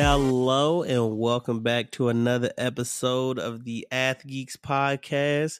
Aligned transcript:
Hello 0.00 0.84
and 0.84 1.18
welcome 1.18 1.60
back 1.60 1.90
to 1.90 2.08
another 2.08 2.52
episode 2.56 3.36
of 3.36 3.64
the 3.64 3.84
Ath 3.90 4.24
Geeks 4.24 4.56
podcast. 4.56 5.58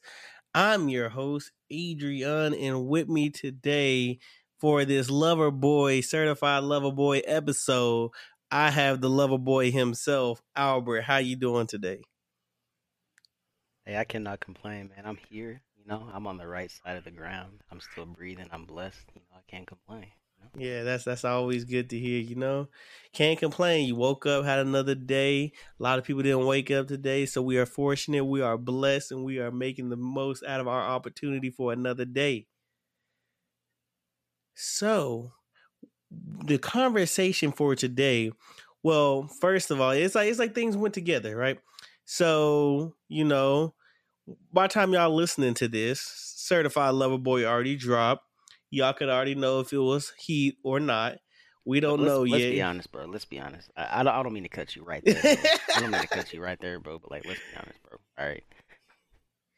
I'm 0.54 0.89
your 0.89 1.09
host, 1.09 1.50
Adrian, 1.72 2.54
and 2.54 2.86
with 2.86 3.09
me 3.09 3.31
today 3.31 4.21
for 4.61 4.85
this 4.85 5.11
Lover 5.11 5.50
Boy, 5.50 6.03
certified 6.03 6.62
Lover 6.62 6.93
Boy 6.93 7.18
episode, 7.26 8.12
I 8.48 8.71
have 8.71 9.00
the 9.00 9.11
Lover 9.11 9.39
Boy 9.39 9.72
himself, 9.72 10.40
Albert. 10.54 11.03
How 11.03 11.17
you 11.17 11.34
doing 11.34 11.67
today? 11.67 12.03
Hey, 13.84 13.96
I 13.96 14.04
cannot 14.04 14.39
complain, 14.39 14.90
man. 14.95 15.04
I'm 15.04 15.18
here. 15.29 15.62
You 15.76 15.84
know, 15.84 16.09
I'm 16.14 16.29
on 16.29 16.39
the 16.39 16.46
right 16.46 16.70
side 16.70 16.96
of 16.96 17.03
the 17.03 17.11
ground. 17.11 17.64
I'm 17.73 17.81
still 17.81 18.07
breathing. 18.07 18.46
I'm 18.53 18.67
blessed. 18.67 19.04
You 19.17 19.20
know, 19.32 19.36
I 19.36 19.50
can't 19.50 19.67
complain. 19.67 20.07
Yeah, 20.56 20.82
that's 20.82 21.04
that's 21.04 21.24
always 21.24 21.64
good 21.64 21.88
to 21.90 21.98
hear. 21.98 22.20
You 22.20 22.34
know, 22.34 22.68
can't 23.12 23.38
complain. 23.38 23.86
You 23.86 23.94
woke 23.96 24.26
up, 24.26 24.44
had 24.44 24.58
another 24.58 24.94
day. 24.94 25.52
A 25.78 25.82
lot 25.82 25.98
of 25.98 26.04
people 26.04 26.22
didn't 26.22 26.46
wake 26.46 26.70
up 26.70 26.88
today, 26.88 27.26
so 27.26 27.42
we 27.42 27.58
are 27.58 27.66
fortunate. 27.66 28.24
We 28.24 28.40
are 28.40 28.58
blessed, 28.58 29.12
and 29.12 29.24
we 29.24 29.38
are 29.38 29.50
making 29.52 29.90
the 29.90 29.96
most 29.96 30.42
out 30.44 30.61
of 30.61 30.66
our 30.68 30.82
opportunity 30.82 31.50
for 31.50 31.72
another 31.72 32.05
day. 32.05 32.47
So, 34.55 35.33
the 36.11 36.58
conversation 36.58 37.52
for 37.52 37.75
today. 37.75 38.33
Well, 38.83 39.28
first 39.41 39.70
of 39.70 39.80
all, 39.80 39.91
it's 39.91 40.14
like 40.14 40.28
it's 40.28 40.39
like 40.39 40.55
things 40.55 40.77
went 40.77 40.95
together, 40.95 41.36
right? 41.36 41.58
So, 42.05 42.95
you 43.08 43.25
know, 43.25 43.75
by 44.52 44.69
the 44.69 44.75
time 44.75 44.95
y'all 44.95 45.14
listening 45.14 45.55
to 45.56 45.69
this, 45.69 46.00
Certified 46.36 46.95
Lover 46.95 47.19
Boy 47.19 47.45
already 47.47 47.77
dropped. 47.77 48.25
Y'all 48.70 48.92
could 48.92 49.08
already 49.08 49.34
know 49.34 49.61
if 49.61 49.72
it 49.72 49.78
was 49.78 50.12
heat 50.19 50.56
or 50.62 50.80
not. 50.80 51.16
We 51.64 51.80
don't 51.80 52.00
let's, 52.00 52.08
know 52.08 52.22
let's 52.22 52.44
yet. 52.44 52.50
be 52.52 52.62
honest, 52.62 52.91
bro. 52.91 53.05
Let's 53.05 53.27
be 53.27 53.38
honest. 53.38 53.70
I, 53.77 54.00
I, 54.00 54.02
don't, 54.02 54.14
I 54.14 54.22
don't 54.22 54.33
mean 54.33 54.44
to 54.44 54.48
cut 54.48 54.74
you 54.74 54.84
right 54.84 55.02
there. 55.05 55.20
I 55.77 55.80
don't 55.80 55.91
mean 55.91 56.00
to 56.00 56.06
cut 56.06 56.33
you 56.33 56.42
right 56.42 56.58
there, 56.61 56.80
bro. 56.80 56.98
But 56.98 57.11
like, 57.11 57.27
let's 57.27 57.41
be 57.41 57.56
honest, 57.56 57.78
bro. 57.83 57.98
All 58.19 58.27
right. 58.27 58.44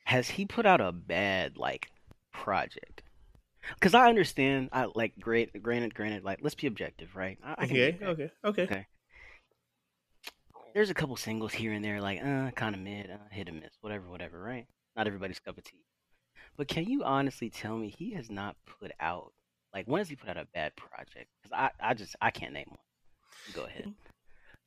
Has 0.04 0.28
he 0.28 0.44
put 0.44 0.66
out 0.66 0.80
a 0.80 0.90
bad 0.90 1.56
like 1.56 1.88
project? 2.32 3.02
Because 3.74 3.94
I 3.94 4.08
understand. 4.08 4.70
I 4.72 4.88
like 4.94 5.12
great. 5.20 5.62
Granted, 5.62 5.94
granted. 5.94 6.24
Like, 6.24 6.40
let's 6.42 6.56
be 6.56 6.66
objective, 6.66 7.14
right? 7.14 7.38
I, 7.44 7.50
I 7.50 7.64
okay, 7.64 7.74
get 7.74 8.02
okay, 8.02 8.30
okay, 8.44 8.62
Okay. 8.64 8.86
There's 10.74 10.90
a 10.90 10.94
couple 10.94 11.16
singles 11.16 11.52
here 11.52 11.72
and 11.72 11.84
there, 11.84 12.00
like 12.00 12.20
uh, 12.24 12.50
kind 12.52 12.74
of 12.74 12.80
mid, 12.80 13.10
uh, 13.10 13.18
hit 13.30 13.48
and 13.48 13.60
miss, 13.60 13.76
whatever, 13.80 14.08
whatever, 14.08 14.40
right? 14.40 14.66
Not 14.96 15.06
everybody's 15.06 15.40
cup 15.40 15.58
of 15.58 15.64
tea. 15.64 15.84
But 16.60 16.68
can 16.68 16.84
you 16.84 17.04
honestly 17.04 17.48
tell 17.48 17.78
me 17.78 17.88
he 17.88 18.12
has 18.12 18.30
not 18.30 18.54
put 18.78 18.92
out 19.00 19.32
like 19.72 19.86
when 19.86 20.00
has 20.00 20.10
he 20.10 20.14
put 20.14 20.28
out 20.28 20.36
a 20.36 20.46
bad 20.52 20.76
project? 20.76 21.30
Because 21.42 21.56
I, 21.56 21.70
I 21.80 21.94
just 21.94 22.16
I 22.20 22.30
can't 22.30 22.52
name 22.52 22.66
one. 22.68 22.78
Go 23.54 23.64
ahead. 23.64 23.86
Mm. 23.86 23.94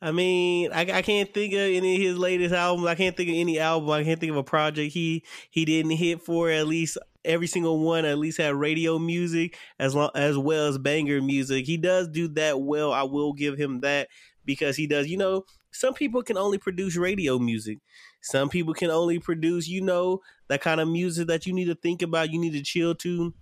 I 0.01 0.11
mean, 0.11 0.71
I, 0.73 0.91
I 0.91 1.01
can't 1.03 1.31
think 1.31 1.53
of 1.53 1.59
any 1.59 1.97
of 1.97 2.01
his 2.01 2.17
latest 2.17 2.55
albums. 2.55 2.87
I 2.87 2.95
can't 2.95 3.15
think 3.15 3.29
of 3.29 3.35
any 3.35 3.59
album. 3.59 3.91
I 3.91 4.03
can't 4.03 4.19
think 4.19 4.31
of 4.31 4.37
a 4.37 4.43
project 4.43 4.91
he 4.91 5.23
he 5.51 5.65
didn't 5.65 5.91
hit 5.91 6.23
for. 6.23 6.49
At 6.49 6.65
least 6.65 6.97
every 7.23 7.45
single 7.45 7.77
one 7.77 8.05
at 8.05 8.17
least 8.17 8.39
had 8.39 8.55
radio 8.55 8.97
music 8.97 9.55
as 9.77 9.93
long 9.93 10.09
as 10.15 10.35
well 10.35 10.69
as 10.69 10.79
banger 10.79 11.21
music. 11.21 11.67
He 11.67 11.77
does 11.77 12.07
do 12.07 12.27
that 12.29 12.59
well. 12.59 12.91
I 12.91 13.03
will 13.03 13.33
give 13.33 13.55
him 13.55 13.81
that 13.81 14.07
because 14.43 14.77
he 14.77 14.87
does. 14.87 15.09
You 15.09 15.17
know, 15.17 15.45
some 15.71 15.93
people 15.93 16.23
can 16.23 16.39
only 16.39 16.57
produce 16.57 16.97
radio 16.97 17.37
music. 17.37 17.77
Some 18.23 18.49
people 18.49 18.73
can 18.73 18.89
only 18.89 19.19
produce, 19.19 19.67
you 19.67 19.81
know, 19.81 20.21
that 20.47 20.61
kind 20.61 20.81
of 20.81 20.87
music 20.87 21.27
that 21.27 21.45
you 21.45 21.53
need 21.53 21.65
to 21.65 21.75
think 21.75 22.01
about. 22.01 22.31
You 22.31 22.39
need 22.39 22.53
to 22.53 22.63
chill 22.63 22.95
to. 22.95 23.33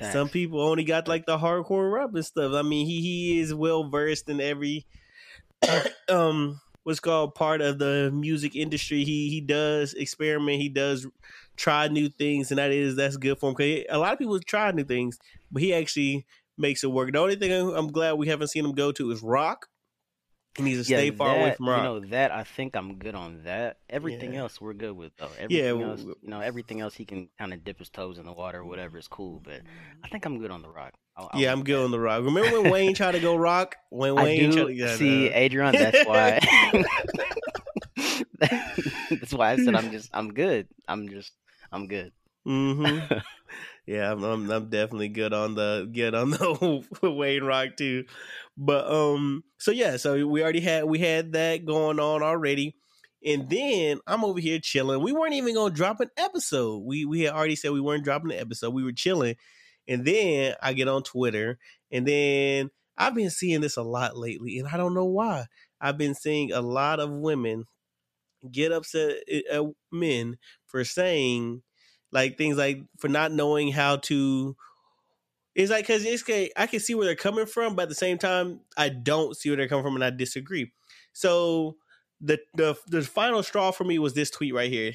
Some 0.00 0.28
people 0.30 0.60
only 0.62 0.84
got 0.84 1.08
like 1.08 1.26
the 1.26 1.38
hardcore 1.38 1.92
rap 1.92 2.14
and 2.14 2.24
stuff. 2.24 2.54
I 2.54 2.62
mean, 2.62 2.86
he 2.86 3.00
he 3.02 3.40
is 3.40 3.54
well 3.54 3.88
versed 3.88 4.28
in 4.28 4.40
every 4.40 4.86
um 6.08 6.60
what's 6.84 7.00
called 7.00 7.34
part 7.34 7.60
of 7.60 7.78
the 7.78 8.10
music 8.12 8.56
industry. 8.56 9.04
He 9.04 9.30
he 9.30 9.40
does 9.40 9.94
experiment. 9.94 10.60
He 10.60 10.68
does 10.68 11.06
try 11.56 11.88
new 11.88 12.08
things, 12.08 12.50
and 12.50 12.58
that 12.58 12.70
is 12.72 12.96
that's 12.96 13.16
good 13.16 13.38
for 13.38 13.50
him. 13.50 13.56
Cause 13.56 13.84
a 13.90 13.98
lot 13.98 14.12
of 14.12 14.18
people 14.18 14.38
try 14.40 14.70
new 14.72 14.84
things, 14.84 15.18
but 15.50 15.62
he 15.62 15.74
actually 15.74 16.26
makes 16.56 16.84
it 16.84 16.88
work. 16.88 17.12
The 17.12 17.18
only 17.18 17.36
thing 17.36 17.52
I'm 17.52 17.88
glad 17.92 18.14
we 18.14 18.28
haven't 18.28 18.48
seen 18.48 18.64
him 18.64 18.72
go 18.72 18.92
to 18.92 19.10
is 19.10 19.22
rock. 19.22 19.68
He 20.56 20.62
needs 20.64 20.84
to 20.84 20.90
Yeah, 20.90 20.96
stay 20.98 21.10
far 21.12 21.38
away 21.38 21.52
from 21.52 21.68
rock. 21.68 21.78
You 21.78 21.84
know 21.84 22.00
that 22.08 22.32
I 22.32 22.42
think 22.44 22.74
I'm 22.76 22.96
good 22.96 23.14
on 23.14 23.44
that. 23.44 23.78
Everything 23.88 24.34
Yeah. 24.34 24.40
else 24.42 24.60
we're 24.60 24.74
good 24.74 24.96
with 24.96 25.12
though. 25.16 25.26
Yeah, 25.26 25.38
Everything 25.42 25.80
w- 25.80 25.90
else, 25.90 26.02
you 26.22 26.28
know, 26.30 26.40
everything 26.40 26.80
else 26.80 26.94
he 26.94 27.04
can 27.04 27.28
kind 27.38 27.52
of 27.52 27.62
dip 27.64 27.78
his 27.78 27.88
toes 27.88 28.18
in 28.18 28.26
the 28.26 28.32
water, 28.32 28.58
or 28.58 28.64
whatever 28.64 28.98
is 28.98 29.08
cool. 29.08 29.40
But 29.44 29.62
I 30.04 30.08
think 30.08 30.24
I'm 30.26 30.38
good 30.38 30.50
on 30.50 30.62
the 30.62 30.68
rock. 30.68 30.94
I'll, 31.16 31.30
I'll 31.32 31.40
yeah, 31.40 31.52
I'm 31.52 31.62
good 31.62 31.76
there. 31.76 31.84
on 31.84 31.90
the 31.92 32.00
rock. 32.00 32.24
Remember 32.24 32.58
when 32.60 32.68
Wayne 32.70 32.94
tried 32.94 33.12
to 33.12 33.20
go 33.20 33.36
rock? 33.36 33.76
When 33.90 34.14
Wayne 34.16 34.50
tried 34.50 34.66
to 34.66 34.72
yeah, 34.72 34.96
see. 34.96 35.28
Adrian. 35.28 35.76
That's 35.76 36.00
why. 36.04 36.40
that's 39.10 39.32
why 39.32 39.52
I 39.52 39.56
said 39.56 39.74
I'm 39.74 39.90
just 39.90 40.10
I'm 40.12 40.32
good. 40.32 40.68
I'm 40.88 41.08
just 41.08 41.32
I'm 41.72 41.86
good. 41.86 42.12
hmm 42.44 42.98
Yeah, 43.86 44.12
I'm, 44.12 44.22
I'm 44.22 44.50
I'm 44.50 44.70
definitely 44.70 45.08
good 45.08 45.32
on 45.32 45.54
the 45.54 45.88
good 45.92 46.14
on 46.14 46.30
the 46.30 46.84
Wayne 47.02 47.42
Rock 47.42 47.76
too. 47.76 48.04
But 48.62 48.92
um 48.92 49.42
so 49.58 49.70
yeah, 49.70 49.96
so 49.96 50.26
we 50.26 50.42
already 50.42 50.60
had 50.60 50.84
we 50.84 50.98
had 50.98 51.32
that 51.32 51.64
going 51.64 51.98
on 51.98 52.22
already. 52.22 52.76
And 53.24 53.48
then 53.48 54.00
I'm 54.06 54.22
over 54.22 54.38
here 54.38 54.58
chilling. 54.62 55.02
We 55.02 55.12
weren't 55.12 55.32
even 55.32 55.54
gonna 55.54 55.74
drop 55.74 56.00
an 56.00 56.10
episode. 56.18 56.84
We 56.84 57.06
we 57.06 57.22
had 57.22 57.32
already 57.32 57.56
said 57.56 57.72
we 57.72 57.80
weren't 57.80 58.04
dropping 58.04 58.32
an 58.32 58.38
episode. 58.38 58.74
We 58.74 58.84
were 58.84 58.92
chilling. 58.92 59.36
And 59.88 60.04
then 60.04 60.54
I 60.62 60.74
get 60.74 60.88
on 60.88 61.02
Twitter 61.02 61.58
and 61.90 62.06
then 62.06 62.70
I've 62.98 63.14
been 63.14 63.30
seeing 63.30 63.62
this 63.62 63.78
a 63.78 63.82
lot 63.82 64.18
lately 64.18 64.58
and 64.58 64.68
I 64.68 64.76
don't 64.76 64.94
know 64.94 65.06
why. 65.06 65.46
I've 65.80 65.96
been 65.96 66.14
seeing 66.14 66.52
a 66.52 66.60
lot 66.60 67.00
of 67.00 67.10
women 67.10 67.64
get 68.52 68.72
upset 68.72 69.16
at 69.50 69.62
men 69.90 70.36
for 70.66 70.84
saying 70.84 71.62
like 72.12 72.36
things 72.36 72.58
like 72.58 72.82
for 72.98 73.08
not 73.08 73.32
knowing 73.32 73.72
how 73.72 73.96
to 73.96 74.54
it's 75.54 75.70
like 75.70 75.86
because 75.86 76.04
it's 76.04 76.24
i 76.56 76.66
can 76.66 76.80
see 76.80 76.94
where 76.94 77.06
they're 77.06 77.16
coming 77.16 77.46
from 77.46 77.74
but 77.74 77.82
at 77.82 77.88
the 77.88 77.94
same 77.94 78.18
time 78.18 78.60
i 78.76 78.88
don't 78.88 79.36
see 79.36 79.50
where 79.50 79.56
they're 79.56 79.68
coming 79.68 79.84
from 79.84 79.94
and 79.94 80.04
i 80.04 80.10
disagree. 80.10 80.72
So 81.12 81.76
the 82.20 82.38
the 82.54 82.76
the 82.86 83.02
final 83.02 83.42
straw 83.42 83.70
for 83.70 83.84
me 83.84 83.98
was 83.98 84.14
this 84.14 84.30
tweet 84.30 84.54
right 84.54 84.70
here. 84.70 84.92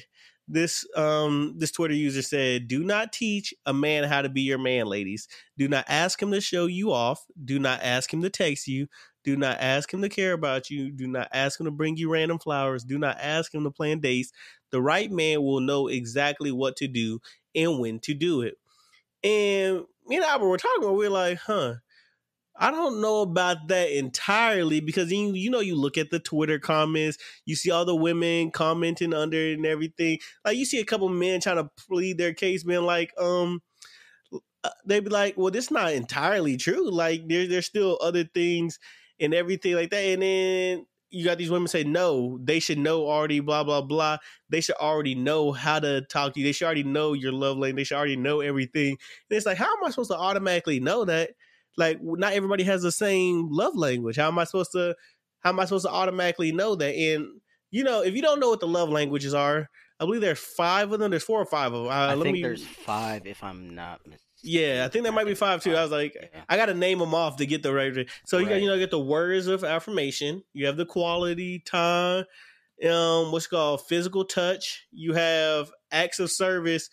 This 0.48 0.86
um 0.96 1.54
this 1.56 1.72
twitter 1.72 1.94
user 1.94 2.22
said 2.22 2.68
do 2.68 2.84
not 2.84 3.12
teach 3.12 3.52
a 3.66 3.74
man 3.74 4.04
how 4.04 4.22
to 4.22 4.28
be 4.28 4.42
your 4.42 4.58
man 4.58 4.86
ladies. 4.86 5.28
Do 5.58 5.68
not 5.68 5.84
ask 5.88 6.20
him 6.22 6.30
to 6.32 6.40
show 6.40 6.66
you 6.66 6.92
off. 6.92 7.24
Do 7.44 7.58
not 7.58 7.80
ask 7.82 8.12
him 8.12 8.22
to 8.22 8.30
text 8.30 8.68
you. 8.68 8.86
Do 9.24 9.36
not 9.36 9.58
ask 9.58 9.92
him 9.92 10.02
to 10.02 10.08
care 10.08 10.32
about 10.32 10.70
you. 10.70 10.92
Do 10.92 11.08
not 11.08 11.28
ask 11.32 11.58
him 11.58 11.66
to 11.66 11.72
bring 11.72 11.96
you 11.96 12.08
random 12.10 12.38
flowers. 12.38 12.84
Do 12.84 12.96
not 12.96 13.18
ask 13.20 13.52
him 13.52 13.64
to 13.64 13.72
plan 13.72 13.98
dates. 13.98 14.30
The 14.70 14.80
right 14.80 15.10
man 15.10 15.42
will 15.42 15.60
know 15.60 15.88
exactly 15.88 16.52
what 16.52 16.76
to 16.76 16.86
do 16.86 17.20
and 17.52 17.80
when 17.80 17.98
to 18.00 18.14
do 18.14 18.42
it. 18.42 18.56
And 19.22 19.84
me 20.06 20.16
and 20.16 20.24
Albert 20.24 20.46
were 20.46 20.58
talking, 20.58 20.94
we 20.94 21.06
are 21.06 21.10
like, 21.10 21.38
huh, 21.38 21.74
I 22.58 22.70
don't 22.70 23.00
know 23.00 23.20
about 23.22 23.68
that 23.68 23.90
entirely 23.90 24.80
because 24.80 25.12
you, 25.12 25.34
you 25.34 25.50
know, 25.50 25.60
you 25.60 25.74
look 25.74 25.98
at 25.98 26.10
the 26.10 26.18
Twitter 26.18 26.58
comments, 26.58 27.18
you 27.44 27.54
see 27.54 27.70
all 27.70 27.84
the 27.84 27.94
women 27.94 28.50
commenting 28.50 29.12
under 29.12 29.36
it 29.36 29.54
and 29.54 29.66
everything. 29.66 30.18
Like, 30.44 30.56
you 30.56 30.64
see 30.64 30.80
a 30.80 30.84
couple 30.84 31.08
men 31.08 31.40
trying 31.40 31.56
to 31.56 31.70
plead 31.88 32.18
their 32.18 32.32
case, 32.32 32.64
being 32.64 32.82
like, 32.82 33.12
um, 33.20 33.62
uh, 34.64 34.70
they'd 34.86 35.04
be 35.04 35.10
like, 35.10 35.36
well, 35.36 35.50
this 35.50 35.70
not 35.70 35.92
entirely 35.92 36.56
true. 36.56 36.90
Like, 36.90 37.28
there, 37.28 37.46
there's 37.46 37.66
still 37.66 37.98
other 38.00 38.24
things 38.24 38.78
and 39.20 39.34
everything 39.34 39.74
like 39.74 39.90
that. 39.90 40.02
And 40.02 40.22
then 40.22 40.86
you 41.10 41.24
got 41.24 41.38
these 41.38 41.50
women 41.50 41.68
say, 41.68 41.84
no, 41.84 42.38
they 42.42 42.58
should 42.58 42.78
know 42.78 43.06
already, 43.06 43.40
blah, 43.40 43.64
blah, 43.64 43.80
blah. 43.80 44.18
They 44.50 44.60
should 44.60 44.74
already 44.76 45.14
know 45.14 45.52
how 45.52 45.78
to 45.78 46.02
talk 46.02 46.34
to 46.34 46.40
you. 46.40 46.46
They 46.46 46.52
should 46.52 46.66
already 46.66 46.82
know 46.82 47.12
your 47.12 47.32
love 47.32 47.58
language. 47.58 47.76
They 47.76 47.84
should 47.84 47.96
already 47.96 48.16
know 48.16 48.40
everything. 48.40 48.90
And 48.90 49.36
it's 49.36 49.46
like, 49.46 49.56
how 49.56 49.66
am 49.66 49.84
I 49.84 49.90
supposed 49.90 50.10
to 50.10 50.16
automatically 50.16 50.80
know 50.80 51.04
that? 51.04 51.30
Like, 51.76 51.98
not 52.02 52.32
everybody 52.32 52.64
has 52.64 52.82
the 52.82 52.92
same 52.92 53.48
love 53.50 53.76
language. 53.76 54.16
How 54.16 54.28
am 54.28 54.38
I 54.38 54.44
supposed 54.44 54.72
to, 54.72 54.96
how 55.40 55.50
am 55.50 55.60
I 55.60 55.64
supposed 55.64 55.86
to 55.86 55.92
automatically 55.92 56.50
know 56.52 56.74
that? 56.74 56.94
And, 56.94 57.26
you 57.70 57.84
know, 57.84 58.02
if 58.02 58.14
you 58.14 58.22
don't 58.22 58.40
know 58.40 58.50
what 58.50 58.60
the 58.60 58.66
love 58.66 58.88
languages 58.88 59.34
are, 59.34 59.68
I 60.00 60.04
believe 60.04 60.20
there's 60.20 60.38
five 60.38 60.92
of 60.92 60.98
them. 60.98 61.10
There's 61.10 61.22
four 61.22 61.40
or 61.40 61.46
five 61.46 61.72
of 61.72 61.84
them. 61.84 61.92
Uh, 61.92 62.14
I 62.14 62.22
think 62.22 62.34
me, 62.34 62.42
there's 62.42 62.64
five, 62.64 63.26
if 63.26 63.44
I'm 63.44 63.74
not 63.74 64.00
mistaken. 64.06 64.25
Yeah, 64.46 64.84
I 64.84 64.88
think 64.88 65.02
there 65.02 65.12
might 65.12 65.26
be 65.26 65.34
five 65.34 65.62
too. 65.62 65.74
I 65.74 65.82
was 65.82 65.90
like, 65.90 66.14
Yeah. 66.14 66.40
I 66.48 66.56
got 66.56 66.66
to 66.66 66.74
name 66.74 66.98
them 66.98 67.14
off 67.14 67.36
to 67.36 67.46
get 67.46 67.62
the 67.62 67.74
right. 67.74 68.08
So 68.24 68.38
you 68.38 68.48
got 68.48 68.60
you 68.60 68.68
know 68.68 68.78
get 68.78 68.90
the 68.90 68.98
words 69.00 69.46
of 69.48 69.64
affirmation. 69.64 70.42
You 70.52 70.66
have 70.66 70.76
the 70.76 70.86
quality 70.86 71.58
time. 71.58 72.24
Um, 72.84 73.32
what's 73.32 73.46
called 73.46 73.86
physical 73.86 74.24
touch. 74.24 74.86
You 74.92 75.14
have 75.14 75.70
acts 75.90 76.20
of 76.20 76.30
service. 76.30 76.90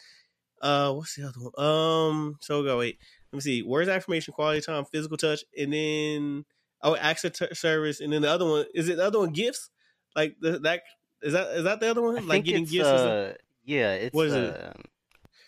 Uh, 0.61 0.93
what's 0.93 1.15
the 1.15 1.27
other 1.27 1.39
one? 1.39 1.65
Um, 1.65 2.37
so 2.41 2.63
go 2.63 2.79
wait. 2.79 2.97
Let 3.31 3.37
me 3.37 3.41
see. 3.41 3.63
Words 3.63 3.89
of 3.89 3.95
affirmation, 3.95 4.33
quality 4.33 4.61
time, 4.61 4.85
physical 4.85 5.17
touch, 5.17 5.43
and 5.57 5.73
then 5.73 6.45
oh, 6.81 6.95
acts 6.95 7.23
of 7.23 7.33
t- 7.33 7.53
service, 7.53 7.99
and 7.99 8.13
then 8.13 8.21
the 8.21 8.29
other 8.29 8.45
one 8.45 8.65
is 8.73 8.89
it 8.89 8.97
the 8.97 9.05
other 9.05 9.19
one 9.19 9.31
gifts? 9.31 9.69
Like 10.15 10.37
the, 10.39 10.59
that 10.59 10.83
is 11.21 11.33
that 11.33 11.47
is 11.49 11.63
that 11.65 11.79
the 11.79 11.91
other 11.91 12.01
one? 12.01 12.17
I 12.17 12.21
like 12.21 12.45
getting 12.45 12.65
gifts. 12.65 12.87
uh, 12.87 13.33
yeah, 13.65 13.93
it's 13.93 14.13
What 14.13 14.27
is 14.27 14.33
it? 14.33 14.75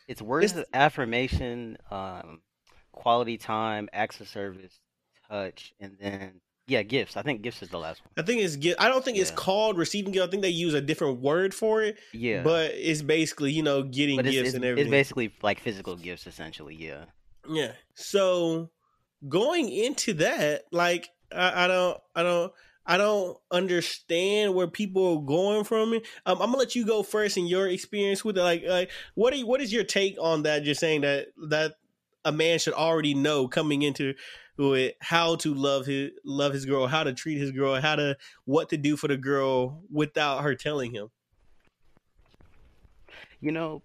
It's 0.07 0.21
words 0.21 0.51
It's- 0.51 0.59
of 0.63 0.65
affirmation, 0.73 1.77
um, 1.91 2.41
quality 2.91 3.37
time, 3.37 3.89
acts 3.93 4.19
of 4.21 4.27
service, 4.27 4.79
touch, 5.29 5.73
and 5.79 5.97
then 5.99 6.41
Yeah, 6.67 6.81
gifts. 6.81 7.15
I 7.15 7.21
think 7.21 7.43
gifts 7.43 7.61
is 7.61 7.69
the 7.69 7.77
last 7.77 8.01
one. 8.03 8.11
I 8.17 8.23
think 8.25 8.41
it's 8.41 8.55
gift. 8.55 8.81
I 8.81 8.87
don't 8.89 9.05
think 9.05 9.17
it's 9.19 9.29
called 9.29 9.77
receiving 9.77 10.11
gift. 10.11 10.27
I 10.27 10.31
think 10.31 10.41
they 10.41 10.49
use 10.49 10.73
a 10.73 10.81
different 10.81 11.19
word 11.21 11.53
for 11.53 11.83
it, 11.83 11.97
Yeah, 12.11 12.41
but 12.41 12.71
it's 12.73 13.03
basically 13.03 13.51
you 13.51 13.61
know 13.61 13.83
getting 13.83 14.19
it's, 14.19 14.29
gifts 14.31 14.47
it's, 14.47 14.55
and 14.55 14.65
everything. 14.65 14.87
it's 14.87 14.91
basically 14.91 15.31
like 15.43 15.59
physical 15.59 15.95
gifts, 15.95 16.25
essentially. 16.25 16.73
Yeah. 16.75 17.05
Yeah. 17.47 17.73
So 17.93 18.71
going 19.29 19.69
into 19.71 20.13
that, 20.15 20.63
like 20.71 21.09
I, 21.31 21.65
I 21.65 21.67
don't, 21.67 21.99
I 22.15 22.23
don't, 22.23 22.51
I 22.85 22.97
don't 22.97 23.37
understand 23.51 24.53
where 24.53 24.67
people 24.67 25.17
are 25.17 25.21
going 25.21 25.63
from 25.63 25.93
it. 25.93 26.05
Um, 26.25 26.41
I'm 26.41 26.49
gonna 26.49 26.57
let 26.57 26.75
you 26.75 26.85
go 26.85 27.03
first 27.03 27.37
in 27.37 27.47
your 27.47 27.67
experience 27.67 28.23
with 28.23 28.37
it. 28.37 28.43
Like, 28.43 28.63
like 28.63 28.91
what 29.15 29.33
are 29.33 29.37
you, 29.37 29.47
what 29.47 29.61
is 29.61 29.73
your 29.73 29.83
take 29.83 30.17
on 30.21 30.43
that? 30.43 30.63
Just 30.63 30.79
saying 30.79 31.01
that 31.01 31.27
that 31.49 31.75
a 32.23 32.31
man 32.31 32.59
should 32.59 32.73
already 32.73 33.13
know 33.13 33.47
coming 33.47 33.81
into 33.81 34.13
it 34.57 34.95
how 35.01 35.35
to 35.35 35.53
love 35.53 35.85
his 35.85 36.11
love 36.23 36.53
his 36.53 36.65
girl, 36.65 36.87
how 36.87 37.03
to 37.03 37.13
treat 37.13 37.37
his 37.37 37.51
girl, 37.51 37.79
how 37.81 37.95
to 37.95 38.17
what 38.45 38.69
to 38.69 38.77
do 38.77 38.95
for 38.95 39.07
the 39.07 39.17
girl 39.17 39.83
without 39.91 40.43
her 40.43 40.55
telling 40.55 40.91
him. 40.93 41.09
You 43.41 43.51
know, 43.51 43.83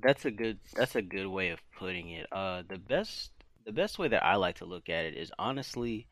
that's 0.00 0.24
a 0.24 0.30
good 0.30 0.58
that's 0.74 0.96
a 0.96 1.02
good 1.02 1.26
way 1.26 1.50
of 1.50 1.60
putting 1.78 2.10
it. 2.10 2.26
Uh, 2.32 2.62
the 2.68 2.78
best 2.78 3.32
the 3.64 3.72
best 3.72 3.98
way 3.98 4.08
that 4.08 4.24
I 4.24 4.36
like 4.36 4.56
to 4.56 4.64
look 4.64 4.88
at 4.88 5.04
it 5.04 5.16
is 5.16 5.32
honestly, 5.38 6.06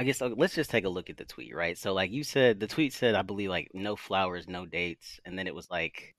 I 0.00 0.02
guess 0.04 0.22
uh, 0.22 0.30
let's 0.34 0.54
just 0.54 0.70
take 0.70 0.86
a 0.86 0.88
look 0.88 1.10
at 1.10 1.18
the 1.18 1.26
tweet, 1.26 1.54
right? 1.54 1.76
So 1.76 1.92
like 1.92 2.10
you 2.10 2.24
said, 2.24 2.58
the 2.58 2.66
tweet 2.66 2.94
said 2.94 3.14
I 3.14 3.20
believe 3.20 3.50
like 3.50 3.68
no 3.74 3.96
flowers, 3.96 4.48
no 4.48 4.64
dates, 4.64 5.20
and 5.26 5.38
then 5.38 5.46
it 5.46 5.54
was 5.54 5.68
like 5.70 6.14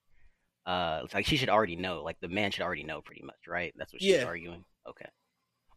uh 0.68 1.02
it's 1.04 1.16
like 1.16 1.26
she 1.26 1.36
should 1.36 1.50
already 1.50 1.76
know, 1.76 2.04
like 2.04 2.20
the 2.22 2.28
man 2.28 2.52
should 2.52 2.62
already 2.62 2.84
know 2.84 3.02
pretty 3.02 3.24
much, 3.24 3.48
right? 3.48 3.74
That's 3.76 3.92
what 3.92 4.04
she's 4.04 4.20
Yeah. 4.20 4.26
arguing. 4.26 4.66
Okay. 4.88 5.10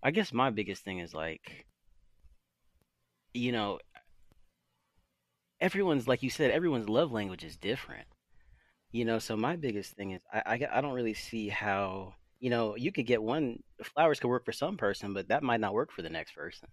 I 0.02 0.10
guess 0.10 0.34
my 0.34 0.50
biggest 0.50 0.84
thing 0.84 0.98
is 0.98 1.14
like 1.14 1.64
you 3.32 3.52
know, 3.52 3.78
everyone's 5.58 6.06
like 6.06 6.22
you 6.22 6.28
said, 6.28 6.50
everyone's 6.50 6.90
love 6.90 7.10
language 7.10 7.42
is 7.42 7.56
different. 7.56 8.06
You 8.92 9.06
know, 9.06 9.18
so 9.18 9.34
my 9.34 9.56
biggest 9.56 9.94
thing 9.94 10.10
is 10.10 10.20
I, 10.30 10.42
I 10.44 10.78
I 10.78 10.80
don't 10.82 10.92
really 10.92 11.14
see 11.14 11.48
how 11.48 12.16
you 12.38 12.50
know 12.50 12.76
you 12.76 12.92
could 12.92 13.06
get 13.06 13.22
one 13.22 13.62
flowers 13.82 14.20
could 14.20 14.28
work 14.28 14.44
for 14.44 14.52
some 14.52 14.76
person, 14.76 15.14
but 15.14 15.28
that 15.28 15.42
might 15.42 15.60
not 15.60 15.72
work 15.72 15.90
for 15.90 16.02
the 16.02 16.10
next 16.10 16.32
person. 16.34 16.68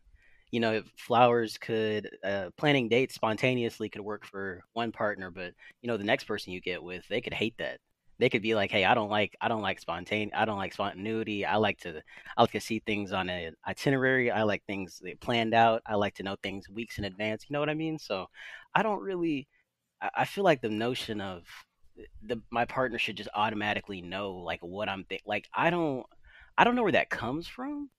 You 0.52 0.60
know, 0.60 0.84
flowers 0.98 1.58
could 1.58 2.10
uh, 2.24 2.50
planning 2.58 2.90
dates 2.90 3.16
spontaneously 3.16 3.90
could 3.90 4.02
work 4.02 4.26
for 4.26 4.64
one 4.74 4.92
partner, 4.92 5.32
but 5.32 5.54
you 5.82 5.88
know 5.88 5.98
the 5.98 6.04
next 6.04 6.26
person 6.26 6.54
you 6.54 6.62
get 6.62 6.84
with 6.84 7.04
they 7.10 7.22
could 7.22 7.34
hate 7.34 7.56
that. 7.60 7.80
They 8.20 8.30
could 8.30 8.42
be 8.44 8.54
like, 8.54 8.70
"Hey, 8.72 8.86
I 8.86 8.94
don't 8.94 9.10
like 9.10 9.36
I 9.42 9.48
don't 9.48 9.62
like 9.62 9.80
spontaneity. 9.80 10.34
I 10.34 10.46
don't 10.46 10.58
like 10.58 10.74
spontaneity. 10.74 11.46
I 11.46 11.56
like 11.58 11.80
to 11.80 12.02
I 12.38 12.42
like 12.42 12.52
to 12.52 12.60
see 12.62 12.80
things 12.86 13.14
on 13.14 13.30
an 13.30 13.56
itinerary. 13.68 14.30
I 14.32 14.44
like 14.44 14.64
things 14.66 15.02
planned 15.22 15.54
out. 15.54 15.82
I 15.88 15.96
like 15.96 16.16
to 16.16 16.24
know 16.24 16.36
things 16.44 16.70
weeks 16.70 16.98
in 17.00 17.06
advance. 17.06 17.46
You 17.50 17.54
know 17.54 17.60
what 17.62 17.70
I 17.70 17.74
mean? 17.74 17.98
So 18.00 18.28
I 18.76 18.84
don't 18.84 19.02
really. 19.02 19.48
I 20.16 20.26
feel 20.26 20.44
like 20.44 20.62
the 20.62 20.70
notion 20.70 21.22
of 21.22 21.44
the 22.24 22.42
my 22.52 22.66
partner 22.66 22.98
should 23.00 23.18
just 23.18 23.30
automatically 23.36 24.02
know 24.02 24.34
like 24.34 24.62
what 24.62 24.90
I'm 24.90 25.04
think 25.06 25.22
like 25.26 25.48
I 25.54 25.70
don't 25.70 26.06
I 26.58 26.64
don't 26.64 26.76
know 26.76 26.84
where 26.84 26.92
that 26.94 27.10
comes 27.10 27.48
from. 27.48 27.90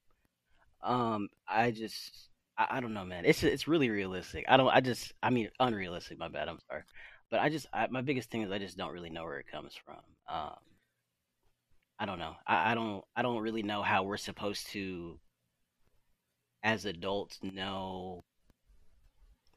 Um 0.83 1.29
I 1.47 1.71
just 1.71 2.29
I, 2.69 2.77
I 2.77 2.81
don't 2.81 2.93
know 2.93 3.05
man. 3.05 3.25
It's 3.25 3.43
it's 3.43 3.67
really 3.67 3.89
realistic. 3.89 4.45
I 4.47 4.57
don't 4.57 4.69
I 4.69 4.81
just 4.81 5.13
I 5.21 5.29
mean 5.29 5.49
unrealistic, 5.59 6.17
my 6.17 6.27
bad. 6.27 6.47
I'm 6.47 6.59
sorry. 6.69 6.83
But 7.29 7.39
I 7.41 7.49
just 7.49 7.67
I, 7.73 7.87
my 7.87 8.01
biggest 8.01 8.29
thing 8.29 8.41
is 8.43 8.51
I 8.51 8.59
just 8.59 8.77
don't 8.77 8.93
really 8.93 9.09
know 9.09 9.23
where 9.23 9.39
it 9.39 9.47
comes 9.51 9.73
from. 9.85 9.99
Um 10.27 10.57
I 11.99 12.05
don't 12.05 12.19
know. 12.19 12.35
I, 12.47 12.71
I 12.71 12.75
don't 12.75 13.03
I 13.15 13.21
don't 13.21 13.41
really 13.41 13.63
know 13.63 13.81
how 13.81 14.03
we're 14.03 14.17
supposed 14.17 14.67
to 14.71 15.19
as 16.63 16.85
adults 16.85 17.39
know 17.41 18.23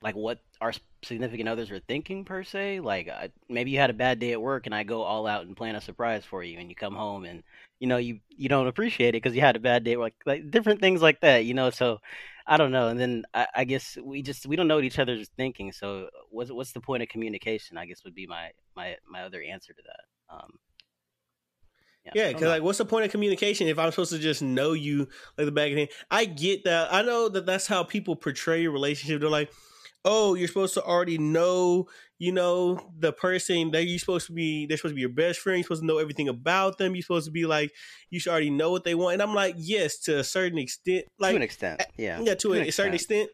like 0.02 0.14
what 0.14 0.38
our 0.60 0.72
significant 1.02 1.48
others 1.48 1.70
are 1.70 1.80
thinking 1.80 2.24
per 2.24 2.42
se. 2.44 2.80
Like 2.80 3.10
maybe 3.48 3.70
you 3.70 3.78
had 3.78 3.90
a 3.90 3.94
bad 3.94 4.18
day 4.18 4.32
at 4.32 4.40
work 4.40 4.66
and 4.66 4.74
I 4.74 4.82
go 4.82 5.02
all 5.02 5.26
out 5.26 5.46
and 5.46 5.56
plan 5.56 5.74
a 5.74 5.80
surprise 5.80 6.24
for 6.24 6.42
you, 6.42 6.58
and 6.58 6.68
you 6.68 6.76
come 6.76 6.94
home 6.94 7.24
and 7.24 7.42
you 7.80 7.86
know 7.86 7.96
you 7.96 8.20
you 8.28 8.48
don't 8.48 8.68
appreciate 8.68 9.10
it 9.10 9.22
because 9.22 9.34
you 9.34 9.40
had 9.40 9.56
a 9.56 9.60
bad 9.60 9.84
day. 9.84 9.96
Like 9.96 10.14
like 10.26 10.50
different 10.50 10.80
things 10.80 11.02
like 11.02 11.20
that, 11.20 11.44
you 11.44 11.54
know. 11.54 11.70
So 11.70 11.98
I 12.46 12.56
don't 12.56 12.72
know. 12.72 12.88
And 12.88 13.00
then 13.00 13.24
I, 13.34 13.46
I 13.56 13.64
guess 13.64 13.98
we 14.02 14.22
just 14.22 14.46
we 14.46 14.56
don't 14.56 14.68
know 14.68 14.76
what 14.76 14.84
each 14.84 14.98
other's 14.98 15.28
thinking. 15.36 15.72
So 15.72 16.08
what's 16.30 16.50
what's 16.50 16.72
the 16.72 16.80
point 16.80 17.02
of 17.02 17.08
communication? 17.08 17.76
I 17.78 17.86
guess 17.86 18.04
would 18.04 18.14
be 18.14 18.26
my 18.26 18.50
my 18.76 18.96
my 19.10 19.22
other 19.22 19.42
answer 19.42 19.72
to 19.72 19.82
that. 19.82 20.34
Um, 20.34 20.58
yeah, 22.04 22.12
Yeah, 22.14 22.28
because 22.28 22.42
know. 22.42 22.48
like, 22.50 22.62
what's 22.62 22.78
the 22.78 22.84
point 22.84 23.04
of 23.04 23.10
communication 23.10 23.66
if 23.66 23.78
I'm 23.78 23.90
supposed 23.90 24.12
to 24.12 24.18
just 24.18 24.42
know 24.42 24.72
you 24.72 25.08
like 25.36 25.46
the 25.46 25.52
back 25.52 25.70
of 25.70 25.74
the 25.74 25.80
hand? 25.80 25.90
I 26.10 26.24
get 26.24 26.64
that. 26.64 26.92
I 26.92 27.02
know 27.02 27.28
that 27.28 27.46
that's 27.46 27.66
how 27.66 27.82
people 27.82 28.14
portray 28.14 28.64
a 28.64 28.70
relationship. 28.70 29.20
They're 29.20 29.28
like, 29.28 29.52
oh, 30.06 30.34
you're 30.34 30.48
supposed 30.48 30.74
to 30.74 30.82
already 30.82 31.18
know, 31.18 31.88
you 32.18 32.32
know, 32.32 32.80
the 32.98 33.12
person 33.12 33.72
that 33.72 33.84
you're 33.84 33.98
supposed 33.98 34.28
to 34.28 34.32
be. 34.32 34.64
They're 34.64 34.78
supposed 34.78 34.92
to 34.92 34.94
be 34.94 35.00
your 35.02 35.10
best 35.10 35.40
friend. 35.40 35.58
You're 35.58 35.64
supposed 35.64 35.82
to 35.82 35.86
know 35.86 35.98
everything 35.98 36.28
about 36.28 36.78
them. 36.78 36.94
You're 36.94 37.02
supposed 37.02 37.26
to 37.26 37.32
be 37.32 37.44
like, 37.44 37.72
you 38.08 38.20
should 38.20 38.30
already 38.30 38.50
know 38.50 38.70
what 38.70 38.84
they 38.84 38.94
want. 38.94 39.14
And 39.14 39.22
I'm 39.22 39.34
like, 39.34 39.56
yes, 39.58 39.98
to 40.02 40.20
a 40.20 40.24
certain 40.24 40.58
extent. 40.58 41.06
Like, 41.18 41.32
to 41.32 41.36
an 41.36 41.42
extent, 41.42 41.80
eh, 41.80 41.84
yeah, 41.98 42.20
yeah, 42.20 42.34
to, 42.34 42.54
to 42.54 42.54
a, 42.54 42.70
certain 42.70 42.94
extent. 42.94 43.30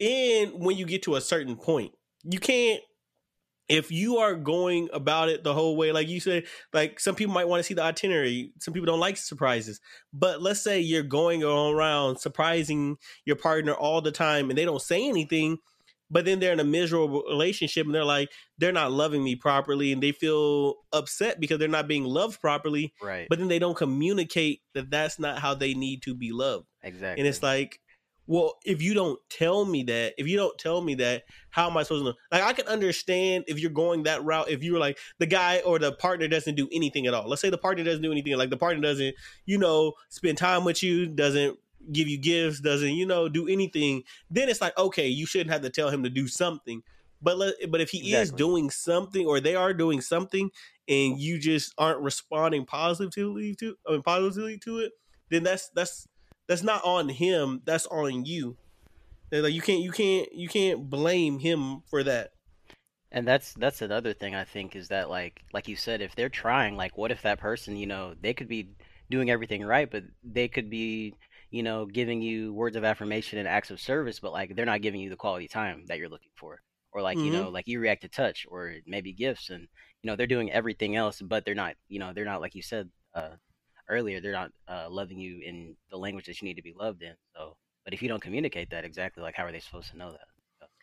And 0.00 0.52
when 0.54 0.76
you 0.76 0.84
get 0.84 1.04
to 1.04 1.14
a 1.14 1.20
certain 1.20 1.56
point, 1.56 1.92
you 2.24 2.40
can't. 2.40 2.82
If 3.66 3.90
you 3.90 4.18
are 4.18 4.34
going 4.34 4.90
about 4.92 5.30
it 5.30 5.42
the 5.42 5.54
whole 5.54 5.74
way, 5.74 5.90
like 5.90 6.06
you 6.06 6.20
said, 6.20 6.44
like 6.74 7.00
some 7.00 7.14
people 7.14 7.32
might 7.32 7.48
want 7.48 7.60
to 7.60 7.64
see 7.64 7.72
the 7.72 7.82
itinerary. 7.82 8.52
Some 8.60 8.74
people 8.74 8.84
don't 8.84 9.00
like 9.00 9.16
surprises. 9.16 9.80
But 10.12 10.42
let's 10.42 10.60
say 10.60 10.80
you're 10.80 11.02
going 11.02 11.42
around 11.42 12.18
surprising 12.18 12.98
your 13.24 13.36
partner 13.36 13.72
all 13.72 14.02
the 14.02 14.12
time 14.12 14.50
and 14.50 14.58
they 14.58 14.66
don't 14.66 14.82
say 14.82 15.08
anything, 15.08 15.56
but 16.10 16.24
then 16.24 16.38
they're 16.40 16.52
in 16.52 16.60
a 16.60 16.64
miserable 16.64 17.22
relationship 17.28 17.86
and 17.86 17.94
they're 17.94 18.04
like, 18.04 18.30
they're 18.58 18.72
not 18.72 18.92
loving 18.92 19.22
me 19.24 19.36
properly 19.36 19.92
and 19.92 20.02
they 20.02 20.12
feel 20.12 20.74
upset 20.92 21.40
because 21.40 21.58
they're 21.58 21.68
not 21.68 21.88
being 21.88 22.04
loved 22.04 22.40
properly. 22.40 22.92
right, 23.02 23.26
But 23.28 23.38
then 23.38 23.48
they 23.48 23.58
don't 23.58 23.76
communicate 23.76 24.60
that 24.74 24.90
that's 24.90 25.18
not 25.18 25.38
how 25.38 25.54
they 25.54 25.74
need 25.74 26.02
to 26.02 26.14
be 26.14 26.32
loved. 26.32 26.66
exactly. 26.82 27.20
And 27.20 27.28
it's 27.28 27.42
like, 27.42 27.80
well, 28.26 28.54
if 28.64 28.80
you 28.80 28.94
don't 28.94 29.18
tell 29.28 29.66
me 29.66 29.82
that, 29.82 30.14
if 30.16 30.26
you 30.26 30.38
don't 30.38 30.56
tell 30.58 30.80
me 30.80 30.94
that, 30.94 31.24
how 31.50 31.68
am 31.68 31.76
I 31.76 31.82
supposed 31.82 32.04
to 32.06 32.10
know? 32.10 32.14
Like, 32.32 32.42
I 32.42 32.52
can 32.54 32.66
understand 32.68 33.44
if 33.48 33.58
you're 33.60 33.70
going 33.70 34.04
that 34.04 34.24
route. 34.24 34.48
If 34.48 34.62
you're 34.62 34.78
like 34.78 34.96
the 35.18 35.26
guy 35.26 35.58
or 35.58 35.78
the 35.78 35.92
partner 35.92 36.26
doesn't 36.26 36.54
do 36.54 36.66
anything 36.72 37.06
at 37.06 37.12
all. 37.12 37.28
Let's 37.28 37.42
say 37.42 37.50
the 37.50 37.58
partner 37.58 37.84
doesn't 37.84 38.00
do 38.02 38.12
anything. 38.12 38.34
Like 38.38 38.48
the 38.48 38.56
partner 38.56 38.80
doesn't, 38.80 39.14
you 39.44 39.58
know, 39.58 39.92
spend 40.08 40.38
time 40.38 40.64
with 40.64 40.82
you, 40.82 41.06
doesn't 41.06 41.58
give 41.92 42.08
you 42.08 42.18
gifts, 42.18 42.60
doesn't, 42.60 42.94
you 42.94 43.06
know, 43.06 43.28
do 43.28 43.48
anything. 43.48 44.04
Then 44.30 44.48
it's 44.48 44.60
like, 44.60 44.76
okay, 44.78 45.08
you 45.08 45.26
shouldn't 45.26 45.50
have 45.50 45.62
to 45.62 45.70
tell 45.70 45.90
him 45.90 46.02
to 46.02 46.10
do 46.10 46.28
something. 46.28 46.82
But 47.22 47.38
let, 47.38 47.54
but 47.70 47.80
if 47.80 47.90
he 47.90 48.14
is 48.14 48.30
doing 48.30 48.70
something 48.70 49.26
or 49.26 49.40
they 49.40 49.54
are 49.54 49.72
doing 49.72 50.00
something, 50.00 50.50
and 50.86 51.18
you 51.18 51.38
just 51.38 51.72
aren't 51.78 52.00
responding 52.00 52.66
positively 52.66 53.54
to, 53.54 53.76
I 53.88 53.92
mean, 53.92 54.02
positively 54.02 54.58
to 54.58 54.80
it, 54.80 54.92
then 55.30 55.42
that's 55.42 55.70
that's 55.70 56.06
that's 56.46 56.62
not 56.62 56.84
on 56.84 57.08
him. 57.08 57.62
That's 57.64 57.86
on 57.86 58.26
you. 58.26 58.56
They're 59.30 59.42
like 59.42 59.54
you 59.54 59.62
can't 59.62 59.80
you 59.80 59.90
can't 59.90 60.32
you 60.34 60.48
can't 60.48 60.90
blame 60.90 61.38
him 61.38 61.82
for 61.88 62.02
that. 62.02 62.32
And 63.10 63.26
that's 63.26 63.54
that's 63.54 63.80
another 63.80 64.12
thing 64.12 64.34
I 64.34 64.44
think 64.44 64.76
is 64.76 64.88
that 64.88 65.08
like 65.08 65.40
like 65.52 65.66
you 65.66 65.76
said, 65.76 66.02
if 66.02 66.14
they're 66.14 66.28
trying, 66.28 66.76
like 66.76 66.98
what 66.98 67.10
if 67.10 67.22
that 67.22 67.40
person, 67.40 67.76
you 67.76 67.86
know, 67.86 68.14
they 68.20 68.34
could 68.34 68.48
be 68.48 68.74
doing 69.10 69.30
everything 69.30 69.64
right, 69.64 69.90
but 69.90 70.04
they 70.22 70.48
could 70.48 70.70
be, 70.70 71.14
you 71.54 71.62
know, 71.62 71.86
giving 71.86 72.20
you 72.20 72.52
words 72.52 72.74
of 72.76 72.82
affirmation 72.82 73.38
and 73.38 73.46
acts 73.46 73.70
of 73.70 73.80
service, 73.80 74.18
but 74.18 74.32
like 74.32 74.56
they're 74.56 74.66
not 74.66 74.82
giving 74.82 75.00
you 75.00 75.08
the 75.08 75.14
quality 75.24 75.46
time 75.46 75.84
that 75.86 75.98
you're 75.98 76.08
looking 76.08 76.32
for. 76.34 76.60
Or 76.90 77.00
like, 77.00 77.22
you 77.22 77.30
Mhm. 77.30 77.32
know, 77.32 77.48
like 77.48 77.68
you 77.68 77.78
react 77.78 78.02
to 78.02 78.08
touch 78.08 78.44
or 78.50 78.74
maybe 78.86 79.12
gifts 79.12 79.50
and 79.50 79.68
you 80.02 80.10
know, 80.10 80.16
they're 80.16 80.26
doing 80.26 80.50
everything 80.50 80.96
else, 80.96 81.22
but 81.22 81.44
they're 81.44 81.54
not, 81.54 81.76
you 81.88 82.00
know, 82.00 82.12
they're 82.12 82.24
not 82.24 82.40
like 82.40 82.56
you 82.56 82.62
said 82.62 82.90
uh 83.14 83.36
earlier, 83.88 84.20
they're 84.20 84.32
not 84.32 84.50
uh 84.68 84.88
loving 84.90 85.20
you 85.20 85.40
in 85.46 85.76
the 85.90 85.96
language 85.96 86.26
that 86.26 86.42
you 86.42 86.48
need 86.48 86.56
to 86.56 86.62
be 86.62 86.74
loved 86.76 87.02
in. 87.02 87.14
So 87.36 87.56
but 87.84 87.94
if 87.94 88.02
you 88.02 88.08
don't 88.08 88.22
communicate 88.22 88.70
that 88.70 88.84
exactly, 88.84 89.22
like 89.22 89.36
how 89.36 89.44
are 89.44 89.52
they 89.52 89.60
supposed 89.60 89.90
to 89.92 89.96
know 89.96 90.10
that? 90.10 90.26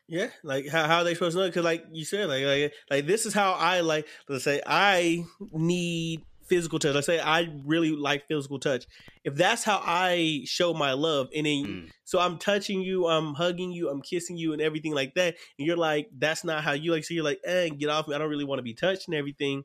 Yeah, 0.07 0.29
like 0.43 0.67
how 0.67 0.87
how 0.87 0.97
are 0.99 1.03
they 1.03 1.13
supposed 1.13 1.35
to 1.35 1.41
know? 1.43 1.47
Because 1.49 1.63
like 1.65 1.85
you 1.91 2.05
said, 2.05 2.27
like 2.27 2.43
like 2.43 2.73
like 2.89 3.05
this 3.07 3.25
is 3.25 3.33
how 3.33 3.53
I 3.53 3.79
like. 3.81 4.07
Let's 4.27 4.43
say 4.43 4.61
I 4.65 5.25
need 5.51 6.23
physical 6.51 6.79
touch. 6.79 6.93
Let's 6.93 7.07
say 7.07 7.19
I 7.19 7.47
really 7.65 7.91
like 7.91 8.27
physical 8.27 8.59
touch. 8.59 8.83
If 9.23 9.35
that's 9.35 9.63
how 9.63 9.81
I 9.83 10.41
show 10.45 10.73
my 10.73 10.91
love, 10.93 11.29
and 11.35 11.45
then 11.45 11.65
Mm. 11.65 11.89
so 12.03 12.19
I'm 12.19 12.37
touching 12.37 12.81
you, 12.81 13.07
I'm 13.07 13.33
hugging 13.35 13.71
you, 13.71 13.89
I'm 13.89 14.01
kissing 14.01 14.35
you, 14.35 14.51
and 14.53 14.61
everything 14.61 14.93
like 14.93 15.13
that, 15.15 15.35
and 15.57 15.65
you're 15.65 15.77
like, 15.77 16.09
that's 16.17 16.43
not 16.43 16.63
how 16.63 16.73
you 16.73 16.91
like. 16.91 17.05
So 17.05 17.13
you're 17.13 17.23
like, 17.23 17.39
eh, 17.45 17.69
get 17.69 17.89
off 17.89 18.07
me. 18.07 18.15
I 18.15 18.17
don't 18.17 18.29
really 18.29 18.43
want 18.43 18.59
to 18.59 18.63
be 18.63 18.73
touched 18.73 19.07
and 19.07 19.15
everything. 19.15 19.63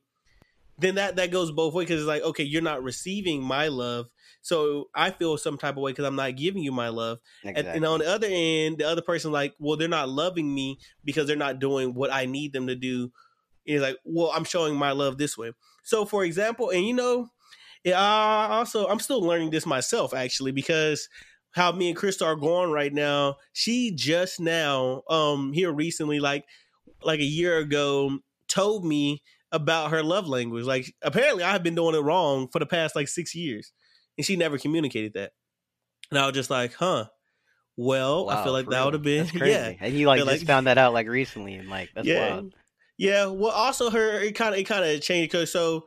Then 0.79 0.97
that 0.97 1.17
that 1.17 1.31
goes 1.31 1.51
both 1.51 1.73
ways 1.75 1.87
because 1.89 2.03
it's 2.03 2.09
like, 2.09 2.23
okay, 2.23 2.45
you're 2.45 2.63
not 2.63 2.83
receiving 2.83 3.43
my 3.43 3.69
love, 3.69 4.07
so 4.43 4.91
I 4.95 5.11
feel 5.11 5.39
some 5.39 5.57
type 5.59 5.77
of 5.77 5.83
way 5.83 5.93
because 5.93 6.05
I'm 6.05 6.17
not 6.17 6.37
giving 6.37 6.63
you 6.63 6.71
my 6.71 6.91
love. 6.91 7.19
And, 7.43 7.57
Exactly. 7.57 7.77
and 7.79 7.87
on 7.87 7.99
the 8.01 8.07
other 8.07 8.29
end, 8.31 8.79
the 8.79 8.89
other 8.89 9.03
person 9.03 9.33
like, 9.33 9.55
well, 9.59 9.77
they're 9.79 9.89
not 9.89 10.09
loving 10.11 10.55
me 10.55 10.79
because 11.03 11.27
they're 11.27 11.35
not 11.47 11.59
doing 11.59 11.95
what 11.95 12.13
I 12.13 12.27
need 12.27 12.53
them 12.53 12.67
to 12.69 12.77
do. 12.77 13.11
Is 13.65 13.83
like, 13.83 13.97
well, 14.05 14.31
I'm 14.35 14.45
showing 14.45 14.77
my 14.77 14.93
love 14.93 15.17
this 15.19 15.37
way. 15.37 15.53
So, 15.87 16.05
for 16.05 16.25
example, 16.25 16.71
and 16.71 16.85
you 16.85 16.93
know, 16.95 17.29
I 17.87 18.49
also 18.51 18.89
I'm 18.89 18.99
still 18.99 19.21
learning 19.23 19.51
this 19.51 19.65
myself 19.65 20.13
actually 20.13 20.51
because 20.51 21.09
how 21.53 21.71
me 21.71 21.89
and 21.89 21.97
Crystal 21.97 22.27
are 22.27 22.35
going 22.35 22.73
right 22.73 22.93
now. 22.93 23.37
She 23.53 23.93
just 23.95 24.41
now, 24.41 25.03
um, 25.09 25.53
here 25.53 25.73
recently, 25.73 26.19
like 26.19 26.45
like 27.03 27.21
a 27.21 27.25
year 27.25 27.59
ago, 27.59 28.19
told 28.49 28.85
me 28.85 29.23
about 29.53 29.93
her 29.93 30.03
love 30.03 30.27
language. 30.27 30.65
Like 30.65 30.93
apparently 31.03 31.45
I 31.45 31.53
have 31.53 31.63
been 31.63 31.77
doing 31.77 31.95
it 31.95 32.01
wrong 32.01 32.49
for 32.49 32.59
the 32.59 32.67
past 32.67 32.97
like 32.97 33.07
six 33.07 33.33
years. 33.33 33.73
And 34.19 34.27
she 34.27 34.35
never 34.35 34.59
communicated 34.59 35.13
that. 35.15 35.33
And 36.11 36.19
I 36.19 36.27
was 36.27 36.35
just 36.35 36.51
like, 36.51 36.75
huh. 36.75 37.07
Well, 37.77 38.27
Wow, 38.27 38.41
I 38.41 38.43
feel 38.43 38.53
like 38.55 38.69
that 38.71 38.85
would 38.85 38.95
have 38.95 39.03
been 39.03 39.29
yeah. 39.35 39.73
And 39.81 39.95
you 39.95 40.07
like 40.09 40.19
just 40.19 40.27
like- 40.29 40.47
found 40.47 40.67
that 40.67 40.79
out 40.79 40.95
like 40.95 41.07
recently, 41.07 41.55
and 41.55 41.69
like 41.69 41.91
that's 41.95 42.09
yeah. 42.09 42.31
wild. 42.31 42.55
Yeah. 42.99 43.27
Well, 43.27 43.53
also 43.53 43.91
her 43.91 44.21
it 44.21 44.35
kind 44.35 44.55
of 44.55 44.61
it 44.61 44.65
kind 44.65 44.85
of 44.85 45.01
changed 45.01 45.33
because 45.33 45.53
so 45.53 45.87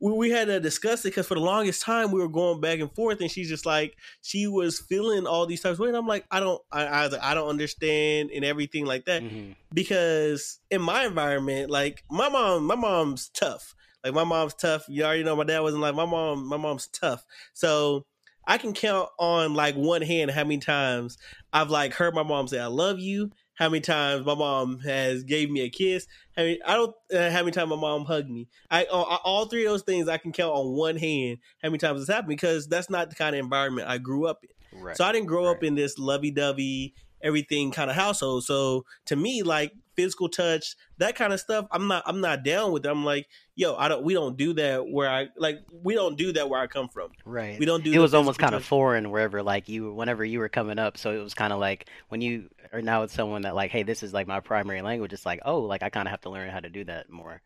we, 0.00 0.12
we 0.12 0.30
had 0.30 0.46
to 0.46 0.60
discuss 0.60 1.04
it 1.04 1.08
because 1.08 1.26
for 1.26 1.34
the 1.34 1.40
longest 1.40 1.82
time 1.82 2.12
we 2.12 2.20
were 2.20 2.28
going 2.28 2.60
back 2.60 2.80
and 2.80 2.92
forth, 2.94 3.20
and 3.20 3.30
she's 3.30 3.48
just 3.48 3.66
like 3.66 3.96
she 4.22 4.46
was 4.46 4.80
feeling 4.80 5.26
all 5.26 5.46
these 5.46 5.60
types 5.60 5.74
of 5.74 5.80
ways. 5.80 5.94
I'm 5.94 6.06
like, 6.06 6.24
I 6.30 6.40
don't, 6.40 6.60
I, 6.70 6.84
I, 6.84 7.02
was 7.04 7.12
like, 7.12 7.22
I 7.22 7.34
don't 7.34 7.48
understand 7.48 8.30
and 8.32 8.44
everything 8.44 8.86
like 8.86 9.04
that 9.06 9.22
hmm 9.22 9.52
because 9.72 10.60
in 10.70 10.80
my 10.80 11.04
environment, 11.04 11.70
like 11.70 12.04
my 12.10 12.28
mom, 12.28 12.64
my 12.64 12.74
mom's 12.74 13.28
tough. 13.28 13.74
Like 14.04 14.14
my 14.14 14.24
mom's 14.24 14.54
tough. 14.54 14.86
You 14.88 15.04
already 15.04 15.24
know 15.24 15.36
my 15.36 15.44
dad 15.44 15.60
wasn't 15.60 15.82
like 15.82 15.94
my 15.94 16.06
mom. 16.06 16.46
My 16.46 16.56
mom's 16.56 16.86
tough. 16.86 17.24
So 17.52 18.06
I 18.46 18.58
can 18.58 18.72
count 18.72 19.08
on 19.18 19.54
like 19.54 19.74
one 19.74 20.02
hand 20.02 20.30
how 20.30 20.44
many 20.44 20.58
times 20.58 21.18
I've 21.52 21.70
like 21.70 21.94
heard 21.94 22.14
my 22.14 22.22
mom 22.22 22.48
say 22.48 22.58
I 22.58 22.66
love 22.66 22.98
you. 22.98 23.30
How 23.58 23.68
many 23.68 23.80
times 23.80 24.24
my 24.24 24.36
mom 24.36 24.78
has 24.80 25.24
gave 25.24 25.50
me 25.50 25.62
a 25.62 25.68
kiss? 25.68 26.06
How 26.36 26.44
many, 26.44 26.62
I 26.62 26.74
don't. 26.74 26.94
Uh, 27.12 27.30
how 27.30 27.40
many 27.40 27.50
times 27.50 27.68
my 27.68 27.76
mom 27.76 28.04
hugged 28.04 28.30
me? 28.30 28.46
I 28.70 28.84
all, 28.84 29.04
all 29.24 29.46
three 29.46 29.66
of 29.66 29.72
those 29.72 29.82
things 29.82 30.08
I 30.08 30.16
can 30.16 30.30
count 30.30 30.54
on 30.54 30.76
one 30.76 30.96
hand. 30.96 31.38
How 31.60 31.68
many 31.68 31.78
times 31.78 32.00
it's 32.00 32.10
happened 32.10 32.28
because 32.28 32.68
that's 32.68 32.88
not 32.88 33.10
the 33.10 33.16
kind 33.16 33.34
of 33.34 33.40
environment 33.40 33.88
I 33.88 33.98
grew 33.98 34.26
up 34.26 34.44
in. 34.44 34.80
Right. 34.80 34.96
So 34.96 35.04
I 35.04 35.10
didn't 35.10 35.26
grow 35.26 35.50
up 35.50 35.64
in 35.64 35.74
this 35.74 35.98
lovey 35.98 36.30
dovey 36.30 36.94
everything 37.20 37.70
kind 37.70 37.90
of 37.90 37.96
household. 37.96 38.44
So 38.44 38.84
to 39.06 39.16
me, 39.16 39.42
like 39.42 39.72
physical 39.96 40.28
touch, 40.28 40.76
that 40.98 41.16
kind 41.16 41.32
of 41.32 41.40
stuff, 41.40 41.66
I'm 41.70 41.88
not 41.88 42.04
I'm 42.06 42.20
not 42.20 42.44
down 42.44 42.72
with 42.72 42.86
it. 42.86 42.88
I'm 42.88 43.04
like, 43.04 43.26
yo, 43.56 43.74
I 43.74 43.88
don't 43.88 44.04
we 44.04 44.14
don't 44.14 44.36
do 44.36 44.52
that 44.54 44.88
where 44.88 45.10
I 45.10 45.28
like 45.36 45.60
we 45.82 45.94
don't 45.94 46.16
do 46.16 46.32
that 46.34 46.48
where 46.48 46.60
I 46.60 46.66
come 46.66 46.88
from. 46.88 47.10
right. 47.24 47.58
We 47.58 47.66
don't 47.66 47.82
do 47.82 47.90
it 47.90 47.94
the 47.94 48.00
was 48.00 48.14
almost 48.14 48.38
physical 48.38 48.50
kind 48.50 48.54
of 48.54 48.64
foreign 48.64 49.10
wherever 49.10 49.42
like 49.42 49.68
you 49.68 49.92
whenever 49.92 50.24
you 50.24 50.38
were 50.38 50.48
coming 50.48 50.78
up 50.78 50.96
so 50.96 51.12
it 51.12 51.22
was 51.22 51.34
kind 51.34 51.52
of 51.52 51.58
like 51.58 51.88
when 52.08 52.20
you 52.20 52.48
are 52.72 52.82
now 52.82 53.02
it's 53.02 53.14
someone 53.14 53.42
that 53.42 53.54
like 53.54 53.70
hey 53.70 53.82
this 53.82 54.02
is 54.02 54.12
like 54.12 54.26
my 54.26 54.40
primary 54.40 54.82
language 54.82 55.12
it's 55.12 55.26
like 55.26 55.40
oh 55.44 55.60
like 55.60 55.82
i 55.82 55.90
kind 55.90 56.06
of 56.06 56.10
have 56.10 56.20
to 56.20 56.30
learn 56.30 56.50
how 56.50 56.60
to 56.60 56.70
do 56.70 56.84
that 56.84 57.10
more 57.10 57.40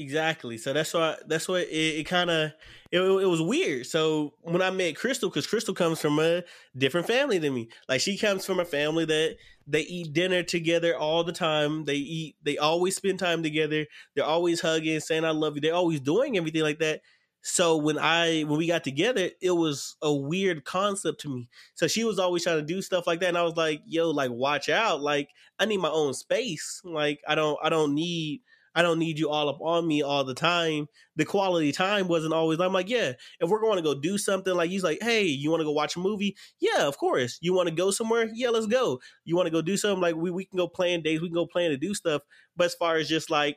Exactly. 0.00 0.58
So 0.58 0.72
that's 0.72 0.94
why 0.94 1.16
that's 1.26 1.48
what 1.48 1.62
it, 1.62 1.72
it 1.72 2.04
kind 2.04 2.30
of 2.30 2.52
it, 2.92 3.00
it 3.00 3.26
was 3.26 3.42
weird. 3.42 3.84
So 3.84 4.32
when 4.42 4.62
I 4.62 4.70
met 4.70 4.94
Crystal, 4.94 5.28
because 5.28 5.48
Crystal 5.48 5.74
comes 5.74 6.00
from 6.00 6.20
a 6.20 6.44
different 6.76 7.08
family 7.08 7.38
than 7.38 7.52
me. 7.52 7.68
Like 7.88 8.00
she 8.00 8.16
comes 8.16 8.46
from 8.46 8.60
a 8.60 8.64
family 8.64 9.04
that 9.06 9.36
they 9.66 9.80
eat 9.80 10.12
dinner 10.12 10.44
together 10.44 10.96
all 10.96 11.24
the 11.24 11.32
time. 11.32 11.84
They 11.84 11.96
eat. 11.96 12.36
They 12.44 12.58
always 12.58 12.94
spend 12.94 13.18
time 13.18 13.42
together. 13.42 13.86
They're 14.14 14.24
always 14.24 14.60
hugging, 14.60 15.00
saying 15.00 15.24
"I 15.24 15.30
love 15.30 15.56
you." 15.56 15.60
They're 15.60 15.74
always 15.74 15.98
doing 15.98 16.36
everything 16.36 16.62
like 16.62 16.78
that. 16.78 17.00
So 17.42 17.76
when 17.76 17.98
I 17.98 18.42
when 18.42 18.58
we 18.58 18.66
got 18.66 18.84
together, 18.84 19.30
it 19.40 19.52
was 19.52 19.96
a 20.02 20.12
weird 20.12 20.64
concept 20.64 21.20
to 21.22 21.28
me. 21.28 21.48
So 21.74 21.86
she 21.86 22.04
was 22.04 22.18
always 22.18 22.42
trying 22.42 22.58
to 22.58 22.62
do 22.62 22.82
stuff 22.82 23.06
like 23.06 23.20
that, 23.20 23.28
and 23.28 23.38
I 23.38 23.42
was 23.42 23.56
like, 23.56 23.82
"Yo, 23.86 24.10
like 24.10 24.30
watch 24.30 24.68
out! 24.68 25.00
Like 25.00 25.30
I 25.58 25.64
need 25.64 25.78
my 25.78 25.90
own 25.90 26.14
space. 26.14 26.80
Like 26.84 27.20
I 27.26 27.34
don't 27.34 27.58
I 27.62 27.68
don't 27.68 27.94
need." 27.94 28.42
I 28.74 28.82
don't 28.82 29.00
need 29.00 29.18
you 29.18 29.28
all 29.28 29.48
up 29.48 29.60
on 29.60 29.88
me 29.88 30.02
all 30.02 30.22
the 30.22 30.34
time. 30.34 30.86
The 31.16 31.24
quality 31.24 31.72
time 31.72 32.06
wasn't 32.06 32.32
always. 32.32 32.60
I'm 32.60 32.72
like, 32.72 32.88
yeah, 32.88 33.14
if 33.40 33.50
we're 33.50 33.60
going 33.60 33.76
to 33.76 33.82
go 33.82 33.98
do 33.98 34.16
something, 34.18 34.54
like 34.54 34.70
he's 34.70 34.84
like, 34.84 34.98
hey, 35.02 35.24
you 35.24 35.50
want 35.50 35.60
to 35.60 35.64
go 35.64 35.72
watch 35.72 35.96
a 35.96 35.98
movie? 35.98 36.36
Yeah, 36.60 36.86
of 36.86 36.96
course. 36.96 37.38
You 37.40 37.54
want 37.54 37.68
to 37.68 37.74
go 37.74 37.90
somewhere? 37.90 38.30
Yeah, 38.32 38.50
let's 38.50 38.66
go. 38.66 39.00
You 39.24 39.34
want 39.34 39.46
to 39.46 39.50
go 39.50 39.62
do 39.62 39.76
something? 39.76 40.00
Like 40.00 40.14
we 40.14 40.30
we 40.30 40.44
can 40.44 40.58
go 40.58 40.68
plan 40.68 41.02
days. 41.02 41.20
We 41.20 41.26
can 41.26 41.34
go 41.34 41.46
plan 41.46 41.70
to 41.70 41.76
do 41.76 41.92
stuff. 41.92 42.22
But 42.56 42.66
as 42.66 42.74
far 42.74 42.96
as 42.96 43.08
just 43.08 43.30
like, 43.30 43.56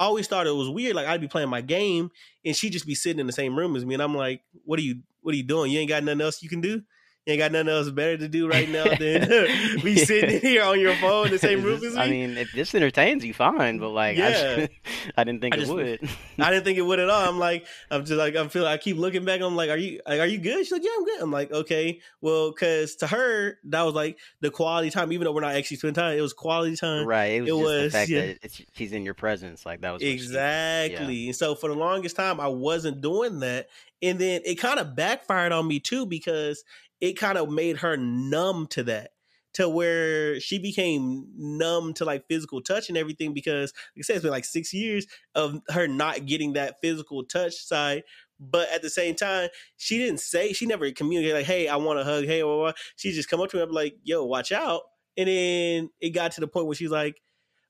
I 0.00 0.04
always 0.06 0.26
thought 0.26 0.46
it 0.46 0.56
was 0.56 0.70
weird. 0.70 0.96
Like 0.96 1.06
I'd 1.06 1.20
be 1.20 1.28
playing 1.28 1.50
my 1.50 1.60
game 1.60 2.10
and 2.44 2.56
she'd 2.56 2.72
just 2.72 2.86
be 2.86 2.94
sitting 2.94 3.20
in 3.20 3.26
the 3.26 3.32
same 3.32 3.56
room 3.56 3.76
as 3.76 3.84
me, 3.86 3.94
and 3.94 4.02
I'm 4.02 4.16
like, 4.16 4.42
what 4.64 4.78
are 4.78 4.82
you 4.82 5.02
what 5.20 5.34
are 5.34 5.36
you 5.36 5.44
doing? 5.44 5.70
You 5.70 5.78
ain't 5.78 5.90
got 5.90 6.02
nothing 6.02 6.22
else 6.22 6.42
you 6.42 6.48
can 6.48 6.62
do. 6.62 6.82
You 7.26 7.34
ain't 7.34 7.38
got 7.40 7.52
nothing 7.52 7.68
else 7.68 7.90
better 7.90 8.16
to 8.16 8.28
do 8.28 8.48
right 8.48 8.68
now 8.68 8.84
than 8.84 9.28
be 9.84 9.96
sitting 9.96 10.40
here 10.40 10.64
on 10.64 10.80
your 10.80 10.94
phone 10.96 11.26
in 11.26 11.32
the 11.32 11.38
same 11.38 11.62
room 11.62 11.76
as 11.84 11.94
me. 11.94 12.00
i 12.00 12.08
mean 12.08 12.30
if 12.38 12.50
this 12.52 12.74
entertains 12.74 13.22
you 13.24 13.34
fine 13.34 13.78
but 13.78 13.90
like 13.90 14.16
I, 14.16 14.20
Yeah. 14.20 14.56
just- 14.56 14.70
I 15.18 15.24
didn't 15.24 15.42
think 15.42 15.54
I 15.54 15.58
it 15.58 15.60
just- 15.60 15.72
would 15.72 16.00
I 16.38 16.50
didn't 16.50 16.64
think 16.64 16.78
it 16.78 16.82
would 16.82 16.98
at 16.98 17.10
all. 17.10 17.28
I'm 17.28 17.38
like, 17.38 17.66
I'm 17.90 18.06
just 18.06 18.16
like, 18.18 18.34
I'm 18.34 18.48
feeling. 18.48 18.68
I 18.68 18.78
keep 18.78 18.96
looking 18.96 19.26
back. 19.26 19.42
I'm 19.42 19.54
like, 19.56 19.68
are 19.68 19.76
you, 19.76 20.00
like, 20.06 20.20
are 20.20 20.26
you 20.26 20.38
good? 20.38 20.56
She's 20.64 20.72
like, 20.72 20.82
yeah, 20.82 20.90
I'm 20.96 21.04
good. 21.04 21.20
I'm 21.20 21.30
like, 21.30 21.52
okay, 21.52 22.00
well, 22.22 22.50
because 22.50 22.96
to 22.96 23.06
her, 23.06 23.58
that 23.64 23.82
was 23.82 23.94
like 23.94 24.18
the 24.40 24.50
quality 24.50 24.88
time. 24.88 25.12
Even 25.12 25.26
though 25.26 25.32
we're 25.32 25.42
not 25.42 25.54
actually 25.54 25.76
spending 25.76 25.96
time, 26.02 26.16
it 26.16 26.20
was 26.22 26.32
quality 26.32 26.76
time. 26.76 27.06
right 27.06 27.32
it 27.32 27.42
was 27.42 27.50
It 27.50 27.52
was, 27.52 27.82
the 27.82 27.90
fact 27.98 28.10
yeah. 28.10 28.20
that 28.26 28.38
it's, 28.42 28.62
she's 28.72 28.92
in 28.92 29.04
your 29.04 29.12
presence 29.12 29.66
like 29.66 29.82
that 29.82 29.92
was 29.92 30.00
she- 30.00 30.08
Exactly. 30.10 31.26
And 31.26 31.36
so 31.36 31.54
for 31.54 31.68
the 31.68 31.74
longest 31.74 32.16
time, 32.16 32.40
I 32.40 32.48
wasn't 32.48 33.02
doing 33.02 33.40
that, 33.40 33.68
and 34.00 34.18
then 34.18 34.40
it 34.46 34.54
kind 34.54 34.80
of 34.80 34.96
backfired 34.96 35.52
on 35.52 35.68
me 35.68 35.78
too 35.80 36.06
because 36.06 36.64
it 37.00 37.14
kind 37.14 37.38
of 37.38 37.50
made 37.50 37.78
her 37.78 37.96
numb 37.96 38.66
to 38.68 38.82
that. 38.84 39.12
To 39.54 39.68
where 39.68 40.38
she 40.38 40.60
became 40.60 41.26
numb 41.36 41.92
to 41.94 42.04
like 42.04 42.28
physical 42.28 42.62
touch 42.62 42.88
and 42.88 42.96
everything 42.96 43.34
because, 43.34 43.72
like 43.96 44.00
I 44.00 44.02
said, 44.02 44.16
it's 44.16 44.22
been 44.22 44.30
like 44.30 44.44
six 44.44 44.72
years 44.72 45.08
of 45.34 45.60
her 45.70 45.88
not 45.88 46.24
getting 46.24 46.52
that 46.52 46.80
physical 46.80 47.24
touch 47.24 47.54
side. 47.54 48.04
But 48.38 48.68
at 48.70 48.80
the 48.80 48.88
same 48.88 49.16
time, 49.16 49.48
she 49.76 49.98
didn't 49.98 50.20
say 50.20 50.52
she 50.52 50.66
never 50.66 50.88
communicated 50.92 51.34
like, 51.34 51.46
"Hey, 51.46 51.66
I 51.66 51.76
want 51.76 51.98
a 51.98 52.04
hug." 52.04 52.26
Hey, 52.26 52.42
blah, 52.42 52.56
blah, 52.56 52.72
she 52.94 53.10
just 53.10 53.28
come 53.28 53.40
up 53.40 53.50
to 53.50 53.56
me 53.56 53.62
and 53.62 53.70
be 53.70 53.74
like, 53.74 53.96
"Yo, 54.04 54.24
watch 54.24 54.52
out." 54.52 54.82
And 55.16 55.28
then 55.28 55.90
it 56.00 56.10
got 56.10 56.30
to 56.32 56.40
the 56.40 56.46
point 56.46 56.66
where 56.66 56.76
she's 56.76 56.90
like, 56.90 57.20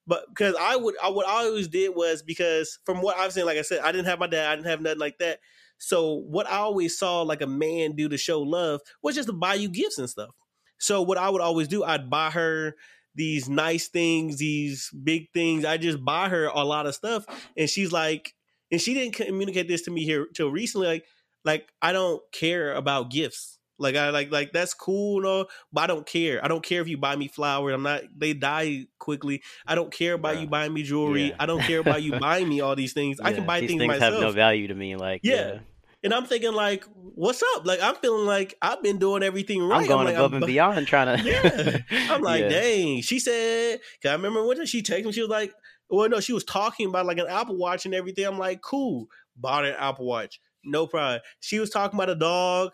but 0.06 0.28
because 0.28 0.54
I 0.60 0.76
would, 0.76 0.94
I 1.02 1.10
what 1.10 1.26
I 1.28 1.44
always 1.44 1.68
did 1.68 1.94
was 1.94 2.22
because 2.22 2.78
from 2.84 3.00
what 3.00 3.16
I've 3.16 3.32
seen, 3.32 3.46
like 3.46 3.58
I 3.58 3.62
said, 3.62 3.80
I 3.80 3.92
didn't 3.92 4.06
have 4.06 4.18
my 4.18 4.26
dad, 4.26 4.50
I 4.50 4.56
didn't 4.56 4.66
have 4.66 4.80
nothing 4.80 4.99
like 4.99 5.18
that. 5.18 5.38
So 5.80 6.12
what 6.12 6.46
I 6.46 6.58
always 6.58 6.96
saw 6.96 7.22
like 7.22 7.40
a 7.40 7.46
man 7.46 7.92
do 7.92 8.08
to 8.08 8.18
show 8.18 8.42
love 8.42 8.80
was 9.02 9.14
just 9.14 9.28
to 9.28 9.32
buy 9.32 9.54
you 9.54 9.68
gifts 9.68 9.99
and 9.99 10.08
stuff. 10.08 10.30
So 10.78 11.02
what 11.02 11.18
I 11.18 11.28
would 11.28 11.40
always 11.40 11.68
do, 11.68 11.82
I'd 11.82 12.10
buy 12.10 12.30
her 12.30 12.76
these 13.14 13.49
nice 13.49 13.88
things, 13.88 14.37
these 14.37 14.90
big 14.90 15.32
things. 15.32 15.64
I 15.64 15.78
just 15.78 16.04
buy 16.04 16.28
her 16.28 16.46
a 16.46 16.64
lot 16.64 16.87
of 16.87 16.94
stuff, 16.94 17.25
and 17.56 17.68
she's 17.68 17.92
like, 17.92 18.34
and 18.70 18.80
she 18.80 18.94
didn't 18.94 19.14
communicate 19.14 19.68
this 19.68 19.82
to 19.82 19.90
me 19.90 20.04
here 20.04 20.26
till 20.34 20.50
recently. 20.50 20.87
Like, 20.87 21.04
like 21.44 21.68
I 21.82 21.92
don't 21.92 22.22
care 22.32 22.75
about 22.75 23.10
gifts. 23.10 23.58
Like 23.78 23.96
I 23.96 24.10
like 24.10 24.30
like 24.30 24.52
that's 24.52 24.75
cool, 24.75 25.22
no, 25.22 25.46
but 25.72 25.80
I 25.80 25.87
don't 25.87 26.06
care. 26.06 26.44
I 26.44 26.49
don't 26.49 26.62
care 26.62 26.82
if 26.82 26.88
you 26.88 26.99
buy 26.99 27.16
me 27.16 27.28
flowers. 27.28 27.72
I'm 27.72 27.82
not. 27.82 28.02
They 28.14 28.34
die 28.34 28.87
quickly. 28.99 29.42
I 29.66 29.75
don't 29.75 29.90
care 29.90 30.12
about 30.12 30.38
you 30.38 30.46
buying 30.46 30.75
me 30.75 30.82
jewelry. 30.82 31.28
Yeah. 31.28 31.37
I 31.40 31.46
don't 31.46 31.62
care 31.62 31.80
about 31.80 32.02
you 32.02 32.18
buying 32.20 32.46
me 32.46 32.60
all 32.60 32.76
these 32.76 32.92
things. 32.92 33.18
I 33.20 33.32
can 33.32 33.46
buy 33.46 33.60
these 33.60 33.70
things, 33.70 33.80
things 33.80 33.88
myself. 33.88 34.12
have 34.12 34.22
no 34.22 34.32
value 34.32 34.68
to 34.68 34.75
me 34.75 34.96
like 34.96 35.22
Yeah. 35.25 35.34
yeah, 35.34 35.58
and 36.02 36.14
I'm 36.14 36.25
thinking 36.26 36.52
like, 36.52 36.85
what's 36.95 37.42
up? 37.57 37.66
Like 37.66 37.80
I'm 37.83 37.95
feeling 37.97 38.26
like 38.26 38.54
I've 38.62 38.83
been 38.83 38.99
doing 38.99 39.23
everything 39.23 39.62
right. 39.62 39.83
i'm 39.83 39.87
going 39.88 40.07
like, 40.07 40.14
above 40.14 40.33
I'm- 40.33 40.42
and 40.42 40.47
beyond 40.47 40.87
trying 40.87 41.19
to 41.19 41.23
Yeah. 41.25 41.78
I'm 42.12 42.23
like, 42.23 42.42
Yeah. 42.42 42.49
dang. 42.49 43.02
She 43.02 43.19
said, 43.19 43.80
cause 44.02 44.11
I 44.11 44.12
remember 44.14 44.45
when 44.47 44.57
did 44.59 44.69
she 44.69 44.83
texted 44.83 45.04
me, 45.07 45.12
she 45.12 45.21
was 45.21 45.30
like, 45.30 45.52
well, 45.88 46.09
no, 46.09 46.21
she 46.21 46.33
was 46.33 46.45
talking 46.45 46.88
about 46.88 47.07
like 47.07 47.19
an 47.19 47.26
Apple 47.28 47.57
Watch 47.57 47.85
and 47.85 47.95
everything. 47.95 48.25
I'm 48.26 48.38
like, 48.38 48.62
cool, 48.62 49.09
bought 49.37 49.64
an 49.66 49.75
Apple 49.78 50.07
Watch, 50.07 50.40
no 50.64 50.87
problem. 50.87 51.21
She 51.40 51.59
was 51.59 51.69
talking 51.71 51.99
about 51.99 52.11
a 52.11 52.14
dog 52.14 52.71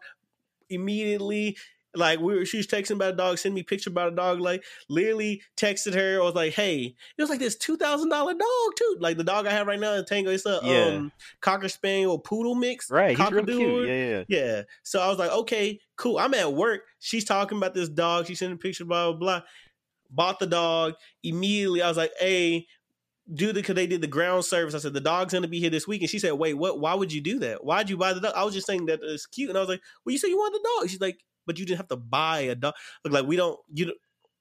immediately. 0.68 1.56
Like 1.96 2.20
we 2.20 2.34
were, 2.36 2.44
she 2.44 2.56
was 2.58 2.66
texting 2.66 2.92
about 2.96 3.14
a 3.14 3.16
dog, 3.16 3.38
sending 3.38 3.54
me 3.56 3.62
picture 3.62 3.90
about 3.90 4.12
a 4.12 4.16
dog. 4.16 4.40
Like 4.40 4.64
literally 4.88 5.42
texted 5.56 5.94
her. 5.94 6.20
I 6.20 6.24
was 6.24 6.34
like, 6.34 6.52
"Hey, 6.52 6.94
it 7.16 7.22
was 7.22 7.30
like 7.30 7.38
this 7.38 7.56
two 7.56 7.76
thousand 7.76 8.08
dollar 8.10 8.32
dog 8.32 8.72
too. 8.76 8.96
Like 9.00 9.16
the 9.16 9.24
dog 9.24 9.46
I 9.46 9.50
have 9.50 9.66
right 9.66 9.80
now 9.80 9.94
in 9.94 10.04
Tango. 10.04 10.30
It's 10.30 10.46
a 10.46 10.60
Yeah. 10.62 10.84
um 10.96 11.12
cocker 11.40 11.68
spaniel 11.68 12.18
poodle 12.18 12.54
mix. 12.54 12.90
right 12.90 13.16
he's 13.18 13.30
real 13.30 13.44
cute 13.44 13.88
yeah 13.88 13.94
yeah 13.94 14.24
Yeah. 14.28 14.62
So 14.82 15.00
I 15.00 15.08
was 15.08 15.18
like, 15.18 15.30
okay, 15.30 15.80
cool. 15.96 16.18
I'm 16.18 16.34
at 16.34 16.52
work. 16.52 16.82
She's 16.98 17.24
talking 17.24 17.58
about 17.58 17.74
this 17.74 17.88
dog. 17.88 18.26
She's 18.26 18.38
sending 18.38 18.58
picture. 18.58 18.84
blah, 18.84 19.10
blah, 19.12 19.18
blah. 19.18 19.42
Bought 20.10 20.38
the 20.38 20.46
dog. 20.46 20.94
Immediately, 21.24 21.82
I 21.82 21.88
was 21.88 21.96
like, 21.96 22.12
hey, 22.20 22.66
do 23.34 23.48
the, 23.48 23.54
because 23.54 23.74
they 23.74 23.88
did 23.88 24.00
the 24.00 24.06
ground 24.06 24.44
service. 24.44 24.72
I 24.74 24.78
said, 24.78 24.92
the 24.94 25.00
dog's 25.00 25.32
going 25.32 25.42
to 25.42 25.48
be 25.48 25.58
here 25.58 25.68
this 25.70 25.88
week. 25.88 26.00
And 26.00 26.08
she 26.08 26.20
said, 26.20 26.32
wait, 26.34 26.54
what? 26.54 26.78
Why 26.78 26.94
would 26.94 27.12
you 27.12 27.20
do 27.20 27.40
that? 27.40 27.64
Why'd 27.64 27.90
you 27.90 27.96
buy 27.96 28.12
the 28.12 28.20
dog? 28.20 28.32
I 28.36 28.44
was 28.44 28.54
just 28.54 28.68
saying 28.68 28.86
that 28.86 29.00
it's 29.02 29.26
cute. 29.26 29.48
And 29.48 29.58
I 29.58 29.60
was 29.60 29.68
like, 29.68 29.80
well, 30.04 30.12
you 30.12 30.18
said 30.18 30.28
you 30.28 30.36
want 30.36 30.52
the 30.54 30.68
dog. 30.78 30.88
She's 30.90 31.00
like, 31.00 31.18
but 31.46 31.58
you 31.58 31.64
didn't 31.66 31.78
have 31.78 31.88
to 31.88 31.96
buy 31.96 32.40
a 32.40 32.54
dog. 32.54 32.74
Look, 33.04 33.12
like, 33.12 33.26
we 33.26 33.36
don't, 33.36 33.58
you, 33.72 33.94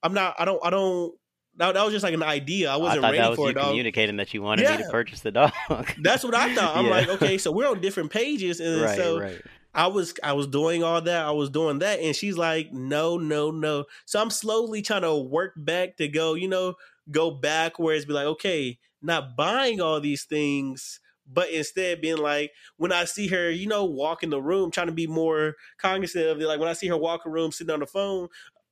I'm 0.04 0.14
not, 0.14 0.36
I 0.38 0.46
don't, 0.46 0.60
I 0.64 0.70
don't, 0.70 1.14
that, 1.58 1.74
that 1.74 1.84
was 1.84 1.94
just 1.94 2.04
like 2.04 2.14
an 2.14 2.24
idea. 2.24 2.70
I 2.70 2.74
oh, 2.74 2.80
I 2.80 2.82
wasn't 2.82 3.02
thought 3.02 3.08
ready 3.12 3.18
that 3.20 3.30
was 3.30 3.38
for 3.38 3.48
you 3.48 3.54
communicating 3.56 4.18
that 4.18 4.34
you 4.34 4.42
wanted 4.42 4.70
me 4.70 4.78
to 4.78 4.90
purchase 4.90 5.22
the 5.22 5.32
dog. 5.32 5.54
That's 6.02 6.24
what 6.24 6.36
I 6.36 6.54
thought. 6.54 6.76
I'm 6.76 6.86
Yeah. 6.86 6.92
like, 6.92 7.08
okay, 7.08 7.38
so 7.38 7.52
we're 7.52 7.70
on 7.70 7.80
different 7.80 8.12
pages. 8.12 8.60
And 8.60 8.82
right, 8.82 8.98
so 8.98 9.20
right. 9.20 9.42
I 9.74 9.88
was 9.88 10.14
I 10.24 10.34
was 10.34 10.48
doing 10.48 10.84
all 10.84 11.02
that. 11.02 11.26
I 11.26 11.32
was 11.32 11.50
doing 11.50 11.80
that, 11.80 12.00
and 12.00 12.16
she's 12.16 12.38
like, 12.38 12.72
"No, 12.72 13.18
no, 13.18 13.52
no." 13.52 13.86
So 14.06 14.22
I'm 14.22 14.30
slowly 14.30 14.82
trying 14.82 15.02
to 15.02 15.16
work 15.16 15.54
back 15.56 15.98
to 15.98 16.08
go, 16.08 16.34
you 16.34 16.48
know, 16.48 16.76
go 17.12 17.32
backwards. 17.32 18.06
Be 18.06 18.14
like, 18.14 18.26
okay, 18.26 18.80
not 19.02 19.36
buying 19.36 19.82
all 19.82 20.00
these 20.00 20.24
things, 20.24 21.00
but 21.32 21.50
instead 21.50 22.02
being 22.02 22.18
like 22.18 22.52
when 22.78 22.92
I 22.92 23.06
see 23.06 23.28
her, 23.28 23.50
you 23.50 23.68
know, 23.68 23.86
walk 23.86 24.24
in 24.24 24.30
the 24.30 24.42
room, 24.42 24.72
trying 24.72 24.88
to 24.88 24.94
be 24.94 25.08
more 25.08 25.56
cognizant 25.78 26.28
of 26.28 26.40
it. 26.42 26.48
Like 26.48 26.60
when 26.60 26.70
I 26.70 26.74
see 26.74 26.88
her 26.88 26.98
walk 26.98 27.26
a 27.26 27.30
room, 27.30 27.52
sitting 27.52 27.74
on 27.74 27.80
the 27.80 27.88
phone 27.88 28.28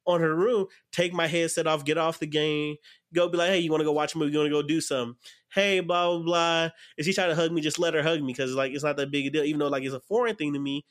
on 0.05 0.19
her 0.21 0.35
room, 0.35 0.67
take 0.91 1.13
my 1.13 1.27
headset 1.27 1.65
off, 1.67 1.85
get 1.85 1.97
off 1.97 2.19
the 2.19 2.27
game, 2.27 2.75
go 3.13 3.29
be 3.29 3.37
like, 3.37 3.49
hey, 3.49 3.59
you 3.59 3.71
want 3.71 3.81
to 3.81 3.85
go 3.85 3.91
watch 3.91 4.15
a 4.15 4.17
movie? 4.17 4.33
You 4.33 4.39
want 4.39 4.47
to 4.49 4.61
go 4.61 4.61
do 4.67 4.81
something? 4.81 5.15
Hey, 5.53 5.79
blah 5.79 6.09
blah 6.17 6.23
blah. 6.23 6.69
If 6.97 7.05
she 7.05 7.13
trying 7.13 7.29
to 7.29 7.35
hug 7.35 7.51
me, 7.51 7.61
just 7.61 7.79
let 7.79 7.93
her 7.93 8.03
hug 8.03 8.21
me 8.21 8.33
because 8.33 8.53
like 8.53 8.73
it's 8.73 8.83
not 8.83 8.97
that 8.97 9.11
big 9.11 9.27
a 9.27 9.29
deal. 9.29 9.43
Even 9.43 9.59
though 9.59 9.67
like 9.69 9.83
it's 9.83 9.93
a 9.93 9.99
foreign 9.99 10.35
thing 10.35 10.53
to 10.53 10.59
me, 10.59 10.85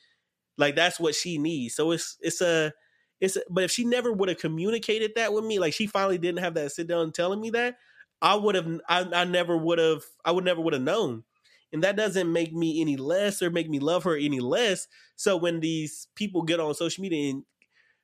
like 0.57 0.75
that's 0.75 0.99
what 0.99 1.15
she 1.15 1.37
needs. 1.37 1.75
So 1.75 1.91
it's 1.91 2.17
it's 2.21 2.41
a 2.41 2.73
it's 3.19 3.35
a, 3.37 3.41
but 3.49 3.63
if 3.63 3.71
she 3.71 3.85
never 3.85 4.11
would 4.11 4.29
have 4.29 4.39
communicated 4.39 5.13
that 5.15 5.33
with 5.33 5.45
me, 5.45 5.59
like 5.59 5.73
she 5.73 5.87
finally 5.87 6.17
didn't 6.17 6.39
have 6.39 6.55
that 6.55 6.71
sit 6.71 6.87
down 6.87 7.11
telling 7.11 7.41
me 7.41 7.49
that, 7.51 7.77
I 8.21 8.35
would 8.35 8.55
have 8.55 8.67
I, 8.87 9.01
I 9.13 9.23
never 9.25 9.57
would 9.57 9.79
have 9.79 10.03
I 10.25 10.31
would 10.31 10.45
never 10.45 10.61
would 10.61 10.73
have 10.73 10.81
known. 10.81 11.23
And 11.73 11.83
that 11.83 11.97
doesn't 11.97 12.31
make 12.31 12.53
me 12.53 12.81
any 12.81 12.95
less 12.95 13.41
or 13.41 13.49
make 13.49 13.67
me 13.69 13.79
love 13.79 14.03
her 14.03 14.15
any 14.15 14.39
less. 14.39 14.87
So 15.15 15.35
when 15.35 15.59
these 15.59 16.07
people 16.15 16.43
get 16.43 16.59
on 16.59 16.73
social 16.75 17.01
media 17.01 17.31
and 17.31 17.43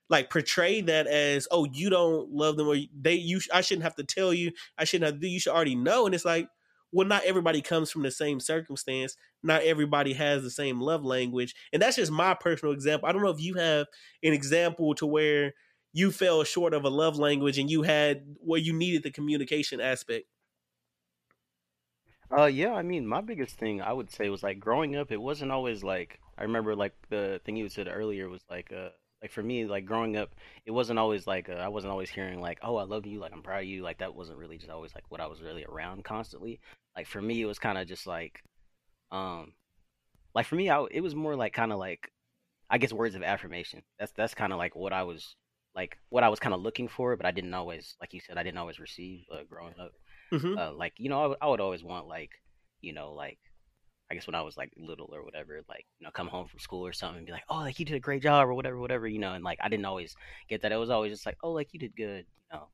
like 0.09 0.31
portray 0.31 0.81
that 0.81 1.05
as 1.07 1.47
oh 1.51 1.65
you 1.71 1.89
don't 1.89 2.31
love 2.31 2.57
them 2.57 2.67
or 2.67 2.75
they 2.99 3.13
you 3.13 3.39
I 3.53 3.61
shouldn't 3.61 3.83
have 3.83 3.95
to 3.95 4.03
tell 4.03 4.33
you 4.33 4.51
I 4.77 4.83
shouldn't 4.83 5.13
have 5.13 5.23
you 5.23 5.39
should 5.39 5.53
already 5.53 5.75
know 5.75 6.07
and 6.07 6.15
it's 6.15 6.25
like 6.25 6.49
well 6.91 7.07
not 7.07 7.23
everybody 7.25 7.61
comes 7.61 7.91
from 7.91 8.01
the 8.01 8.11
same 8.11 8.39
circumstance. 8.39 9.15
Not 9.43 9.61
everybody 9.61 10.13
has 10.13 10.41
the 10.41 10.49
same 10.49 10.81
love 10.81 11.05
language 11.05 11.53
and 11.71 11.81
that's 11.81 11.97
just 11.97 12.11
my 12.11 12.33
personal 12.33 12.73
example. 12.73 13.07
I 13.07 13.11
don't 13.11 13.21
know 13.21 13.29
if 13.29 13.41
you 13.41 13.53
have 13.53 13.85
an 14.23 14.33
example 14.33 14.95
to 14.95 15.05
where 15.05 15.53
you 15.93 16.11
fell 16.11 16.43
short 16.43 16.73
of 16.73 16.85
a 16.85 16.89
love 16.89 17.17
language 17.17 17.59
and 17.59 17.69
you 17.69 17.83
had 17.83 18.23
where 18.39 18.59
you 18.59 18.73
needed 18.73 19.03
the 19.03 19.11
communication 19.11 19.79
aspect 19.79 20.25
Uh, 22.35 22.45
yeah, 22.45 22.73
I 22.73 22.83
mean, 22.83 23.07
my 23.07 23.21
biggest 23.21 23.55
thing 23.57 23.81
I 23.81 23.91
would 23.91 24.11
say 24.11 24.29
was 24.29 24.43
like 24.43 24.59
growing 24.59 24.95
up, 24.95 25.11
it 25.11 25.21
wasn't 25.21 25.51
always 25.51 25.83
like 25.83 26.19
I 26.37 26.43
remember 26.43 26.75
like 26.75 26.93
the 27.09 27.41
thing 27.43 27.55
you 27.55 27.69
said 27.69 27.87
earlier 27.87 28.29
was 28.29 28.41
like 28.49 28.71
uh 28.71 28.89
like 29.21 29.31
for 29.31 29.41
me 29.41 29.65
like 29.65 29.85
growing 29.85 30.15
up, 30.15 30.35
it 30.65 30.71
wasn't 30.71 30.99
always 30.99 31.25
like 31.25 31.49
uh, 31.49 31.53
I 31.53 31.67
wasn't 31.69 31.91
always 31.91 32.09
hearing 32.09 32.39
like 32.39 32.59
oh 32.61 32.75
I 32.77 32.83
love 32.83 33.05
you 33.07 33.19
like 33.19 33.33
I'm 33.33 33.41
proud 33.41 33.63
of 33.63 33.65
you 33.69 33.81
like 33.81 33.97
that 33.99 34.13
wasn't 34.15 34.37
really 34.37 34.57
just 34.57 34.69
always 34.69 34.93
like 34.93 35.05
what 35.09 35.21
I 35.21 35.25
was 35.27 35.41
really 35.41 35.65
around 35.65 36.03
constantly. 36.03 36.59
Like 36.95 37.07
for 37.07 37.21
me, 37.21 37.41
it 37.41 37.45
was 37.45 37.57
kind 37.59 37.77
of 37.79 37.87
just 37.87 38.05
like 38.05 38.43
um 39.11 39.53
like 40.35 40.45
for 40.47 40.55
me, 40.55 40.69
I 40.69 40.85
it 40.91 41.01
was 41.01 41.15
more 41.15 41.35
like 41.35 41.53
kind 41.53 41.71
of 41.73 41.79
like 41.79 42.11
I 42.69 42.77
guess 42.79 42.93
words 42.93 43.15
of 43.15 43.23
affirmation. 43.23 43.83
That's 43.99 44.13
that's 44.13 44.35
kind 44.35 44.53
of 44.53 44.59
like 44.59 44.75
what 44.75 44.93
I 44.93 45.03
was 45.03 45.35
like 45.75 45.97
what 46.09 46.23
I 46.23 46.29
was 46.29 46.39
kind 46.39 46.55
of 46.55 46.61
looking 46.61 46.87
for, 46.89 47.15
but 47.17 47.25
I 47.25 47.31
didn't 47.31 47.53
always 47.55 47.95
like 48.01 48.13
you 48.13 48.21
said 48.21 48.37
I 48.37 48.43
didn't 48.43 48.59
always 48.59 48.79
receive 48.79 49.25
uh, 49.31 49.43
growing 49.49 49.75
up. 49.79 49.93
Mm-hmm. 50.31 50.57
Uh, 50.57 50.71
like 50.73 50.93
you 50.97 51.09
know, 51.09 51.21
I 51.23 51.27
would 51.27 51.37
would 51.41 51.61
always 51.61 51.83
want 51.83 52.07
like 52.07 52.31
you 52.81 52.93
know 52.93 53.13
like 53.13 53.39
I 54.11 54.15
guess 54.15 54.25
when 54.25 54.35
I 54.35 54.41
was 54.41 54.57
like 54.57 54.71
little 54.75 55.09
or 55.13 55.23
whatever, 55.23 55.61
like 55.69 55.85
you 55.99 56.05
know, 56.05 56.11
come 56.11 56.27
home 56.27 56.47
from 56.47 56.59
school 56.59 56.85
or 56.85 56.93
something 56.93 57.17
and 57.17 57.25
be 57.27 57.31
like, 57.31 57.43
oh, 57.49 57.57
like 57.57 57.79
you 57.79 57.85
did 57.85 57.95
a 57.95 57.99
great 57.99 58.23
job 58.23 58.47
or 58.47 58.53
whatever, 58.55 58.79
whatever, 58.79 59.07
you 59.07 59.19
know, 59.19 59.33
and 59.33 59.43
like 59.43 59.59
I 59.61 59.69
didn't 59.69 59.85
always 59.85 60.15
get 60.49 60.63
that. 60.63 60.71
It 60.71 60.77
was 60.77 60.89
always 60.89 61.11
just 61.13 61.25
like, 61.25 61.37
oh, 61.43 61.51
like 61.51 61.73
you 61.73 61.79
did 61.79 61.95
good, 61.95 62.25
you 62.25 62.57
know, 62.57 62.69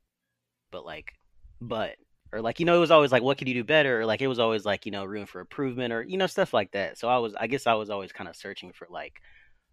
but 0.72 0.86
like, 0.86 1.12
but 1.60 1.96
or 2.32 2.42
like 2.42 2.60
you 2.60 2.66
know, 2.66 2.78
it 2.78 2.80
was 2.80 2.92
always 2.92 3.12
like, 3.12 3.22
what 3.22 3.38
could 3.38 3.50
you 3.50 3.54
do 3.54 3.66
better? 3.66 4.02
Or 4.02 4.06
like 4.06 4.22
it 4.22 4.28
was 4.28 4.40
always 4.40 4.66
like 4.66 4.86
you 4.86 4.94
know, 4.94 5.04
room 5.04 5.26
for 5.26 5.42
improvement 5.42 5.92
or 5.92 6.04
you 6.04 6.18
know, 6.18 6.28
stuff 6.28 6.54
like 6.54 6.72
that. 6.72 6.98
So 6.98 7.10
I 7.10 7.18
was, 7.18 7.36
I 7.38 7.48
guess 7.48 7.68
I 7.68 7.74
was 7.74 7.90
always 7.90 8.14
kind 8.14 8.30
of 8.30 8.36
searching 8.36 8.72
for 8.72 8.88
like, 8.90 9.16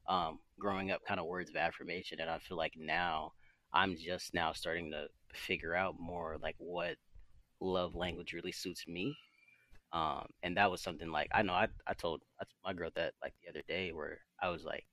um, 0.08 0.40
growing 0.58 0.90
up, 0.90 1.02
kind 1.06 1.20
of 1.20 1.26
words 1.26 1.50
of 1.50 1.56
affirmation, 1.56 2.18
and 2.20 2.28
I 2.28 2.38
feel 2.38 2.56
like 2.56 2.74
now 2.76 3.32
I'm 3.72 3.96
just 3.96 4.34
now 4.34 4.52
starting 4.52 4.90
to 4.90 5.06
figure 5.32 5.76
out 5.76 5.94
more 6.00 6.38
like 6.42 6.56
what 6.58 6.96
love 7.62 7.94
language 7.94 8.32
really 8.32 8.52
suits 8.52 8.86
me. 8.88 9.16
Um, 9.92 10.26
and 10.42 10.56
that 10.56 10.70
was 10.70 10.80
something 10.80 11.10
like 11.10 11.28
I 11.34 11.42
know 11.42 11.52
I 11.52 11.68
I 11.86 11.92
told 11.94 12.22
told 12.40 12.64
my 12.64 12.72
girl 12.72 12.90
that 12.96 13.14
like 13.22 13.34
the 13.42 13.50
other 13.50 13.62
day 13.68 13.92
where 13.92 14.20
I 14.42 14.48
was 14.48 14.64
like 14.64 14.84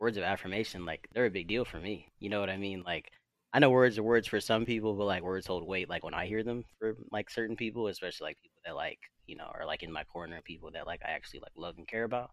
words 0.00 0.16
of 0.16 0.24
affirmation 0.24 0.84
like 0.84 1.08
they're 1.12 1.26
a 1.26 1.30
big 1.30 1.48
deal 1.48 1.64
for 1.64 1.78
me. 1.80 2.08
You 2.20 2.28
know 2.30 2.40
what 2.40 2.50
I 2.50 2.56
mean? 2.56 2.82
Like 2.84 3.10
I 3.52 3.60
know 3.60 3.70
words 3.70 3.98
are 3.98 4.02
words 4.02 4.26
for 4.28 4.40
some 4.40 4.66
people, 4.66 4.94
but 4.94 5.04
like 5.06 5.22
words 5.22 5.46
hold 5.46 5.66
weight 5.66 5.88
like 5.88 6.04
when 6.04 6.14
I 6.14 6.26
hear 6.26 6.42
them 6.42 6.64
for 6.78 6.96
like 7.12 7.30
certain 7.30 7.56
people, 7.56 7.86
especially 7.88 8.26
like 8.26 8.38
people 8.42 8.60
that 8.66 8.74
like 8.76 8.98
you 9.26 9.36
know 9.36 9.50
are 9.54 9.66
like 9.66 9.82
in 9.84 9.92
my 9.92 10.04
corner, 10.04 10.40
people 10.44 10.70
that 10.72 10.86
like 10.86 11.02
I 11.06 11.10
actually 11.10 11.40
like 11.40 11.52
love 11.56 11.76
and 11.78 11.86
care 11.88 12.04
about. 12.04 12.30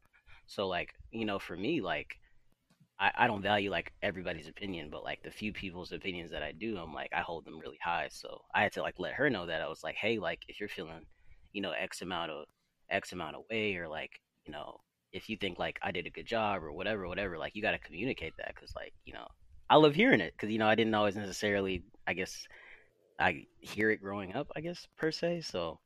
So 0.47 0.67
like 0.67 0.93
you 1.11 1.25
know 1.25 1.39
for 1.39 1.55
me 1.55 1.81
like 1.81 2.17
I, 2.99 3.11
I 3.15 3.27
don't 3.27 3.41
value 3.41 3.69
like 3.69 3.91
everybody's 4.01 4.47
opinion, 4.47 4.89
but 4.89 5.03
like 5.03 5.21
the 5.23 5.31
few 5.31 5.51
people's 5.51 5.91
opinions 5.91 6.31
that 6.31 6.43
I 6.43 6.53
do, 6.53 6.77
I'm 6.77 6.93
like 6.93 7.11
I 7.13 7.21
hold 7.21 7.45
them 7.45 7.59
really 7.59 7.79
high. 7.83 8.07
So 8.09 8.41
I 8.53 8.63
had 8.63 8.71
to 8.73 8.81
like 8.81 8.99
let 8.99 9.13
her 9.13 9.29
know 9.29 9.45
that 9.45 9.61
I 9.61 9.67
was 9.67 9.83
like, 9.83 9.95
hey, 9.95 10.17
like 10.17 10.41
if 10.47 10.59
you're 10.59 10.69
feeling, 10.69 11.05
you 11.51 11.61
know, 11.61 11.71
X 11.71 12.01
amount 12.01 12.31
of 12.31 12.45
X 12.89 13.11
amount 13.11 13.35
of 13.35 13.43
way, 13.49 13.75
or 13.75 13.87
like 13.87 14.21
you 14.45 14.53
know, 14.53 14.77
if 15.11 15.29
you 15.29 15.37
think 15.37 15.59
like 15.59 15.77
I 15.81 15.91
did 15.91 16.07
a 16.07 16.11
good 16.11 16.25
job 16.25 16.63
or 16.63 16.71
whatever, 16.71 17.07
whatever, 17.07 17.37
like 17.37 17.55
you 17.55 17.61
got 17.61 17.71
to 17.71 17.79
communicate 17.79 18.33
that 18.37 18.53
because 18.55 18.73
like 18.75 18.93
you 19.05 19.13
know, 19.13 19.27
I 19.69 19.75
love 19.75 19.95
hearing 19.95 20.21
it 20.21 20.33
because 20.33 20.51
you 20.51 20.59
know 20.59 20.67
I 20.67 20.75
didn't 20.75 20.95
always 20.95 21.15
necessarily, 21.15 21.83
I 22.07 22.13
guess, 22.13 22.47
I 23.19 23.45
hear 23.59 23.91
it 23.91 24.01
growing 24.01 24.35
up, 24.35 24.47
I 24.55 24.61
guess 24.61 24.87
per 24.97 25.11
se. 25.11 25.41
So 25.41 25.79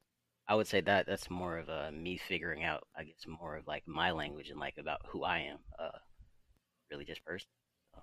I 0.47 0.55
would 0.55 0.67
say 0.67 0.81
that 0.81 1.05
that's 1.07 1.29
more 1.29 1.57
of 1.57 1.69
a 1.69 1.91
me 1.91 2.17
figuring 2.17 2.63
out, 2.63 2.83
I 2.95 3.03
guess, 3.03 3.25
more 3.27 3.55
of 3.55 3.67
like 3.67 3.83
my 3.87 4.11
language 4.11 4.49
and 4.49 4.59
like 4.59 4.75
about 4.79 5.01
who 5.07 5.23
I 5.23 5.39
am. 5.39 5.59
Uh, 5.77 5.97
really 6.91 7.05
just 7.05 7.23
person. 7.23 7.47
So. 7.93 8.01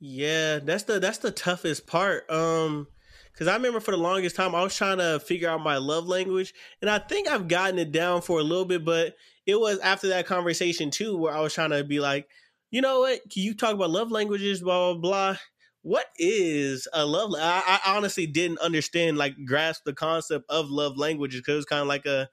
Yeah, 0.00 0.58
that's 0.60 0.84
the 0.84 0.98
that's 0.98 1.18
the 1.18 1.30
toughest 1.30 1.86
part. 1.86 2.30
Um, 2.30 2.88
because 3.32 3.46
I 3.48 3.54
remember 3.54 3.80
for 3.80 3.92
the 3.92 3.96
longest 3.96 4.36
time 4.36 4.54
I 4.54 4.62
was 4.62 4.76
trying 4.76 4.98
to 4.98 5.20
figure 5.20 5.48
out 5.48 5.62
my 5.62 5.76
love 5.76 6.06
language, 6.06 6.52
and 6.80 6.90
I 6.90 6.98
think 6.98 7.28
I've 7.28 7.48
gotten 7.48 7.78
it 7.78 7.92
down 7.92 8.22
for 8.22 8.40
a 8.40 8.42
little 8.42 8.64
bit. 8.64 8.84
But 8.84 9.14
it 9.46 9.58
was 9.58 9.78
after 9.80 10.08
that 10.08 10.26
conversation 10.26 10.90
too, 10.90 11.16
where 11.16 11.34
I 11.34 11.40
was 11.40 11.54
trying 11.54 11.70
to 11.70 11.84
be 11.84 12.00
like, 12.00 12.28
you 12.70 12.80
know 12.80 13.00
what? 13.00 13.20
Can 13.30 13.42
you 13.42 13.54
talk 13.54 13.74
about 13.74 13.90
love 13.90 14.10
languages? 14.10 14.62
Blah 14.62 14.94
blah 14.94 15.00
blah. 15.00 15.36
What 15.82 16.06
is 16.18 16.86
a 16.92 17.06
love? 17.06 17.32
I, 17.38 17.80
I 17.82 17.96
honestly 17.96 18.26
didn't 18.26 18.58
understand, 18.58 19.16
like, 19.16 19.34
grasp 19.46 19.84
the 19.84 19.94
concept 19.94 20.44
of 20.50 20.68
love 20.68 20.98
languages 20.98 21.40
because 21.40 21.56
it's 21.56 21.64
kind 21.64 21.80
of 21.80 21.88
like 21.88 22.04
a 22.04 22.28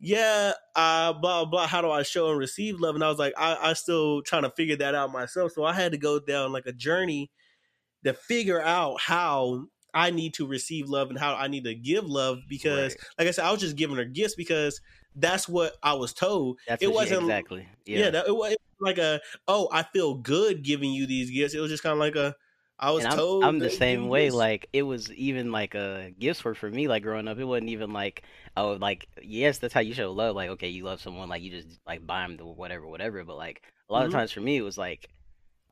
yeah, 0.00 0.52
uh, 0.74 1.12
blah 1.12 1.44
blah. 1.44 1.66
How 1.66 1.80
do 1.82 1.90
I 1.90 2.02
show 2.02 2.30
and 2.30 2.38
receive 2.38 2.80
love? 2.80 2.94
And 2.94 3.04
I 3.04 3.08
was 3.08 3.18
like, 3.18 3.34
I, 3.36 3.70
I 3.70 3.72
still 3.74 4.22
trying 4.22 4.42
to 4.42 4.50
figure 4.50 4.76
that 4.76 4.94
out 4.94 5.12
myself. 5.12 5.52
So 5.52 5.64
I 5.64 5.72
had 5.74 5.92
to 5.92 5.98
go 5.98 6.18
down 6.18 6.52
like 6.52 6.66
a 6.66 6.72
journey 6.72 7.30
to 8.04 8.14
figure 8.14 8.60
out 8.62 9.00
how 9.00 9.66
I 9.92 10.10
need 10.10 10.34
to 10.34 10.46
receive 10.46 10.88
love 10.88 11.10
and 11.10 11.18
how 11.18 11.34
I 11.34 11.48
need 11.48 11.64
to 11.64 11.74
give 11.74 12.04
love 12.04 12.38
because, 12.48 12.92
Right. 12.94 13.04
like 13.18 13.28
I 13.28 13.30
said, 13.32 13.44
I 13.44 13.50
was 13.52 13.60
just 13.60 13.76
giving 13.76 13.96
her 13.96 14.04
gifts 14.04 14.34
because 14.36 14.80
that's 15.16 15.48
what 15.48 15.74
I 15.82 15.94
was 15.94 16.12
told. 16.14 16.58
That's 16.66 16.82
it 16.82 16.92
wasn't 16.92 17.22
exactly. 17.22 17.68
yeah, 17.84 17.98
Yeah. 17.98 18.10
that, 18.10 18.26
it 18.28 18.34
was 18.34 18.56
like 18.80 18.98
a 18.98 19.20
oh 19.48 19.68
I 19.70 19.82
feel 19.82 20.14
good 20.14 20.62
giving 20.62 20.92
you 20.92 21.06
these 21.06 21.30
gifts. 21.30 21.54
It 21.54 21.60
was 21.60 21.70
just 21.70 21.82
kind 21.82 21.92
of 21.92 21.98
like 21.98 22.16
a 22.16 22.34
I 22.80 22.90
was 22.92 23.04
I'm, 23.04 23.16
told 23.16 23.42
I'm 23.42 23.58
the 23.60 23.70
same 23.70 24.08
way. 24.08 24.30
this. 24.30 24.32
Like 24.32 24.68
it 24.72 24.82
was 24.82 25.12
even 25.12 25.52
like 25.52 25.74
uh 25.74 26.10
gifts 26.18 26.44
were 26.44 26.54
for 26.54 26.70
me. 26.70 26.88
Like 26.88 27.02
growing 27.02 27.28
up, 27.28 27.38
it 27.38 27.44
wasn't 27.44 27.70
even 27.70 27.92
like 27.92 28.22
oh 28.56 28.72
like 28.80 29.08
yes, 29.22 29.58
that's 29.58 29.74
how 29.74 29.80
you 29.80 29.94
show 29.94 30.12
love. 30.12 30.34
Like 30.36 30.50
okay, 30.50 30.68
you 30.68 30.84
love 30.84 31.00
someone, 31.00 31.28
like 31.28 31.42
you 31.42 31.50
just 31.50 31.78
like 31.86 32.06
buy 32.06 32.22
them 32.22 32.36
the 32.38 32.46
whatever, 32.46 32.86
whatever. 32.86 33.22
But 33.24 33.36
like 33.36 33.62
a 33.88 33.92
lot 33.92 34.06
of 34.06 34.10
Mhm. 34.10 34.12
times 34.12 34.32
for 34.32 34.40
me, 34.40 34.56
it 34.56 34.62
was 34.62 34.78
like 34.78 35.08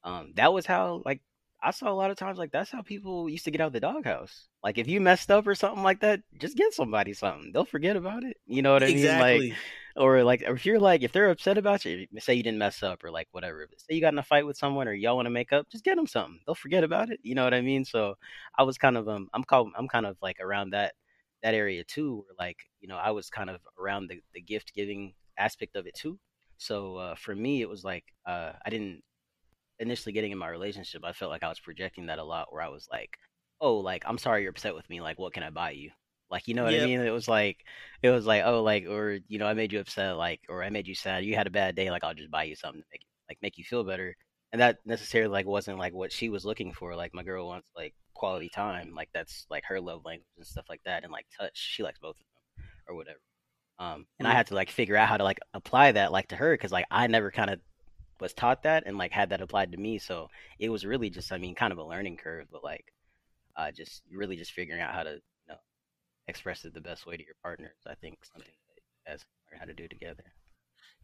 um 0.04 0.32
that 0.36 0.52
was 0.52 0.66
how 0.66 1.02
like 1.06 1.22
I 1.62 1.72
saw 1.72 1.90
a 1.90 1.94
lot 1.94 2.10
of 2.10 2.18
times 2.18 2.38
like 2.38 2.52
that's 2.52 2.70
how 2.70 2.82
people 2.82 3.28
used 3.28 3.44
to 3.46 3.50
get 3.52 3.60
out 3.62 3.68
of 3.68 3.72
the 3.74 3.80
doghouse. 3.80 4.48
Like 4.64 4.78
if 4.78 4.88
you 4.88 5.00
messed 5.00 5.30
up 5.30 5.46
or 5.46 5.54
something 5.54 5.82
like 5.84 6.00
that, 6.00 6.20
just 6.38 6.56
get 6.56 6.74
somebody 6.74 7.14
something. 7.14 7.52
They'll 7.52 7.64
forget 7.64 7.96
about 7.96 8.24
it. 8.24 8.36
You 8.46 8.62
know 8.62 8.72
what 8.74 8.84
I 8.84 8.90
mean? 8.90 9.16
Like 9.18 9.46
exactly. 9.46 9.56
Or 9.98 10.22
like 10.24 10.42
if 10.42 10.64
you're 10.64 10.78
like 10.78 11.02
if 11.02 11.12
they're 11.12 11.30
upset 11.30 11.58
about 11.58 11.84
you 11.84 12.06
say 12.18 12.34
you 12.34 12.42
didn't 12.42 12.58
mess 12.58 12.82
up 12.82 13.04
or 13.04 13.10
like 13.10 13.28
whatever. 13.32 13.68
Say 13.76 13.94
you 13.94 14.00
got 14.00 14.12
in 14.12 14.18
a 14.18 14.22
fight 14.22 14.46
with 14.46 14.56
someone 14.56 14.88
or 14.88 14.92
y'all 14.92 15.16
want 15.16 15.26
to 15.26 15.30
make 15.30 15.52
up 15.52 15.68
just 15.70 15.84
get 15.84 15.96
them 15.96 16.06
something. 16.06 16.40
They'll 16.46 16.54
forget 16.54 16.84
about 16.84 17.10
it 17.10 17.20
you 17.22 17.34
know 17.34 17.44
what 17.44 17.54
i 17.54 17.60
mean? 17.60 17.84
So 17.84 18.14
i 18.56 18.62
was 18.62 18.78
kind 18.78 18.96
of 18.96 19.08
um 19.08 19.28
i'm 19.34 19.44
called 19.44 19.70
i'm 19.76 19.88
kind 19.88 20.06
of 20.06 20.16
like 20.22 20.38
around 20.40 20.70
that 20.70 20.94
that 21.42 21.54
area 21.54 21.84
too 21.84 22.24
where 22.26 22.34
like 22.38 22.58
you 22.80 22.88
know 22.88 22.96
i 22.96 23.10
was 23.10 23.30
kind 23.30 23.50
of 23.50 23.60
around 23.80 24.08
the, 24.08 24.20
the 24.34 24.40
gift 24.40 24.74
giving 24.74 25.14
aspect 25.38 25.76
of 25.76 25.86
it 25.86 25.94
too. 25.94 26.18
So 26.58 26.96
uh, 26.96 27.14
for 27.14 27.34
me 27.34 27.62
it 27.62 27.68
was 27.68 27.84
like 27.84 28.04
uh, 28.26 28.52
i 28.64 28.70
didn't 28.70 29.02
initially 29.80 30.12
getting 30.12 30.32
in 30.32 30.38
my 30.38 30.48
relationship 30.48 31.04
i 31.04 31.12
felt 31.12 31.30
like 31.30 31.42
i 31.44 31.48
was 31.48 31.60
projecting 31.60 32.06
that 32.06 32.18
a 32.18 32.24
lot 32.24 32.52
where 32.52 32.62
i 32.62 32.68
was 32.68 32.88
like 32.90 33.16
oh 33.60 33.76
like 33.76 34.02
i'm 34.06 34.18
sorry 34.18 34.42
you're 34.42 34.50
upset 34.50 34.74
with 34.74 34.88
me 34.90 35.00
like 35.00 35.18
what 35.18 35.32
can 35.32 35.42
i 35.44 35.50
buy 35.50 35.70
you 35.70 35.90
like 36.30 36.46
you 36.48 36.54
know 36.54 36.64
what 36.64 36.74
i 36.74 36.80
mean? 36.80 37.00
It 37.00 37.10
was 37.10 37.28
like 37.28 37.64
it 38.02 38.10
was 38.10 38.26
like 38.26 38.44
oh 38.44 38.62
like 38.62 38.86
or 38.86 39.18
you 39.28 39.38
know 39.38 39.46
i 39.46 39.54
made 39.54 39.72
you 39.72 39.80
upset 39.80 40.16
like 40.16 40.40
or 40.48 40.62
i 40.62 40.70
made 40.70 40.86
you 40.86 40.94
sad 40.94 41.24
you 41.24 41.34
had 41.34 41.46
a 41.46 41.50
bad 41.50 41.74
day 41.74 41.90
like 41.90 42.04
i'll 42.04 42.14
just 42.14 42.30
buy 42.30 42.44
you 42.44 42.54
something 42.56 42.80
to 42.82 42.86
make 42.92 43.02
like 43.28 43.38
make 43.42 43.58
you 43.58 43.64
feel 43.64 43.84
better. 43.84 44.16
And 44.52 44.62
that 44.62 44.78
necessarily 44.86 45.30
like 45.30 45.46
wasn't 45.46 45.78
like 45.78 45.92
what 45.92 46.12
she 46.12 46.30
was 46.30 46.44
looking 46.46 46.72
for 46.72 46.94
like 46.96 47.12
my 47.14 47.22
girl 47.22 47.46
wants 47.46 47.68
like 47.76 47.94
quality 48.14 48.48
time 48.48 48.94
like 48.94 49.10
that's 49.12 49.46
like 49.50 49.64
her 49.64 49.80
love 49.80 50.04
language 50.04 50.26
and 50.38 50.46
stuff 50.46 50.64
like 50.70 50.80
that 50.84 51.04
and 51.04 51.12
like 51.12 51.26
touch 51.38 51.52
she 51.54 51.82
likes 51.82 51.98
both 51.98 52.16
of 52.16 52.18
them 52.18 52.64
or 52.88 52.96
whatever. 52.96 53.20
Um 53.78 54.06
and 54.18 54.28
i 54.28 54.32
Mm. 54.32 54.34
had 54.34 54.46
to 54.48 54.54
like 54.54 54.70
figure 54.70 54.96
out 54.96 55.08
how 55.08 55.16
to 55.18 55.24
like 55.24 55.40
apply 55.54 55.92
that 55.92 56.12
like 56.12 56.28
to 56.28 56.36
her 56.36 56.54
because 56.54 56.72
like 56.72 56.86
i 56.90 57.06
never 57.06 57.30
kind 57.30 57.50
of 57.50 57.60
was 58.20 58.34
taught 58.34 58.62
that 58.64 58.84
and 58.86 58.98
like 58.98 59.12
had 59.12 59.30
that 59.30 59.40
applied 59.40 59.72
to 59.72 59.78
me 59.78 59.98
so 59.98 60.28
it 60.58 60.68
was 60.70 60.84
really 60.86 61.10
just 61.10 61.32
i 61.32 61.38
mean 61.38 61.54
kind 61.54 61.72
of 61.72 61.78
a 61.78 61.84
learning 61.84 62.16
curve 62.16 62.46
but 62.52 62.64
like 62.64 62.84
uh 63.56 63.70
just 63.72 64.02
really 64.12 64.36
just 64.36 64.52
figuring 64.52 64.80
out 64.82 64.94
how 64.94 65.02
to 65.04 65.20
express 66.28 66.64
it 66.64 66.74
the 66.74 66.80
best 66.80 67.06
way 67.06 67.16
to 67.16 67.24
your 67.24 67.34
partner 67.42 67.66
is 67.66 67.86
i 67.90 67.94
think 67.94 68.18
something 68.24 68.52
that 68.68 68.82
guys 69.08 69.24
learn 69.50 69.60
how 69.60 69.66
to 69.66 69.74
do 69.74 69.88
together. 69.88 70.24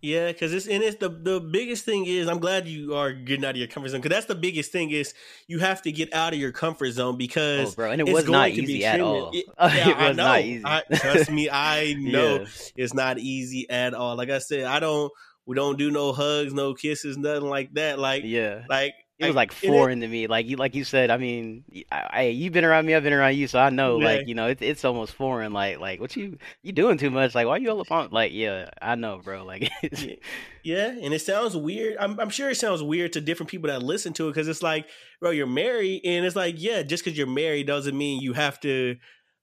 Yeah, 0.02 0.32
because 0.32 0.52
it's 0.52 0.66
and 0.66 0.82
it's 0.82 0.98
the 0.98 1.08
the 1.08 1.40
biggest 1.40 1.87
thing 1.87 2.04
is 2.04 2.28
I'm 2.28 2.38
glad 2.38 2.68
you 2.68 2.94
are 2.94 3.12
getting 3.12 3.44
out 3.44 3.52
of 3.52 3.56
your 3.56 3.68
comfort 3.68 3.88
zone 3.88 4.02
because 4.02 4.14
that's 4.14 4.26
the 4.26 4.34
biggest 4.34 4.70
thing 4.70 4.90
is 4.90 5.14
you 5.46 5.60
have 5.60 5.80
to 5.82 5.92
get 5.92 6.12
out 6.12 6.34
of 6.34 6.38
your 6.38 6.52
comfort 6.52 6.90
zone 6.90 7.14
oh, 7.14 7.16
because 7.16 7.72
oh, 7.72 7.76
bro, 7.76 7.90
and 7.90 8.00
it 8.02 8.08
was 8.12 8.28
not 8.28 8.50
easy 8.50 8.84
at 8.84 9.00
all. 9.00 9.30
It, 9.32 9.46
yeah, 9.58 9.88
it 9.88 10.08
was 10.08 10.16
not 10.16 10.42
easy. 10.42 10.62
I, 10.66 10.82
trust 10.94 11.30
me, 11.30 11.48
I 11.50 11.94
know 11.98 12.40
yeah. 12.40 12.46
it's 12.76 12.92
not 12.92 13.18
easy 13.18 13.70
at 13.70 13.94
all. 13.94 14.16
Like 14.16 14.30
I 14.30 14.38
said, 14.38 14.64
I 14.64 14.80
don't. 14.80 15.10
We 15.46 15.56
don't 15.56 15.78
do 15.78 15.90
no 15.90 16.12
hugs, 16.12 16.54
no 16.54 16.72
kisses, 16.74 17.16
nothing 17.16 17.48
like 17.48 17.72
that. 17.74 17.98
Like 17.98 18.24
yeah, 18.24 18.64
like 18.68 18.94
it 19.18 19.27
was 19.27 19.37
like 19.37 19.53
foreign 19.53 20.00
to 20.00 20.09
me. 20.09 20.27
Like 20.27 20.46
you, 20.46 20.57
like 20.57 20.74
you 20.74 20.83
said. 20.83 21.11
I 21.11 21.16
mean, 21.16 21.64
I, 21.90 22.07
I, 22.11 22.22
you've 22.22 22.53
been 22.53 22.64
around 22.64 22.87
me. 22.87 22.94
I've 22.94 23.05
been 23.05 23.12
around 23.12 23.37
you, 23.37 23.46
so 23.46 23.59
I 23.61 23.70
know. 23.70 23.98
Yeah. 23.98 24.05
Like 24.07 24.27
you 24.27 24.35
know, 24.35 24.46
it's 24.48 24.61
it's 24.61 24.85
almost 24.85 25.12
foreign. 25.14 25.53
Like 25.53 25.79
like 25.79 26.00
what 26.00 26.16
you 26.16 26.38
you 26.62 26.72
doing 26.72 26.98
too 26.98 27.11
much? 27.11 27.35
Like 27.35 27.46
why 27.46 27.59
you 27.59 27.70
all 27.70 27.81
up 27.81 27.92
on? 27.92 28.11
Like 28.11 28.33
yeah, 28.33 28.70
I 28.83 28.96
know, 28.96 29.20
bro. 29.22 29.44
Like 29.44 29.70
yeah, 30.64 30.88
and 30.88 31.14
it 31.14 31.20
sounds 31.20 31.57
weird. 31.57 31.96
I'm 32.00 32.18
I'm 32.18 32.31
sure 32.31 32.50
it 32.50 32.57
sounds 32.57 32.83
weird 32.83 33.12
to 33.12 33.20
different 33.20 33.50
people 33.50 33.68
that 33.68 33.83
listen 33.83 34.12
to 34.14 34.27
it 34.27 34.31
because 34.31 34.48
it's 34.48 34.62
like, 34.62 34.87
bro, 35.20 35.31
you're 35.31 35.46
married, 35.46 36.03
and 36.05 36.27
it's 36.27 36.37
like, 36.37 36.57
yeah, 36.59 36.83
just 36.83 37.05
because 37.05 37.16
you're 37.16 37.27
married 37.27 37.68
doesn't 37.68 37.96
mean 37.96 38.20
you 38.20 38.33
have 38.33 38.59
to 38.61 38.96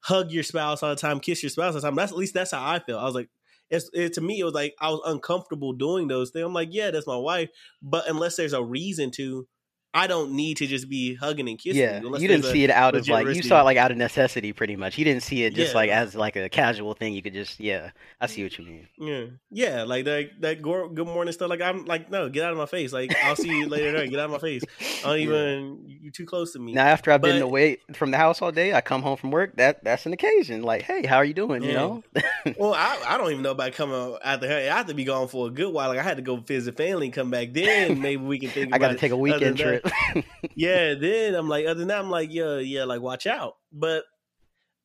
hug 0.04 0.32
your 0.32 0.44
spouse 0.44 0.84
all 0.84 0.90
the 0.90 0.96
time, 0.96 1.20
kiss 1.20 1.44
your 1.44 1.50
spouse 1.50 1.76
all 1.76 1.82
the 1.82 1.88
time. 1.88 1.96
That's 1.96 2.12
at 2.12 2.18
least 2.18 2.34
that's 2.34 2.52
how 2.52 2.66
I 2.66 2.80
feel. 2.80 3.00
I 3.00 3.06
was 3.06 3.16
like, 3.16 3.30
it's, 3.70 3.90
it, 3.94 4.14
to 4.14 4.22
me, 4.22 4.40
it 4.40 4.44
was 4.44 4.54
like 4.54 4.76
I 4.82 4.90
was 4.90 5.02
uncomfortable 5.06 5.74
doing 5.74 6.08
those 6.08 6.32
things. 6.32 6.46
I'm 6.46 6.54
like, 6.54 6.70
yeah, 6.72 6.92
that's 6.92 7.08
my 7.08 7.16
wife, 7.16 7.50
but 7.82 8.10
unless 8.10 8.36
there's 8.36 8.54
a 8.54 8.64
reason 8.64 9.12
to, 9.12 9.48
I 9.94 10.08
don't 10.08 10.32
need 10.32 10.58
to 10.58 10.68
just 10.68 10.88
be 10.88 11.16
hugging 11.16 11.50
and 11.50 11.60
kissing. 11.60 11.82
Yeah, 11.82 12.00
you, 12.00 12.18
you 12.18 12.28
didn't 12.30 12.46
see 12.46 12.64
it 12.64 12.70
out 12.70 12.96
of 12.96 13.08
like 13.10 13.28
you 13.28 13.42
saw 13.42 13.60
it 13.60 13.64
like 13.66 13.76
out 13.76 13.92
of 13.92 13.98
necessity, 13.98 14.54
pretty 14.54 14.78
much. 14.78 14.98
You 14.98 15.04
didn't 15.04 15.24
see 15.24 15.44
it 15.44 15.54
just 15.54 15.74
yeah. 15.74 15.78
like 15.78 15.90
as 15.90 16.16
like 16.16 16.38
a 16.38 16.48
casual 16.48 16.94
thing. 16.94 17.14
You 17.14 17.22
could 17.22 17.34
just 17.34 17.60
yeah, 17.60 17.92
I 18.22 18.28
see 18.28 18.42
what 18.44 18.58
you 18.58 18.66
mean. 18.66 18.88
Yeah, 18.98 19.26
yeah, 19.50 19.84
like 19.84 20.06
that 20.06 20.30
that 20.40 20.62
good 20.62 21.08
morning 21.08 21.34
stuff. 21.34 21.50
Like 21.50 21.60
I'm 21.60 21.84
like 21.84 22.10
no, 22.10 22.30
get 22.30 22.46
out 22.46 22.54
of 22.54 22.58
my 22.58 22.68
face. 22.68 22.94
Like 22.94 23.14
I'll 23.24 23.36
see 23.36 23.50
you 23.50 23.68
later. 23.68 23.92
Tonight. 23.92 24.12
Get 24.12 24.20
out 24.20 24.26
of 24.26 24.32
my 24.32 24.38
face. 24.38 24.64
I 25.04 25.08
don't 25.08 25.18
even 25.20 25.84
yeah. 25.86 25.98
you're 26.04 26.12
too 26.14 26.26
close 26.26 26.54
to 26.54 26.60
me. 26.60 26.72
Now 26.72 26.86
after 26.86 27.12
I've 27.12 27.22
but, 27.22 27.34
been 27.34 27.42
away 27.42 27.78
from 27.92 28.12
the 28.12 28.18
house 28.18 28.42
all 28.42 28.54
day, 28.54 28.74
I 28.74 28.80
come 28.80 29.02
home 29.02 29.18
from 29.18 29.32
work. 29.32 29.58
That 29.58 29.84
that's 29.84 30.06
an 30.06 30.14
occasion. 30.14 30.64
Like 30.64 30.84
hey, 30.84 31.06
how 31.06 31.18
are 31.18 31.26
you 31.26 31.34
doing? 31.34 31.64
Yeah. 31.64 31.70
You 31.70 31.76
know. 31.76 32.04
well, 32.58 32.74
I, 32.74 32.98
I 33.06 33.18
don't 33.18 33.30
even 33.30 33.44
know 33.44 33.52
about 33.52 33.74
coming 33.74 34.18
after 34.24 34.48
her. 34.48 34.56
I 34.56 34.78
have 34.78 34.88
to 34.88 34.94
be 34.94 35.04
gone 35.04 35.28
for 35.28 35.48
a 35.48 35.50
good 35.50 35.74
while. 35.74 35.90
Like 35.90 36.00
I 36.00 36.04
had 36.04 36.16
to 36.16 36.24
go 36.24 36.38
visit 36.38 36.78
family 36.78 37.08
and 37.08 37.14
come 37.14 37.30
back. 37.30 37.52
Then 37.52 38.00
maybe 38.02 38.24
we 38.24 38.40
can 38.40 38.52
think. 38.52 38.74
I 38.74 38.78
got 38.78 38.90
to 38.90 38.96
take 38.96 39.12
a 39.12 39.18
weekend 39.18 39.58
trip 39.58 39.81
yeah, 40.56 40.94
then 40.96 41.36
I'm 41.36 41.50
like, 41.50 41.66
other 41.66 41.80
than 41.80 41.88
that, 41.90 42.00
I'm 42.00 42.10
like, 42.10 42.32
yeah, 42.32 42.58
yeah, 42.58 42.84
like 42.84 43.02
watch 43.02 43.28
out. 43.28 43.56
But 43.72 44.04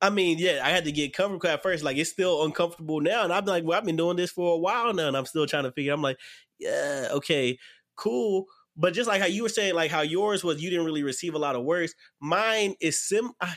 I 0.01 0.11
mean, 0.11 0.39
yeah, 0.39 0.61
I 0.63 0.71
had 0.71 0.85
to 0.85 0.93
get 0.93 1.15
comfortable 1.15 1.53
at 1.53 1.63
first. 1.63 1.83
Like 1.83 1.97
it's 1.97 2.11
still 2.11 2.45
uncomfortable 2.45 3.01
now, 3.01 3.25
and 3.25 3.33
I'm 3.33 3.45
like, 3.45 3.65
well, 3.65 3.79
I've 3.79 3.85
been 3.85 3.97
doing 3.97 4.17
this 4.17 4.31
for 4.31 4.55
a 4.55 4.59
while 4.59 4.93
now, 4.93 5.09
and 5.09 5.17
I'm 5.17 5.27
still 5.27 5.47
trying 5.47 5.65
to 5.65 5.73
figure. 5.73 5.93
I'm 5.93 6.03
like, 6.03 6.19
yeah, 6.59 7.09
okay, 7.13 7.59
cool. 7.97 8.47
But 8.77 8.93
just 8.93 9.09
like 9.09 9.21
how 9.23 9.27
you 9.27 9.43
were 9.43 9.49
saying, 9.49 9.75
like 9.75 9.91
how 9.91 10.03
yours 10.03 10.45
was, 10.45 10.63
you 10.63 10.69
didn't 10.69 10.85
really 10.85 11.03
receive 11.03 11.35
a 11.35 11.39
lot 11.39 11.57
of 11.57 11.65
words. 11.65 11.95
Mine 12.21 12.75
is 12.81 12.99
sim. 12.99 13.33
I, 13.41 13.57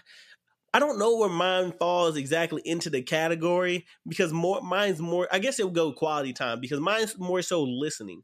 I 0.73 0.80
don't 0.80 0.99
know 0.99 1.17
where 1.17 1.30
mine 1.30 1.73
falls 1.78 2.15
exactly 2.15 2.62
into 2.63 2.89
the 2.89 3.02
category 3.02 3.86
because 4.08 4.32
more 4.32 4.62
mine's 4.62 4.99
more. 4.99 5.28
I 5.32 5.39
guess 5.39 5.60
it 5.60 5.65
would 5.65 5.75
go 5.75 5.91
quality 5.91 6.32
time 6.32 6.62
because 6.62 6.80
mine's 6.80 7.17
more 7.17 7.41
so 7.41 7.63
listening, 7.63 8.23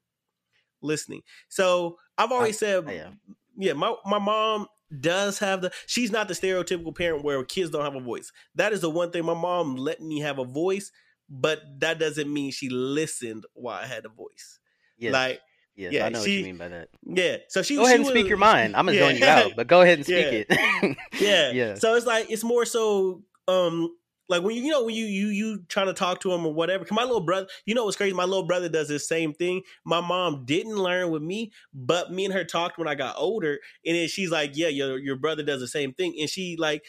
listening. 0.86 1.22
So 1.50 1.98
I've 2.18 2.32
always 2.32 2.58
said, 2.58 2.86
oh, 2.88 2.92
yeah 2.92 3.10
yeah, 3.58 3.74
my 3.74 3.96
my 4.06 4.20
mom 4.20 4.68
does 5.00 5.40
have 5.40 5.62
the 5.62 5.72
she's 5.88 6.12
not 6.12 6.28
the 6.28 6.34
stereotypical 6.34 6.96
parent 6.96 7.24
where 7.24 7.44
kids 7.44 7.70
don't 7.70 7.84
have 7.84 7.96
a 7.96 8.00
voice. 8.00 8.32
That 8.56 8.74
is 8.74 8.82
the 8.82 8.90
one 8.90 9.12
thing 9.12 9.26
my 9.26 9.34
mom 9.34 9.76
let 9.76 10.02
me 10.02 10.20
have 10.20 10.40
a 10.40 10.46
voice, 10.46 10.92
but 11.30 11.62
that 11.80 12.00
doesn't 12.00 12.32
mean 12.32 12.52
she 12.52 12.70
listened 12.70 13.46
while 13.54 13.82
I 13.82 13.88
had 13.88 14.06
a 14.06 14.10
voice. 14.10 14.60
Yes. 14.98 15.14
Like 15.14 15.42
Yes, 15.78 15.92
yeah, 15.92 16.06
I 16.06 16.10
know 16.10 16.24
she, 16.24 16.32
what 16.32 16.38
you 16.38 16.44
mean 16.46 16.58
by 16.58 16.70
that. 16.70 16.88
Yeah, 17.04 17.36
so 17.50 17.62
she 17.62 17.76
go 17.76 17.82
ahead 17.82 17.96
she 17.96 17.96
and 17.96 18.06
was, 18.06 18.14
speak 18.14 18.30
your 18.30 18.38
mind. 18.38 18.78
I'm 18.78 18.86
gonna 18.86 18.98
yeah. 18.98 19.10
zone 19.10 19.18
you 19.18 19.26
out, 19.26 19.52
but 19.58 19.68
go 19.68 19.82
ahead 19.82 19.98
and 19.98 20.06
speak 20.06 20.48
yeah. 20.50 20.56
it. 20.82 20.98
yeah, 21.20 21.52
yeah. 21.52 21.76
So 21.76 21.96
it's 21.96 22.06
like 22.06 22.32
it's 22.32 22.46
more 22.46 22.64
so 22.64 23.24
um 23.50 23.94
like 24.28 24.44
when 24.44 24.56
you 24.56 24.64
you 24.64 24.72
know 24.72 24.84
when 24.86 24.96
you 24.96 25.06
you 25.06 25.28
you 25.28 25.64
trying 25.70 25.88
to 25.88 25.94
talk 25.94 26.20
to 26.22 26.32
him 26.34 26.46
or 26.46 26.54
whatever. 26.54 26.84
Cause 26.86 26.96
my 26.96 27.04
little 27.04 27.22
brother, 27.26 27.48
you 27.66 27.76
know 27.76 27.86
what's 27.86 27.98
crazy? 27.98 28.14
My 28.14 28.26
little 28.26 28.46
brother 28.48 28.70
does 28.70 28.88
the 28.88 29.00
same 29.00 29.34
thing. 29.34 29.62
My 29.86 30.02
mom 30.02 30.46
didn't 30.46 30.78
learn 30.78 31.12
with 31.12 31.22
me, 31.22 31.52
but 31.74 32.12
me 32.12 32.26
and 32.26 32.34
her 32.34 32.44
talked 32.44 32.78
when 32.78 32.88
I 32.88 32.96
got 32.96 33.16
older, 33.18 33.60
and 33.86 33.96
then 33.96 34.08
she's 34.08 34.32
like, 34.32 34.52
"Yeah, 34.56 34.68
your 34.70 34.98
your 34.98 35.16
brother 35.18 35.44
does 35.44 35.62
the 35.62 35.68
same 35.68 35.94
thing," 35.94 36.16
and 36.20 36.30
she 36.30 36.56
like 36.58 36.86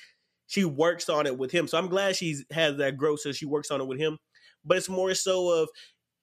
she 0.46 0.64
works 0.64 1.09
on 1.09 1.27
it 1.27 1.38
with 1.38 1.51
him. 1.51 1.68
So 1.68 1.79
I'm 1.79 1.88
glad 1.88 2.16
she's 2.16 2.44
has 2.51 2.77
that 2.79 2.96
growth, 2.96 3.20
so 3.20 3.33
she 3.33 3.46
works 3.46 3.70
on 3.70 3.81
it 3.81 3.87
with 3.87 3.99
him. 3.99 4.18
But 4.64 4.79
it's 4.79 4.88
more 4.88 5.14
so 5.14 5.62
of 5.62 5.68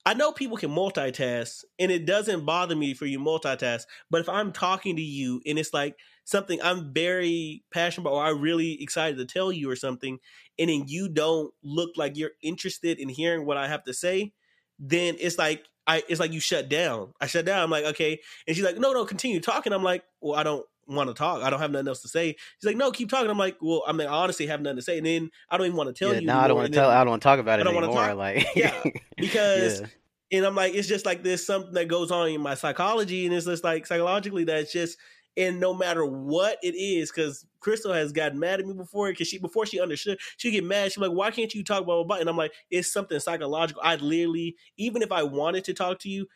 I 0.05 0.13
know 0.13 0.33
people 0.33 0.57
can 0.57 0.69
multitask, 0.71 1.63
and 1.79 1.91
it 1.91 2.05
doesn't 2.05 2.45
bother 2.45 2.75
me 2.75 2.93
for 2.93 3.05
you 3.05 3.19
multitask. 3.19 3.83
But 4.09 4.21
if 4.21 4.29
I'm 4.29 4.51
talking 4.51 4.97
to 4.97 5.01
you 5.01 5.41
and 5.45 5.57
it's 5.57 5.73
like 5.73 5.97
something 6.25 6.59
I'm 6.61 6.93
very 6.93 7.63
passionate 7.73 8.03
about, 8.07 8.13
or 8.13 8.23
I'm 8.23 8.41
really 8.41 8.81
excited 8.81 9.17
to 9.17 9.25
tell 9.25 9.51
you 9.51 9.69
or 9.69 9.75
something, 9.75 10.19
and 10.57 10.69
then 10.69 10.85
you 10.87 11.09
don't 11.09 11.53
look 11.63 11.91
like 11.97 12.17
you're 12.17 12.31
interested 12.41 12.99
in 12.99 13.09
hearing 13.09 13.45
what 13.45 13.57
I 13.57 13.67
have 13.67 13.83
to 13.85 13.93
say, 13.93 14.33
then 14.79 15.15
it's 15.19 15.37
like 15.37 15.65
I 15.87 16.03
it's 16.07 16.19
like 16.19 16.31
you 16.31 16.39
shut 16.39 16.69
down. 16.69 17.13
I 17.19 17.27
shut 17.27 17.45
down. 17.45 17.63
I'm 17.63 17.69
like, 17.69 17.85
okay. 17.85 18.19
And 18.47 18.55
she's 18.55 18.65
like, 18.65 18.77
no, 18.77 18.93
no, 18.93 19.05
continue 19.05 19.39
talking. 19.39 19.73
I'm 19.73 19.83
like, 19.83 20.03
well, 20.21 20.39
I 20.39 20.43
don't 20.43 20.65
want 20.87 21.09
to 21.09 21.13
talk. 21.13 21.43
I 21.43 21.49
don't 21.49 21.59
have 21.59 21.71
nothing 21.71 21.87
else 21.87 22.01
to 22.01 22.07
say. 22.07 22.35
She's 22.59 22.67
like, 22.67 22.77
no, 22.77 22.91
keep 22.91 23.09
talking. 23.09 23.29
I'm 23.29 23.37
like, 23.37 23.57
well, 23.61 23.83
I 23.85 23.91
mean, 23.91 24.07
I 24.07 24.11
honestly 24.13 24.47
have 24.47 24.61
nothing 24.61 24.77
to 24.77 24.81
say. 24.81 24.97
And 24.97 25.05
then 25.05 25.29
I 25.49 25.57
don't 25.57 25.67
even 25.67 25.77
want 25.77 25.93
to 25.93 25.93
tell 25.93 26.13
yeah, 26.13 26.19
you. 26.21 26.27
No, 26.27 26.37
I 26.37 26.47
don't 26.47 26.57
want 26.57 26.71
to 26.71 26.73
tell. 26.73 26.89
I 26.89 27.03
don't 27.03 27.11
want 27.11 27.21
to 27.21 27.27
talk 27.27 27.39
about 27.39 27.59
it 27.59 27.67
anymore. 27.67 28.13
Like, 28.13 28.47
yeah, 28.55 28.81
because. 29.17 29.81
Yeah. 29.81 29.87
And 30.31 30.47
I'm 30.47 30.55
like, 30.55 30.73
it's 30.73 30.87
just 30.87 31.05
like 31.05 31.21
there's 31.21 31.45
something 31.45 31.73
that 31.73 31.87
goes 31.87 32.09
on 32.09 32.27
in 32.29 32.41
my 32.41 32.55
psychology, 32.55 33.27
and 33.27 33.35
it's 33.35 33.45
just 33.45 33.63
like 33.63 33.85
psychologically 33.85 34.45
that's 34.45 34.73
just 34.73 34.97
and 35.35 35.59
no 35.59 35.73
matter 35.73 36.05
what 36.05 36.57
it 36.61 36.75
is, 36.75 37.11
because 37.11 37.45
Crystal 37.59 37.93
has 37.93 38.11
gotten 38.11 38.39
mad 38.39 38.59
at 38.59 38.65
me 38.65 38.73
before, 38.73 39.09
because 39.09 39.27
she 39.27 39.39
before 39.39 39.65
she 39.65 39.79
understood, 39.79 40.19
she 40.37 40.51
get 40.51 40.63
mad. 40.63 40.91
She's 40.91 40.99
like, 40.99 41.11
"Why 41.11 41.31
can't 41.31 41.53
you 41.53 41.63
talk 41.63 41.85
blah?" 41.85 42.03
And 42.17 42.29
I'm 42.29 42.37
like, 42.37 42.53
"It's 42.69 42.91
something 42.91 43.19
psychological. 43.19 43.81
I 43.83 43.95
literally, 43.95 44.55
even 44.77 45.01
if 45.01 45.11
I 45.11 45.23
wanted 45.23 45.63
to 45.65 45.73
talk 45.73 45.99
to 45.99 46.09
you, 46.09 46.27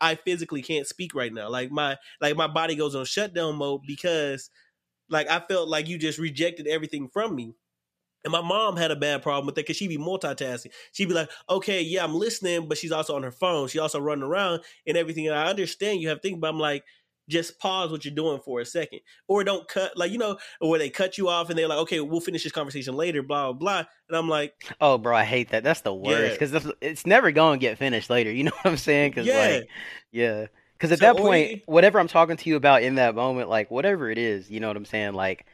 I 0.00 0.16
physically 0.16 0.62
can't 0.62 0.86
speak 0.86 1.14
right 1.14 1.32
now. 1.32 1.48
Like 1.48 1.70
my 1.70 1.96
like 2.20 2.36
my 2.36 2.46
body 2.48 2.74
goes 2.76 2.94
on 2.94 3.04
shutdown 3.04 3.56
mode 3.56 3.82
because 3.86 4.50
like 5.10 5.28
I 5.28 5.40
felt 5.40 5.68
like 5.68 5.88
you 5.88 5.98
just 5.98 6.18
rejected 6.18 6.66
everything 6.66 7.08
from 7.08 7.36
me." 7.36 7.54
And 8.24 8.30
my 8.32 8.40
mom 8.40 8.76
had 8.76 8.92
a 8.92 8.96
bad 8.96 9.22
problem 9.22 9.46
with 9.46 9.56
that 9.56 9.62
because 9.62 9.76
she'd 9.76 9.88
be 9.88 9.98
multitasking. 9.98 10.72
She'd 10.92 11.08
be 11.08 11.14
like, 11.14 11.30
okay, 11.50 11.82
yeah, 11.82 12.04
I'm 12.04 12.14
listening, 12.14 12.68
but 12.68 12.78
she's 12.78 12.92
also 12.92 13.16
on 13.16 13.24
her 13.24 13.32
phone. 13.32 13.66
She 13.66 13.80
also 13.80 13.98
running 13.98 14.22
around 14.22 14.62
and 14.86 14.96
everything. 14.96 15.26
And 15.26 15.34
I 15.36 15.48
understand 15.48 16.00
you 16.00 16.08
have 16.08 16.22
things, 16.22 16.38
but 16.38 16.48
I'm 16.48 16.60
like, 16.60 16.84
just 17.28 17.58
pause 17.58 17.90
what 17.90 18.04
you're 18.04 18.14
doing 18.14 18.40
for 18.44 18.60
a 18.60 18.64
second. 18.64 19.00
Or 19.28 19.44
don't 19.44 19.66
cut 19.68 19.96
like 19.96 20.10
you 20.10 20.18
know 20.18 20.38
where 20.60 20.78
they 20.78 20.90
cut 20.90 21.18
you 21.18 21.28
off 21.28 21.50
and 21.50 21.58
they're 21.58 21.68
like 21.68 21.78
okay 21.78 22.00
we'll 22.00 22.20
finish 22.20 22.42
this 22.42 22.52
conversation 22.52 22.94
later 22.94 23.22
blah 23.22 23.52
blah 23.52 23.58
blah. 23.58 23.84
And 24.08 24.16
i'm 24.16 24.28
like 24.28 24.54
oh 24.80 24.98
bro 24.98 25.16
i 25.16 25.24
hate 25.24 25.50
that. 25.50 25.64
That's 25.64 25.80
the 25.82 25.94
worst 25.94 26.38
because 26.38 26.64
yeah. 26.64 26.72
it's 26.80 27.06
never 27.06 27.30
going 27.30 27.58
to 27.58 27.66
get 27.66 27.78
finished 27.78 28.10
later 28.10 28.30
you 28.30 28.44
know 28.44 28.52
what 28.62 28.66
i'm 28.66 28.76
saying? 28.76 29.10
Because 29.10 29.26
yeah. 29.26 29.46
like 29.46 29.68
yeah. 30.10 30.46
Because 30.74 30.92
at 30.92 30.98
so, 30.98 31.12
that 31.12 31.16
point 31.16 31.62
whatever 31.66 31.98
i'm 32.00 32.08
talking 32.08 32.36
to 32.36 32.48
you 32.48 32.56
about 32.56 32.82
in 32.82 32.96
that 32.96 33.14
moment 33.14 33.48
like 33.48 33.70
whatever 33.70 34.10
it 34.10 34.18
is 34.18 34.50
you 34.50 34.60
know 34.60 34.68
what 34.68 34.76
i'm 34.76 34.84
saying? 34.84 35.14
Like 35.14 35.46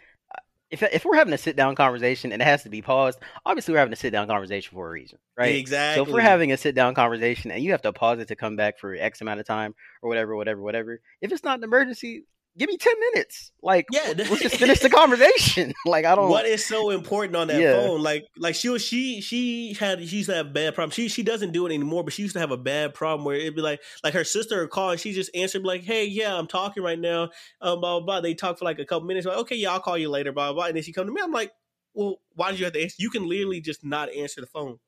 if 0.70 0.82
if 0.82 1.04
we're 1.04 1.16
having 1.16 1.32
a 1.32 1.38
sit 1.38 1.56
down 1.56 1.74
conversation 1.74 2.32
and 2.32 2.42
it 2.42 2.44
has 2.44 2.62
to 2.64 2.68
be 2.68 2.82
paused, 2.82 3.18
obviously 3.46 3.72
we're 3.72 3.78
having 3.78 3.92
a 3.92 3.96
sit 3.96 4.10
down 4.10 4.26
conversation 4.26 4.74
for 4.74 4.86
a 4.86 4.90
reason, 4.90 5.18
right? 5.36 5.54
Exactly. 5.56 6.04
So 6.04 6.08
if 6.08 6.12
we're 6.12 6.20
having 6.20 6.52
a 6.52 6.56
sit 6.56 6.74
down 6.74 6.94
conversation 6.94 7.50
and 7.50 7.62
you 7.62 7.70
have 7.72 7.82
to 7.82 7.92
pause 7.92 8.18
it 8.18 8.28
to 8.28 8.36
come 8.36 8.56
back 8.56 8.78
for 8.78 8.94
X 8.94 9.20
amount 9.20 9.40
of 9.40 9.46
time 9.46 9.74
or 10.02 10.08
whatever, 10.08 10.36
whatever, 10.36 10.60
whatever, 10.60 11.00
if 11.20 11.32
it's 11.32 11.44
not 11.44 11.58
an 11.58 11.64
emergency, 11.64 12.24
give 12.58 12.68
me 12.68 12.76
10 12.76 12.92
minutes. 13.00 13.52
Like 13.62 13.86
yeah. 13.90 14.12
let's 14.16 14.40
just 14.40 14.56
finish 14.56 14.80
the 14.80 14.90
conversation. 14.90 15.74
Like 15.86 16.04
i 16.04 16.14
don't 16.14 16.28
what 16.28 16.44
is 16.44 16.64
so 16.64 16.90
important 16.90 17.36
on 17.36 17.48
that 17.48 17.60
yeah. 17.60 17.72
phone? 17.72 18.02
Like 18.02 18.26
like 18.36 18.54
she 18.54 18.68
was 18.68 18.84
she 18.84 19.20
she 19.20 19.74
had 19.74 20.06
she 20.06 20.18
used 20.18 20.28
to 20.28 20.34
have 20.34 20.52
bad 20.52 20.74
problem 20.74 20.90
she 20.90 21.08
she 21.08 21.22
doesn't 21.22 21.52
do 21.52 21.66
it 21.66 21.72
anymore 21.72 22.04
but 22.04 22.12
she 22.12 22.22
used 22.22 22.34
to 22.34 22.40
have 22.40 22.50
a 22.50 22.56
bad 22.56 22.94
problem 22.94 23.24
where 23.24 23.36
it'd 23.36 23.54
be 23.54 23.62
like 23.62 23.80
like 24.02 24.12
her 24.12 24.24
sister 24.24 24.60
would 24.60 24.70
call 24.70 24.90
and 24.90 25.00
she 25.00 25.12
just 25.12 25.30
answered 25.34 25.64
like 25.64 25.82
hey 25.82 26.04
yeah 26.04 26.36
i'm 26.36 26.46
talking 26.46 26.82
right 26.82 26.98
now 26.98 27.24
um, 27.60 27.80
blah, 27.80 27.98
blah 27.98 28.00
blah. 28.00 28.20
They 28.20 28.34
talk 28.34 28.58
for 28.58 28.64
like 28.64 28.78
a 28.78 28.84
couple 28.84 29.06
minutes 29.06 29.26
like 29.26 29.38
okay 29.38 29.56
yeah 29.56 29.72
i'll 29.72 29.80
call 29.80 29.96
you 29.96 30.10
later 30.10 30.32
blah 30.32 30.48
blah, 30.48 30.54
blah. 30.54 30.64
and 30.66 30.76
then 30.76 30.82
she 30.82 30.92
come 30.92 31.06
to 31.06 31.12
me 31.12 31.22
i'm 31.22 31.32
like 31.32 31.52
well 31.94 32.16
why 32.34 32.50
did 32.50 32.58
you 32.58 32.64
have 32.64 32.74
to 32.74 32.82
answer 32.82 32.96
you 32.98 33.10
can 33.10 33.28
literally 33.28 33.60
just 33.60 33.84
not 33.84 34.12
answer 34.12 34.40
the 34.40 34.46
phone 34.46 34.78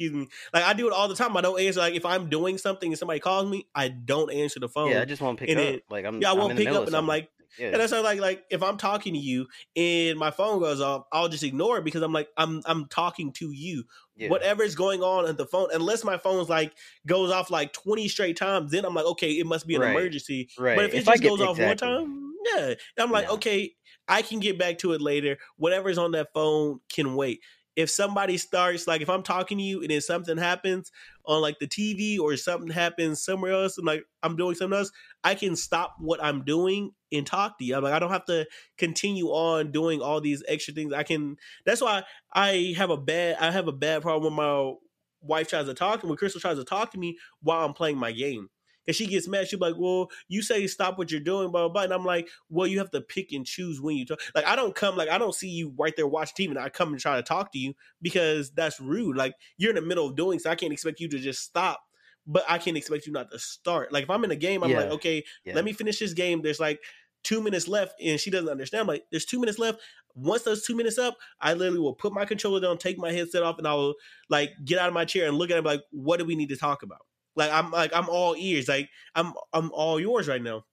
excuse 0.00 0.12
me. 0.12 0.28
Like 0.52 0.64
I 0.64 0.72
do 0.72 0.86
it 0.86 0.92
all 0.92 1.08
the 1.08 1.14
time. 1.14 1.36
I 1.36 1.40
don't 1.40 1.60
answer. 1.60 1.80
Like 1.80 1.94
if 1.94 2.06
I'm 2.06 2.28
doing 2.28 2.58
something 2.58 2.90
and 2.90 2.98
somebody 2.98 3.20
calls 3.20 3.48
me, 3.48 3.66
I 3.74 3.88
don't 3.88 4.32
answer 4.32 4.60
the 4.60 4.68
phone. 4.68 4.90
Yeah, 4.90 5.02
I 5.02 5.04
just 5.04 5.20
won't 5.20 5.38
pick 5.38 5.50
and 5.50 5.60
up. 5.60 5.80
like 5.90 6.04
I'm 6.04 6.20
yeah, 6.20 6.30
I 6.30 6.34
won't 6.34 6.56
pick 6.56 6.68
up, 6.68 6.86
and 6.86 6.96
I'm 6.96 7.06
like. 7.06 7.28
Yeah. 7.58 7.70
And 7.70 7.80
that's 7.80 7.90
like 7.90 8.20
like 8.20 8.44
if 8.48 8.62
I'm 8.62 8.76
talking 8.76 9.14
to 9.14 9.18
you 9.18 9.48
and 9.74 10.16
my 10.16 10.30
phone 10.30 10.60
goes 10.60 10.80
off, 10.80 11.06
I'll 11.12 11.28
just 11.28 11.42
ignore 11.42 11.78
it 11.78 11.84
because 11.84 12.00
I'm 12.00 12.12
like 12.12 12.28
I'm 12.36 12.62
I'm 12.64 12.86
talking 12.86 13.32
to 13.32 13.50
you. 13.50 13.82
Yeah. 14.14 14.28
Whatever 14.28 14.62
is 14.62 14.76
going 14.76 15.02
on 15.02 15.28
at 15.28 15.36
the 15.36 15.46
phone, 15.46 15.66
unless 15.74 16.04
my 16.04 16.16
phone's 16.16 16.48
like 16.48 16.72
goes 17.08 17.32
off 17.32 17.50
like 17.50 17.72
20 17.72 18.06
straight 18.06 18.36
times, 18.36 18.70
then 18.70 18.84
I'm 18.84 18.94
like, 18.94 19.04
okay, 19.04 19.32
it 19.32 19.46
must 19.46 19.66
be 19.66 19.74
an 19.74 19.80
right. 19.80 19.90
emergency. 19.90 20.48
Right. 20.56 20.76
But 20.76 20.84
if 20.84 20.94
it 20.94 20.98
if 20.98 21.06
just 21.06 21.22
goes 21.24 21.40
exactly. 21.40 21.64
off 21.64 21.68
one 21.68 21.76
time, 21.76 22.32
yeah, 22.54 22.74
I'm 22.96 23.10
like, 23.10 23.28
okay, 23.28 23.72
I 24.06 24.22
can 24.22 24.38
get 24.38 24.56
back 24.56 24.78
to 24.78 24.92
it 24.92 25.00
later. 25.00 25.36
Whatever's 25.56 25.98
on 25.98 26.12
that 26.12 26.28
phone 26.32 26.78
can 26.88 27.16
wait 27.16 27.40
if 27.80 27.90
somebody 27.90 28.36
starts 28.36 28.86
like 28.86 29.00
if 29.00 29.08
I'm 29.08 29.22
talking 29.22 29.58
to 29.58 29.64
you 29.64 29.80
and 29.80 29.90
then 29.90 30.00
something 30.00 30.36
happens 30.36 30.92
on 31.24 31.40
like 31.40 31.58
the 31.58 31.66
TV 31.66 32.18
or 32.20 32.36
something 32.36 32.70
happens 32.70 33.22
somewhere 33.22 33.52
else 33.52 33.78
and 33.78 33.86
like 33.86 34.04
I'm 34.22 34.36
doing 34.36 34.54
something 34.54 34.78
else, 34.78 34.92
I 35.24 35.34
can 35.34 35.56
stop 35.56 35.96
what 35.98 36.22
I'm 36.22 36.44
doing 36.44 36.90
and 37.10 37.26
talk 37.26 37.58
to 37.58 37.64
you. 37.64 37.74
I'm 37.76 37.82
like 37.82 37.94
I 37.94 37.98
don't 37.98 38.10
have 38.10 38.26
to 38.26 38.46
continue 38.76 39.28
on 39.28 39.72
doing 39.72 40.02
all 40.02 40.20
these 40.20 40.42
extra 40.46 40.74
things. 40.74 40.92
I 40.92 41.02
can 41.02 41.36
that's 41.64 41.80
why 41.80 42.04
I 42.32 42.74
have 42.76 42.90
a 42.90 42.98
bad 42.98 43.36
I 43.40 43.50
have 43.50 43.66
a 43.66 43.72
bad 43.72 44.02
problem 44.02 44.36
when 44.36 44.46
my 44.46 44.74
wife 45.22 45.48
tries 45.48 45.66
to 45.66 45.74
talk 45.74 46.00
to 46.00 46.06
me, 46.06 46.10
when 46.10 46.18
Crystal 46.18 46.40
tries 46.40 46.58
to 46.58 46.64
talk 46.64 46.92
to 46.92 46.98
me 46.98 47.18
while 47.42 47.64
I'm 47.64 47.74
playing 47.74 47.98
my 47.98 48.12
game. 48.12 48.48
Cause 48.86 48.96
she 48.96 49.06
gets 49.06 49.28
mad. 49.28 49.46
She's 49.46 49.60
like, 49.60 49.74
"Well, 49.78 50.10
you 50.28 50.42
say 50.42 50.66
stop 50.66 50.98
what 50.98 51.10
you're 51.10 51.20
doing, 51.20 51.50
blah, 51.50 51.62
blah 51.62 51.68
blah." 51.68 51.82
And 51.82 51.92
I'm 51.92 52.04
like, 52.04 52.28
"Well, 52.48 52.66
you 52.66 52.78
have 52.78 52.90
to 52.92 53.00
pick 53.00 53.30
and 53.32 53.44
choose 53.46 53.80
when 53.80 53.96
you 53.96 54.06
talk. 54.06 54.20
Like, 54.34 54.46
I 54.46 54.56
don't 54.56 54.74
come 54.74 54.96
like 54.96 55.08
I 55.10 55.18
don't 55.18 55.34
see 55.34 55.48
you 55.48 55.74
right 55.78 55.94
there 55.96 56.06
watching 56.06 56.46
TV, 56.48 56.50
and 56.50 56.58
I 56.58 56.68
come 56.70 56.88
and 56.92 57.00
try 57.00 57.16
to 57.16 57.22
talk 57.22 57.52
to 57.52 57.58
you 57.58 57.74
because 58.02 58.50
that's 58.52 58.80
rude. 58.80 59.16
Like, 59.16 59.34
you're 59.58 59.70
in 59.70 59.76
the 59.76 59.82
middle 59.82 60.06
of 60.08 60.16
doing, 60.16 60.38
so 60.38 60.50
I 60.50 60.54
can't 60.54 60.72
expect 60.72 60.98
you 61.00 61.08
to 61.08 61.18
just 61.18 61.42
stop, 61.42 61.80
but 62.26 62.44
I 62.48 62.58
can't 62.58 62.76
expect 62.76 63.06
you 63.06 63.12
not 63.12 63.30
to 63.30 63.38
start. 63.38 63.92
Like, 63.92 64.04
if 64.04 64.10
I'm 64.10 64.24
in 64.24 64.30
a 64.30 64.36
game, 64.36 64.62
I'm 64.64 64.70
Yeah. 64.70 64.78
like, 64.78 64.90
okay, 64.92 65.24
Yeah. 65.44 65.54
let 65.54 65.64
me 65.64 65.72
finish 65.72 65.98
this 65.98 66.12
game. 66.14 66.42
There's 66.42 66.60
like 66.60 66.80
two 67.22 67.42
minutes 67.42 67.68
left, 67.68 68.00
and 68.00 68.18
she 68.18 68.30
doesn't 68.30 68.48
understand. 68.48 68.80
I'm 68.82 68.86
like, 68.86 69.04
there's 69.10 69.26
two 69.26 69.38
minutes 69.40 69.58
left. 69.58 69.80
Once 70.14 70.42
those 70.42 70.64
two 70.66 70.74
minutes 70.74 70.98
up, 70.98 71.16
I 71.40 71.52
literally 71.54 71.80
will 71.80 71.94
put 71.94 72.12
my 72.12 72.24
controller 72.24 72.60
down, 72.60 72.78
take 72.78 72.98
my 72.98 73.12
headset 73.12 73.42
off, 73.42 73.58
and 73.58 73.68
I 73.68 73.74
will 73.74 73.94
like 74.30 74.50
get 74.64 74.78
out 74.78 74.88
of 74.88 74.94
my 74.94 75.04
chair 75.04 75.28
and 75.28 75.36
look 75.36 75.50
at 75.50 75.58
it 75.58 75.64
like, 75.64 75.82
what 75.90 76.18
do 76.18 76.24
we 76.24 76.34
need 76.34 76.48
to 76.48 76.56
talk 76.56 76.82
about? 76.82 77.06
Like 77.36 77.50
I'm 77.52 77.70
like 77.70 77.92
I'm 77.94 78.08
all 78.08 78.34
ears. 78.36 78.68
Like 78.68 78.88
I'm 79.14 79.32
I'm 79.52 79.70
all 79.72 80.00
yours 80.00 80.28
right 80.28 80.42
now. 80.42 80.64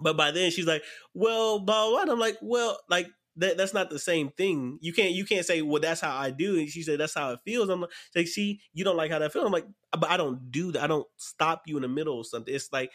But 0.00 0.16
by 0.16 0.30
then 0.30 0.50
she's 0.50 0.66
like, 0.66 0.82
well, 1.14 1.58
blah 1.60 1.88
blah. 1.90 2.02
And 2.02 2.10
I'm 2.10 2.18
like, 2.18 2.38
well, 2.42 2.78
like 2.88 3.08
that 3.36 3.56
that's 3.56 3.74
not 3.74 3.90
the 3.90 3.98
same 3.98 4.30
thing. 4.30 4.78
You 4.80 4.92
can't 4.92 5.12
you 5.12 5.24
can't 5.24 5.46
say, 5.46 5.62
well, 5.62 5.80
that's 5.80 6.00
how 6.00 6.16
I 6.16 6.30
do. 6.30 6.58
And 6.58 6.68
she 6.68 6.82
said 6.82 7.00
that's 7.00 7.14
how 7.14 7.32
it 7.32 7.40
feels. 7.44 7.68
I'm 7.68 7.84
like, 8.14 8.28
see, 8.28 8.60
you 8.72 8.84
don't 8.84 8.96
like 8.96 9.10
how 9.10 9.18
that 9.18 9.32
feels. 9.32 9.46
I'm 9.46 9.52
like, 9.52 9.66
but 9.92 10.10
I 10.10 10.16
don't 10.16 10.50
do 10.50 10.72
that. 10.72 10.82
I 10.82 10.86
don't 10.86 11.06
stop 11.16 11.62
you 11.66 11.76
in 11.76 11.82
the 11.82 11.88
middle 11.88 12.20
of 12.20 12.26
something. 12.26 12.54
It's 12.54 12.72
like 12.72 12.90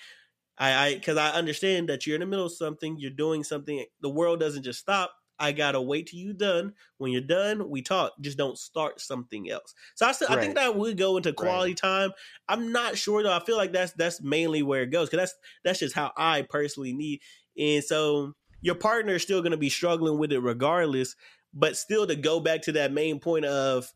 I 0.58 0.74
I 0.88 0.94
because 0.96 1.18
I 1.18 1.32
understand 1.32 1.90
that 1.90 2.06
you're 2.08 2.16
in 2.16 2.22
the 2.22 2.28
middle 2.28 2.46
of 2.48 2.54
something. 2.54 2.98
You're 3.00 3.12
doing 3.12 3.44
something. 3.44 3.86
The 4.02 4.10
world 4.10 4.40
doesn't 4.40 4.64
just 4.64 4.80
stop. 4.80 5.14
I 5.44 5.52
gotta 5.52 5.82
wait 5.82 6.08
till 6.08 6.20
you're 6.20 6.34
done. 6.34 6.74
When 7.00 7.12
you're 7.12 7.20
done, 7.20 7.70
we 7.70 7.82
talk. 7.82 8.14
Just 8.22 8.38
don't 8.38 8.58
start 8.58 9.02
something 9.02 9.50
else. 9.50 9.76
So 9.96 10.06
I 10.06 10.14
still, 10.14 10.30
I 10.30 10.40
think 10.40 10.56
that 10.56 10.78
would 10.78 10.98
go 10.98 11.18
into 11.18 11.34
quality 11.34 11.74
time. 11.74 12.12
I'm 12.48 12.72
not 12.72 12.98
sure 12.98 13.22
though. 13.22 13.36
I 13.36 13.44
feel 13.44 13.58
like 13.58 13.74
that's 13.74 13.92
that's 13.92 14.22
mainly 14.22 14.64
where 14.64 14.84
it 14.84 14.92
goes 14.92 15.10
because 15.10 15.30
that's 15.30 15.40
that's 15.66 15.80
just 15.80 15.96
how 15.96 16.14
I 16.16 16.44
personally 16.44 16.94
need. 16.94 17.20
And 17.58 17.84
so 17.84 18.36
your 18.62 18.76
partner 18.76 19.16
is 19.16 19.24
still 19.24 19.44
to 19.44 19.58
be 19.58 19.70
struggling 19.70 20.18
with 20.18 20.32
it 20.32 20.40
regardless. 20.40 21.18
But 21.54 21.76
still, 21.76 22.08
to 22.08 22.16
go 22.16 22.40
back 22.40 22.62
to 22.64 22.72
that 22.72 22.94
main 22.94 23.20
point 23.20 23.44
of 23.44 23.92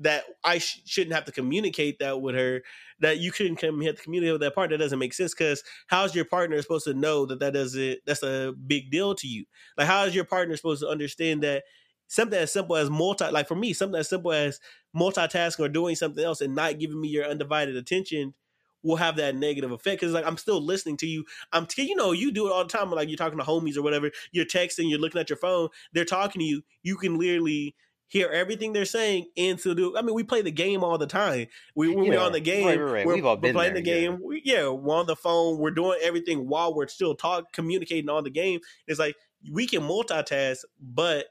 that 0.00 0.24
I 0.42 0.58
sh- 0.58 0.82
shouldn't 0.86 1.14
have 1.14 1.26
to 1.26 1.32
communicate 1.32 1.98
that 2.00 2.20
with 2.20 2.34
her. 2.34 2.62
That 3.00 3.18
you 3.18 3.32
couldn't 3.32 3.56
come 3.56 3.80
have 3.82 3.96
to 3.96 4.02
communicate 4.02 4.32
with 4.32 4.42
that 4.42 4.54
partner. 4.54 4.76
That 4.76 4.84
doesn't 4.84 4.98
make 4.98 5.14
sense 5.14 5.34
because 5.34 5.62
how's 5.86 6.14
your 6.14 6.24
partner 6.24 6.60
supposed 6.60 6.84
to 6.84 6.94
know 6.94 7.26
that 7.26 7.40
that 7.40 7.54
doesn't 7.54 8.00
that's 8.06 8.22
a 8.22 8.52
big 8.66 8.90
deal 8.90 9.14
to 9.14 9.26
you? 9.26 9.44
Like 9.76 9.86
how 9.86 10.04
is 10.04 10.14
your 10.14 10.24
partner 10.24 10.56
supposed 10.56 10.82
to 10.82 10.88
understand 10.88 11.42
that 11.42 11.64
something 12.08 12.38
as 12.38 12.52
simple 12.52 12.76
as 12.76 12.90
multi 12.90 13.24
like 13.30 13.46
for 13.46 13.54
me 13.54 13.72
something 13.72 13.98
as 13.98 14.08
simple 14.08 14.32
as 14.32 14.58
multitasking 14.96 15.60
or 15.60 15.68
doing 15.68 15.94
something 15.94 16.24
else 16.24 16.40
and 16.40 16.54
not 16.54 16.78
giving 16.78 17.00
me 17.00 17.08
your 17.08 17.24
undivided 17.24 17.76
attention 17.76 18.34
will 18.82 18.96
have 18.96 19.16
that 19.16 19.36
negative 19.36 19.70
effect 19.72 20.00
because 20.00 20.14
like 20.14 20.26
I'm 20.26 20.36
still 20.36 20.60
listening 20.60 20.96
to 20.98 21.06
you. 21.06 21.24
I'm 21.52 21.66
t- 21.66 21.86
you 21.86 21.94
know 21.94 22.12
you 22.12 22.32
do 22.32 22.46
it 22.46 22.52
all 22.52 22.64
the 22.64 22.70
time 22.70 22.90
like 22.90 23.08
you're 23.08 23.16
talking 23.16 23.38
to 23.38 23.44
homies 23.44 23.76
or 23.76 23.82
whatever. 23.82 24.10
You're 24.32 24.46
texting, 24.46 24.90
you're 24.90 24.98
looking 24.98 25.20
at 25.20 25.30
your 25.30 25.36
phone. 25.36 25.68
They're 25.92 26.04
talking 26.04 26.40
to 26.40 26.44
you. 26.44 26.62
You 26.82 26.96
can 26.96 27.18
literally 27.18 27.74
hear 28.10 28.28
everything 28.28 28.72
they're 28.74 28.84
saying 28.84 29.26
and 29.36 29.58
to 29.60 29.74
do. 29.74 29.96
I 29.96 30.02
mean, 30.02 30.14
we 30.14 30.24
play 30.24 30.42
the 30.42 30.50
game 30.50 30.84
all 30.84 30.98
the 30.98 31.06
time. 31.06 31.46
We 31.74 31.94
we're 31.94 32.12
Yeah. 32.14 32.20
on 32.20 32.32
the 32.32 32.40
game, 32.40 32.66
Right, 32.66 32.76
right, 32.78 32.92
right. 32.92 33.06
We're, 33.06 33.14
We've 33.14 33.24
all 33.24 33.36
been 33.36 33.54
playing 33.54 33.74
the 33.74 33.80
there, 33.82 33.94
yeah. 33.94 34.08
game. 34.10 34.20
We, 34.22 34.42
yeah, 34.44 34.68
we're 34.68 34.96
on 34.96 35.06
the 35.06 35.16
phone. 35.16 35.58
We're 35.58 35.70
doing 35.70 35.98
everything 36.02 36.48
while 36.48 36.74
we're 36.74 36.88
still 36.88 37.14
talk 37.14 37.52
communicating 37.52 38.10
on 38.10 38.24
the 38.24 38.30
game. 38.30 38.60
It's 38.86 38.98
like 38.98 39.14
we 39.50 39.66
can 39.66 39.82
multitask, 39.82 40.58
but 40.80 41.26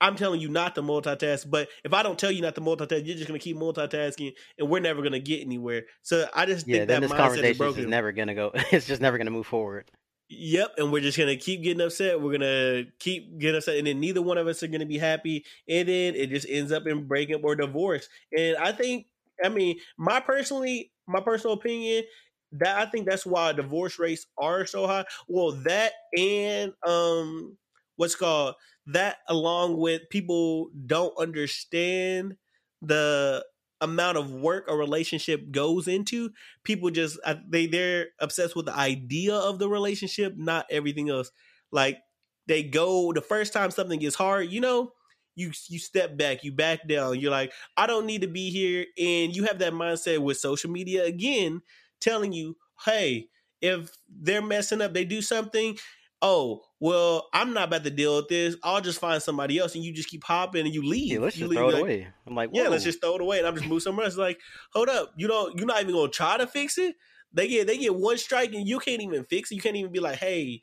I'm 0.00 0.16
telling 0.16 0.40
you 0.40 0.48
not 0.48 0.74
to 0.74 0.82
multitask. 0.82 1.48
But 1.48 1.68
if 1.84 1.94
I 1.94 2.02
don't 2.02 2.18
tell 2.18 2.30
you 2.30 2.42
not 2.42 2.54
to 2.56 2.60
multitask, 2.60 3.06
you're 3.06 3.16
just 3.16 3.26
gonna 3.28 3.38
keep 3.38 3.56
multitasking, 3.56 4.32
and 4.58 4.68
we're 4.68 4.80
never 4.80 5.02
gonna 5.02 5.20
get 5.20 5.40
anywhere. 5.40 5.84
So 6.02 6.26
I 6.34 6.46
just 6.46 6.66
Yeah, 6.66 6.78
think 6.78 6.88
that 6.88 7.00
this 7.02 7.10
mindset 7.12 7.14
is 7.14 7.18
conversation 7.18 7.50
is 7.52 7.56
broken. 7.58 7.90
never 7.90 8.12
gonna 8.12 8.34
go. 8.34 8.52
It's 8.72 8.86
just 8.86 9.00
never 9.00 9.16
gonna 9.18 9.30
move 9.30 9.46
forward. 9.46 9.90
Yep, 10.30 10.74
and 10.78 10.90
we're 10.90 11.02
just 11.02 11.18
gonna 11.18 11.36
keep 11.36 11.62
getting 11.62 11.82
upset. 11.82 12.20
We're 12.20 12.32
gonna 12.32 12.84
keep 12.98 13.38
getting 13.38 13.56
upset, 13.56 13.76
and 13.76 13.86
then 13.86 14.00
neither 14.00 14.22
one 14.22 14.38
of 14.38 14.46
us 14.46 14.62
are 14.62 14.68
gonna 14.68 14.86
be 14.86 14.98
happy. 14.98 15.44
And 15.68 15.86
then 15.88 16.14
it 16.14 16.30
just 16.30 16.46
ends 16.48 16.72
up 16.72 16.86
in 16.86 17.06
breakup 17.06 17.44
or 17.44 17.54
divorce. 17.54 18.08
And 18.36 18.56
I 18.56 18.72
think, 18.72 19.06
I 19.44 19.50
mean, 19.50 19.78
my 19.98 20.20
personally, 20.20 20.92
my 21.06 21.20
personal 21.20 21.54
opinion, 21.54 22.04
that 22.52 22.78
I 22.78 22.90
think 22.90 23.06
that's 23.08 23.26
why 23.26 23.52
divorce 23.52 23.98
rates 23.98 24.26
are 24.38 24.64
so 24.64 24.86
high. 24.86 25.04
Well, 25.28 25.52
that 25.64 25.92
and 26.16 26.72
um, 26.86 27.56
what's 27.96 28.14
called 28.14 28.54
that, 28.86 29.18
along 29.28 29.76
with 29.76 30.02
people 30.10 30.70
don't 30.86 31.12
understand 31.18 32.36
the 32.80 33.44
amount 33.84 34.18
of 34.18 34.32
work 34.32 34.64
a 34.68 34.76
relationship 34.76 35.50
goes 35.50 35.86
into 35.88 36.30
people 36.64 36.90
just 36.90 37.18
they 37.48 37.66
they're 37.66 38.08
obsessed 38.20 38.56
with 38.56 38.66
the 38.66 38.76
idea 38.76 39.34
of 39.34 39.58
the 39.58 39.68
relationship, 39.68 40.34
not 40.36 40.66
everything 40.70 41.10
else. 41.10 41.30
Like 41.70 41.98
they 42.46 42.62
go 42.62 43.12
the 43.12 43.20
first 43.20 43.52
time 43.52 43.70
something 43.70 44.00
gets 44.00 44.16
hard, 44.16 44.50
you 44.50 44.60
know, 44.60 44.92
you 45.34 45.52
you 45.68 45.78
step 45.78 46.16
back, 46.16 46.44
you 46.44 46.52
back 46.52 46.86
down. 46.88 47.18
You're 47.20 47.30
like, 47.30 47.52
I 47.76 47.86
don't 47.86 48.06
need 48.06 48.22
to 48.22 48.28
be 48.28 48.50
here, 48.50 48.86
and 48.98 49.34
you 49.34 49.44
have 49.44 49.58
that 49.60 49.72
mindset 49.72 50.18
with 50.18 50.38
social 50.38 50.70
media 50.70 51.04
again, 51.04 51.62
telling 52.00 52.32
you, 52.32 52.56
hey, 52.84 53.28
if 53.60 53.96
they're 54.08 54.42
messing 54.42 54.80
up, 54.80 54.94
they 54.94 55.04
do 55.04 55.22
something. 55.22 55.78
Oh 56.22 56.62
well, 56.84 57.30
I'm 57.32 57.54
not 57.54 57.68
about 57.68 57.82
to 57.84 57.90
deal 57.90 58.16
with 58.16 58.28
this. 58.28 58.56
I'll 58.62 58.82
just 58.82 59.00
find 59.00 59.22
somebody 59.22 59.58
else, 59.58 59.74
and 59.74 59.82
you 59.82 59.90
just 59.90 60.10
keep 60.10 60.22
hopping 60.22 60.66
and 60.66 60.74
you 60.74 60.82
leave. 60.86 61.12
Yeah, 61.14 61.18
let's 61.20 61.34
You 61.34 61.44
just 61.46 61.50
leave, 61.50 61.58
throw 61.58 61.70
it 61.70 61.72
like, 61.72 61.80
away. 61.82 62.08
I'm 62.26 62.34
like, 62.34 62.50
yeah, 62.52 62.68
let's 62.68 62.84
just 62.84 63.00
throw 63.00 63.14
it 63.14 63.22
away, 63.22 63.38
and 63.38 63.46
I'm 63.46 63.54
just 63.54 63.66
move 63.66 63.80
somewhere 63.80 64.04
else. 64.04 64.18
Like, 64.18 64.38
hold 64.70 64.90
up, 64.90 65.14
you 65.16 65.26
don't, 65.26 65.56
you're 65.56 65.66
not 65.66 65.80
even 65.80 65.94
gonna 65.94 66.10
try 66.10 66.36
to 66.36 66.46
fix 66.46 66.76
it. 66.76 66.94
They 67.32 67.48
get 67.48 67.66
they 67.66 67.78
get 67.78 67.94
one 67.94 68.18
strike, 68.18 68.52
and 68.52 68.68
you 68.68 68.78
can't 68.80 69.00
even 69.00 69.24
fix 69.24 69.50
it. 69.50 69.54
You 69.54 69.62
can't 69.62 69.76
even 69.76 69.92
be 69.92 70.00
like, 70.00 70.18
hey, 70.18 70.60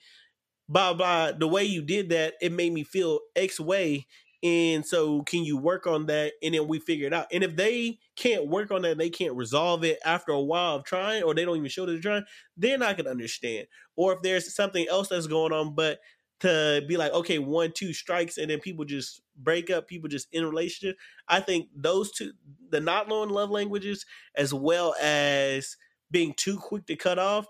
blah 0.69 0.93
blah. 0.93 1.31
The 1.31 1.47
way 1.47 1.63
you 1.63 1.81
did 1.81 2.09
that, 2.09 2.35
it 2.39 2.51
made 2.51 2.71
me 2.71 2.83
feel 2.83 3.21
X 3.35 3.59
way, 3.59 4.05
and 4.43 4.85
so 4.85 5.21
can 5.23 5.43
you 5.43 5.57
work 5.57 5.85
on 5.85 6.07
that? 6.07 6.33
And 6.41 6.53
then 6.53 6.67
we 6.67 6.79
figure 6.79 7.07
it 7.07 7.13
out. 7.13 7.27
And 7.31 7.43
if 7.43 7.55
they 7.55 7.99
can't 8.15 8.47
work 8.47 8.71
on 8.71 8.81
that, 8.81 8.97
they 8.97 9.09
can't 9.09 9.35
resolve 9.35 9.83
it 9.83 9.99
after 10.03 10.31
a 10.31 10.41
while 10.41 10.75
of 10.75 10.83
trying, 10.83 11.23
or 11.23 11.33
they 11.33 11.45
don't 11.45 11.57
even 11.57 11.69
show 11.69 11.85
that 11.85 11.91
they're 11.91 12.01
trying. 12.01 12.25
They're 12.57 12.77
not 12.77 12.97
gonna 12.97 13.11
understand. 13.11 13.67
Or 13.95 14.13
if 14.13 14.21
there's 14.21 14.53
something 14.53 14.87
else 14.89 15.09
that's 15.09 15.27
going 15.27 15.53
on, 15.53 15.75
but 15.75 15.99
to 16.41 16.83
be 16.87 16.97
like, 16.97 17.13
okay, 17.13 17.37
one, 17.37 17.71
two 17.71 17.93
strikes, 17.93 18.37
and 18.39 18.49
then 18.49 18.59
people 18.59 18.83
just 18.83 19.21
break 19.37 19.69
up, 19.69 19.87
people 19.87 20.09
just 20.09 20.27
in 20.31 20.43
relationship. 20.43 20.97
I 21.27 21.39
think 21.39 21.69
those 21.75 22.11
two, 22.11 22.33
the 22.69 22.79
not 22.79 23.07
knowing 23.07 23.29
love 23.29 23.51
languages, 23.51 24.05
as 24.35 24.51
well 24.51 24.95
as 24.99 25.77
being 26.09 26.33
too 26.35 26.57
quick 26.57 26.87
to 26.87 26.95
cut 26.95 27.19
off, 27.19 27.45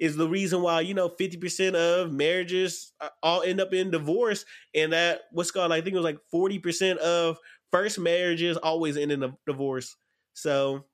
is 0.00 0.16
the 0.16 0.28
reason 0.28 0.62
why 0.62 0.80
you 0.80 0.94
know 0.94 1.10
fifty 1.10 1.36
percent 1.36 1.76
of 1.76 2.10
marriages 2.12 2.92
uh, 3.00 3.08
all 3.22 3.42
end 3.42 3.60
up 3.60 3.72
in 3.72 3.90
divorce, 3.90 4.44
and 4.74 4.92
that 4.92 5.20
what's 5.30 5.50
called 5.50 5.70
I 5.70 5.80
think 5.80 5.94
it 5.94 5.98
was 5.98 6.04
like 6.04 6.18
forty 6.30 6.58
percent 6.58 6.98
of 7.00 7.38
first 7.70 7.98
marriages 7.98 8.56
always 8.56 8.96
end 8.96 9.12
in 9.12 9.22
a 9.22 9.36
divorce. 9.46 9.94
So 10.32 10.86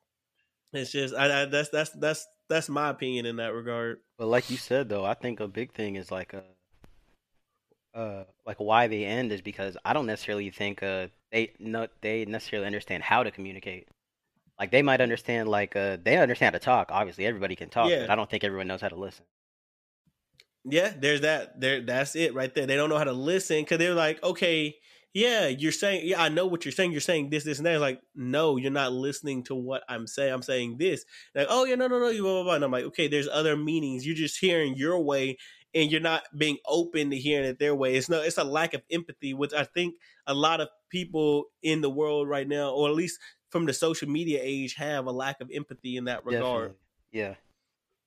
it's 0.73 0.93
just 0.93 1.15
I, 1.15 1.43
I 1.43 1.45
that's 1.47 1.71
that's 1.71 1.91
that's 1.91 2.27
that's 2.49 2.69
my 2.69 2.91
opinion 2.91 3.27
in 3.27 3.37
that 3.37 3.55
regard. 3.55 4.01
But 4.19 4.27
like 4.27 4.51
you 4.51 4.57
said 4.57 4.89
though, 4.89 5.05
I 5.05 5.15
think 5.15 5.41
a 5.41 5.49
big 5.49 5.73
thing 5.73 5.97
is 5.97 6.11
like 6.11 6.35
uh 6.35 6.41
uh 7.95 8.25
like 8.45 8.59
why 8.59 8.89
they 8.89 9.05
end 9.05 9.33
is 9.33 9.41
because 9.41 9.77
I 9.85 9.93
don't 9.93 10.07
necessarily 10.07 10.51
think 10.51 10.83
uh 10.83 11.07
they 11.31 11.53
no 11.59 11.87
they 12.01 12.25
necessarily 12.25 12.67
understand 12.67 13.05
how 13.05 13.23
to 13.23 13.31
communicate. 13.31 13.89
Like 14.59 14.71
they 14.71 14.83
might 14.83 15.01
understand 15.01 15.49
like 15.49 15.77
uh 15.77 15.99
they 16.03 16.17
understand 16.17 16.55
how 16.55 16.59
to 16.59 16.65
talk. 16.65 16.89
Obviously, 16.91 17.27
everybody 17.27 17.57
can 17.57 17.69
talk, 17.69 17.91
Yeah. 17.91 18.01
but 18.01 18.11
I 18.11 18.17
don't 18.17 18.31
think 18.31 18.45
everyone 18.45 18.67
knows 18.67 18.81
how 18.81 18.89
to 18.89 18.97
listen. 18.97 19.25
Yeah, 20.65 20.93
there's 20.99 21.21
that. 21.21 21.61
There, 21.61 21.81
that's 21.81 22.17
it 22.17 22.35
right 22.35 22.53
there. 22.53 22.67
They 22.67 22.75
don't 22.75 22.89
know 22.89 22.99
how 22.99 23.05
to 23.05 23.13
listen 23.13 23.61
because 23.63 23.79
they're 23.79 23.95
like, 23.95 24.21
okay, 24.25 24.75
yeah, 25.15 25.47
you're 25.47 25.73
saying, 25.73 26.03
yeah, 26.05 26.21
I 26.21 26.29
know 26.29 26.47
what 26.47 26.65
you're 26.65 26.73
saying. 26.73 26.93
You're 26.93 27.01
saying 27.01 27.31
this, 27.31 27.45
this, 27.45 27.59
and 27.59 27.67
that. 27.67 27.75
It's 27.75 27.81
like, 27.81 28.01
no, 28.15 28.57
you're 28.57 28.71
not 28.73 28.93
listening 28.93 29.45
to 29.45 29.55
what 29.55 29.83
I'm 29.89 30.07
saying. 30.07 30.33
I'm 30.33 30.43
saying 30.43 30.77
this. 30.79 31.05
Like, 31.35 31.47
oh 31.49 31.65
yeah, 31.65 31.77
no, 31.77 31.87
no, 31.87 32.01
no, 32.01 32.09
you 32.09 32.23
blah 32.23 32.35
blah 32.35 32.43
blah. 32.43 32.55
And 32.55 32.65
I'm 32.65 32.73
like, 32.73 32.85
okay, 32.87 33.09
there's 33.09 33.29
other 33.29 33.57
meanings. 33.57 34.05
You're 34.05 34.17
just 34.17 34.39
hearing 34.39 34.75
your 34.77 35.01
way, 35.01 35.39
and 35.73 35.91
you're 35.91 36.01
not 36.01 36.25
being 36.37 36.59
open 36.67 37.11
to 37.11 37.17
hearing 37.17 37.47
it 37.49 37.59
their 37.59 37.75
way. 37.75 37.95
It's 37.95 38.09
no, 38.09 38.21
it's 38.21 38.39
a 38.39 38.45
lack 38.45 38.75
of 38.75 38.83
empathy, 38.91 39.35
which 39.35 39.55
I 39.55 39.65
think 39.65 39.95
a 40.27 40.35
lot 40.35 40.61
of 40.61 40.69
people 40.91 41.45
in 41.63 41.81
the 41.81 41.91
world 41.91 42.29
right 42.29 42.49
now, 42.49 42.71
or 42.73 42.89
at 42.89 42.95
least 42.95 43.19
from 43.51 43.67
the 43.67 43.73
social 43.73 44.09
media 44.09 44.41
age, 44.43 44.75
have 44.75 45.07
a 45.07 45.13
lack 45.13 45.41
of 45.41 45.51
empathy 45.53 45.97
in 45.97 46.05
that 46.05 46.25
regard. 46.25 46.75
Definitely. 46.75 46.77
Yeah. 47.13 47.35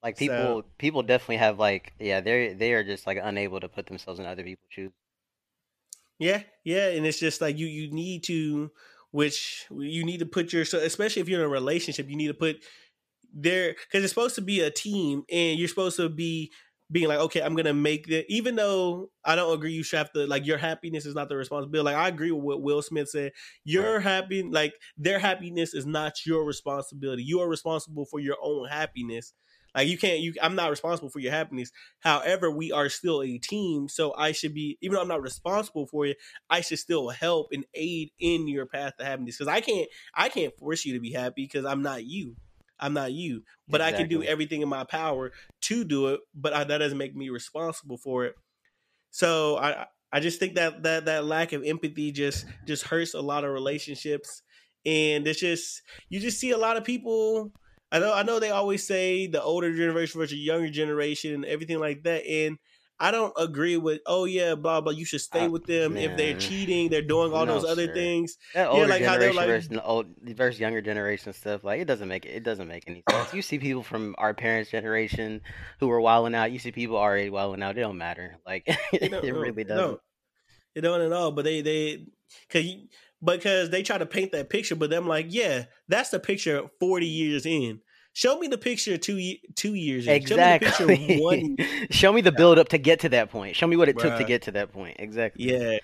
Like 0.03 0.17
So- 0.17 0.19
people 0.19 0.63
people 0.77 1.03
definitely 1.03 1.37
have 1.37 1.59
like 1.59 1.93
yeah, 1.99 2.21
they're 2.21 2.53
they 2.53 2.73
are 2.73 2.83
just 2.83 3.05
like 3.07 3.17
unable 3.21 3.59
to 3.59 3.67
put 3.67 3.87
themselves 3.87 4.19
in 4.19 4.25
other 4.25 4.43
people's 4.43 4.69
shoes. 4.69 4.91
Yeah, 6.19 6.43
yeah, 6.65 6.89
and 6.89 7.05
it's 7.05 7.19
just 7.19 7.39
like 7.41 7.57
you 7.57 7.67
you 7.67 7.91
need 7.91 8.23
to, 8.25 8.71
which 9.11 9.65
you 9.71 10.03
need 10.05 10.19
to 10.19 10.25
put 10.25 10.51
your 10.51 10.65
so 10.65 10.77
especially 10.79 11.21
if 11.21 11.29
you're 11.29 11.39
in 11.39 11.45
a 11.45 11.49
relationship, 11.49 12.09
you 12.09 12.17
need 12.17 12.27
to 12.27 12.33
put 12.33 12.57
there 13.33 13.73
because 13.73 14.03
it's 14.03 14.11
supposed 14.13 14.35
to 14.35 14.41
be 14.41 14.59
a 14.61 14.71
team, 14.71 15.23
and 15.31 15.57
you're 15.57 15.69
supposed 15.69 15.97
to 15.97 16.09
be 16.09 16.51
being 16.91 17.07
like, 17.07 17.19
okay, 17.19 17.41
I'm 17.41 17.55
gonna 17.55 17.73
make 17.73 18.07
the 18.07 18.25
even 18.29 18.55
though 18.55 19.11
I 19.23 19.35
don't 19.35 19.53
agree 19.53 19.71
you 19.73 19.83
should 19.83 19.97
have 19.97 20.11
to 20.13 20.25
like 20.25 20.45
your 20.45 20.57
happiness 20.57 21.05
is 21.05 21.15
not 21.15 21.29
the 21.29 21.35
responsibility. 21.37 21.85
Like 21.85 21.95
I 21.95 22.07
agree 22.07 22.31
with 22.31 22.43
what 22.43 22.61
Will 22.61 22.81
Smith 22.81 23.09
said. 23.09 23.31
Your 23.63 23.95
right. 23.95 24.01
happy 24.01 24.43
like 24.43 24.73
their 24.97 25.19
happiness 25.19 25.73
is 25.73 25.85
not 25.85 26.25
your 26.25 26.43
responsibility. 26.45 27.23
You 27.23 27.41
are 27.41 27.49
responsible 27.49 28.05
for 28.05 28.19
your 28.19 28.37
own 28.41 28.67
happiness. 28.67 29.33
Like 29.75 29.87
you 29.87 29.99
can't 29.99 30.19
you 30.19 30.33
I'm 30.41 30.55
not 30.55 30.71
responsible 30.71 31.09
for 31.09 31.19
your 31.19 31.31
happiness. 31.31 31.71
However, 31.99 32.49
we 32.49 32.71
are 32.71 32.89
still 32.89 33.21
a 33.21 33.37
team, 33.37 33.87
so 33.87 34.15
I 34.15 34.31
should 34.31 34.53
be 34.55 34.77
even 34.81 34.95
though 34.95 35.01
I'm 35.01 35.07
not 35.07 35.21
responsible 35.21 35.85
for 35.85 36.07
you, 36.07 36.15
I 36.49 36.61
should 36.61 36.79
still 36.79 37.09
help 37.09 37.49
and 37.51 37.65
aid 37.75 38.09
in 38.19 38.47
your 38.47 38.65
path 38.65 38.97
to 38.97 39.05
happiness 39.05 39.37
cuz 39.37 39.47
I 39.47 39.61
can't 39.61 39.87
I 40.15 40.29
can't 40.29 40.57
force 40.57 40.85
you 40.85 40.93
to 40.95 40.99
be 40.99 41.11
happy 41.11 41.47
cuz 41.47 41.65
I'm 41.65 41.83
not 41.83 42.03
you. 42.03 42.35
I'm 42.79 42.93
not 42.93 43.11
you, 43.11 43.43
but 43.67 43.81
exactly. 43.81 43.87
I 43.87 43.93
can 43.93 44.09
do 44.09 44.23
everything 44.23 44.61
in 44.61 44.69
my 44.69 44.83
power 44.83 45.31
to 45.61 45.83
do 45.83 46.07
it. 46.09 46.21
But 46.33 46.53
I, 46.53 46.63
that 46.63 46.77
doesn't 46.79 46.97
make 46.97 47.15
me 47.15 47.29
responsible 47.29 47.97
for 47.97 48.25
it. 48.25 48.35
So 49.11 49.57
I 49.57 49.87
I 50.11 50.19
just 50.19 50.39
think 50.39 50.55
that 50.55 50.83
that 50.83 51.05
that 51.05 51.25
lack 51.25 51.53
of 51.53 51.63
empathy 51.63 52.11
just 52.11 52.45
just 52.67 52.85
hurts 52.85 53.13
a 53.13 53.21
lot 53.21 53.43
of 53.43 53.51
relationships, 53.51 54.43
and 54.85 55.27
it's 55.27 55.39
just 55.39 55.81
you 56.09 56.19
just 56.19 56.39
see 56.39 56.51
a 56.51 56.57
lot 56.57 56.77
of 56.77 56.83
people. 56.83 57.51
I 57.91 57.99
know 57.99 58.13
I 58.13 58.23
know 58.23 58.39
they 58.39 58.51
always 58.51 58.85
say 58.85 59.27
the 59.27 59.41
older 59.41 59.75
generation 59.75 60.19
versus 60.19 60.37
younger 60.37 60.69
generation 60.69 61.33
and 61.33 61.45
everything 61.45 61.79
like 61.79 62.03
that, 62.03 62.25
and 62.25 62.57
I 62.99 63.11
don't 63.11 63.33
agree 63.37 63.77
with 63.77 64.01
oh 64.05 64.25
yeah 64.25 64.55
blah 64.55 64.81
blah 64.81 64.91
you 64.91 65.05
should 65.05 65.21
stay 65.21 65.45
uh, 65.45 65.49
with 65.49 65.65
them 65.65 65.93
man. 65.93 66.03
if 66.03 66.17
they're 66.17 66.37
cheating 66.37 66.89
they're 66.89 67.01
doing 67.01 67.31
all 67.31 67.45
no, 67.45 67.53
those 67.53 67.69
other 67.69 67.87
sir. 67.87 67.93
things. 67.93 68.37
That 68.53 68.67
older 68.67 68.81
yeah, 68.81 68.87
like 68.87 69.01
generation 69.03 69.35
like, 69.35 69.47
versus, 69.47 69.79
old, 69.83 70.07
versus 70.21 70.59
younger 70.59 70.81
generation 70.81 71.33
stuff 71.33 71.63
like 71.63 71.79
it 71.81 71.85
doesn't 71.85 72.07
make 72.07 72.25
it 72.25 72.43
doesn't 72.43 72.67
make 72.67 72.83
any 72.87 73.03
sense. 73.09 73.33
You 73.33 73.41
see 73.41 73.59
people 73.59 73.83
from 73.83 74.15
our 74.17 74.33
parents 74.33 74.69
generation 74.69 75.41
who 75.79 75.89
are 75.89 76.01
wilding 76.01 76.35
out 76.35 76.51
you 76.51 76.59
see 76.59 76.71
people 76.71 76.97
already 76.97 77.29
wilding 77.29 77.63
out 77.63 77.77
it 77.77 77.81
don't 77.81 77.97
matter 77.97 78.37
like 78.45 78.63
it, 78.67 78.77
it 79.23 79.33
really 79.33 79.63
doesn't. 79.63 79.91
No, 79.91 79.99
it 80.75 80.81
don't 80.81 81.01
at 81.01 81.13
all 81.13 81.31
but 81.31 81.45
they 81.45 81.61
they 81.61 82.05
cause 82.49 82.63
you, 82.63 82.87
because 83.23 83.69
they 83.69 83.83
try 83.83 83.97
to 83.97 84.05
paint 84.05 84.31
that 84.31 84.49
picture 84.49 84.75
but 84.75 84.89
them 84.89 85.07
like 85.07 85.27
yeah 85.29 85.65
that's 85.87 86.09
the 86.09 86.19
picture 86.19 86.63
40 86.79 87.05
years 87.05 87.45
in 87.45 87.81
Show 88.13 88.39
me 88.39 88.47
the 88.47 88.57
picture 88.57 88.97
two 88.97 89.35
two 89.55 89.73
years. 89.75 90.07
Exactly. 90.07 90.71
Show 90.71 90.87
me 90.87 91.07
the, 91.07 91.21
one... 91.21 91.57
Show 91.91 92.11
me 92.11 92.21
the 92.21 92.31
build 92.31 92.59
up 92.59 92.69
to 92.69 92.77
get 92.77 93.01
to 93.01 93.09
that 93.09 93.29
point. 93.29 93.55
Show 93.55 93.67
me 93.67 93.75
what 93.75 93.89
it 93.89 93.95
Bruh. 93.95 94.01
took 94.03 94.17
to 94.17 94.23
get 94.23 94.43
to 94.43 94.51
that 94.51 94.73
point. 94.73 94.97
Exactly. 94.99 95.51
Yeah. 95.51 95.77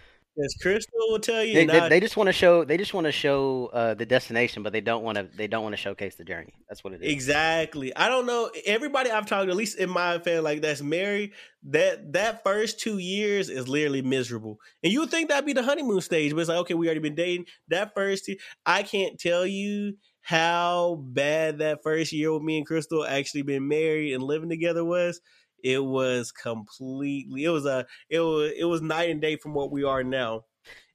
As 0.44 0.54
Crystal 0.62 1.00
will 1.08 1.20
tell 1.20 1.42
you, 1.42 1.54
they, 1.54 1.66
they, 1.66 1.88
they 1.88 2.00
just 2.02 2.18
want 2.18 2.28
to 2.28 2.34
show. 2.34 2.66
They 2.66 2.76
just 2.76 2.94
want 2.94 3.06
to 3.06 3.12
show 3.12 3.70
uh, 3.72 3.94
the 3.94 4.06
destination, 4.06 4.64
but 4.64 4.74
they 4.74 4.82
don't 4.82 5.02
want 5.02 5.18
to. 5.18 5.30
They 5.34 5.48
don't 5.48 5.64
want 5.64 5.72
to 5.74 5.78
showcase 5.78 6.16
the 6.16 6.26
journey. 6.26 6.54
That's 6.68 6.84
what 6.84 6.92
it 6.92 7.02
is. 7.02 7.10
Exactly. 7.10 7.96
I 7.96 8.10
don't 8.10 8.26
know. 8.26 8.52
Everybody 8.66 9.12
I've 9.12 9.26
talked 9.28 9.46
to, 9.46 9.52
at 9.52 9.56
least 9.56 9.78
in 9.78 9.90
my 9.90 10.20
family, 10.20 10.42
like 10.42 10.62
that's 10.62 10.82
married. 10.82 11.32
That 11.64 12.12
that 12.14 12.44
first 12.44 12.82
two 12.82 12.98
years 12.98 13.50
is 13.50 13.70
literally 13.70 14.02
miserable, 14.02 14.60
and 14.84 14.92
you 14.92 15.00
would 15.00 15.10
think 15.10 15.30
that'd 15.30 15.46
be 15.46 15.54
the 15.54 15.64
honeymoon 15.64 16.02
stage, 16.02 16.34
but 16.34 16.42
it's 16.42 16.50
like, 16.50 16.60
okay, 16.60 16.74
we 16.74 16.88
already 16.88 17.00
been 17.00 17.16
dating. 17.16 17.46
That 17.70 17.94
first, 17.96 18.26
two, 18.26 18.36
I 18.66 18.84
can't 18.84 19.18
tell 19.18 19.46
you 19.46 19.94
how 20.26 20.96
bad 21.04 21.60
that 21.60 21.84
first 21.84 22.12
year 22.12 22.34
with 22.34 22.42
me 22.42 22.58
and 22.58 22.66
Crystal 22.66 23.06
actually 23.06 23.44
been 23.44 23.68
married 23.68 24.14
and 24.14 24.24
living 24.24 24.50
together 24.50 24.84
was, 24.84 25.22
it 25.64 25.84
was 25.84 26.32
completely 26.32 27.44
it 27.44 27.50
was 27.50 27.68
a 27.68 27.86
it 28.10 28.20
was 28.20 28.52
it 28.58 28.66
was 28.66 28.82
night 28.82 29.12
and 29.12 29.22
day 29.22 29.36
from 29.36 29.54
what 29.54 29.72
we 29.72 29.84
are 29.84 30.04
now. 30.04 30.44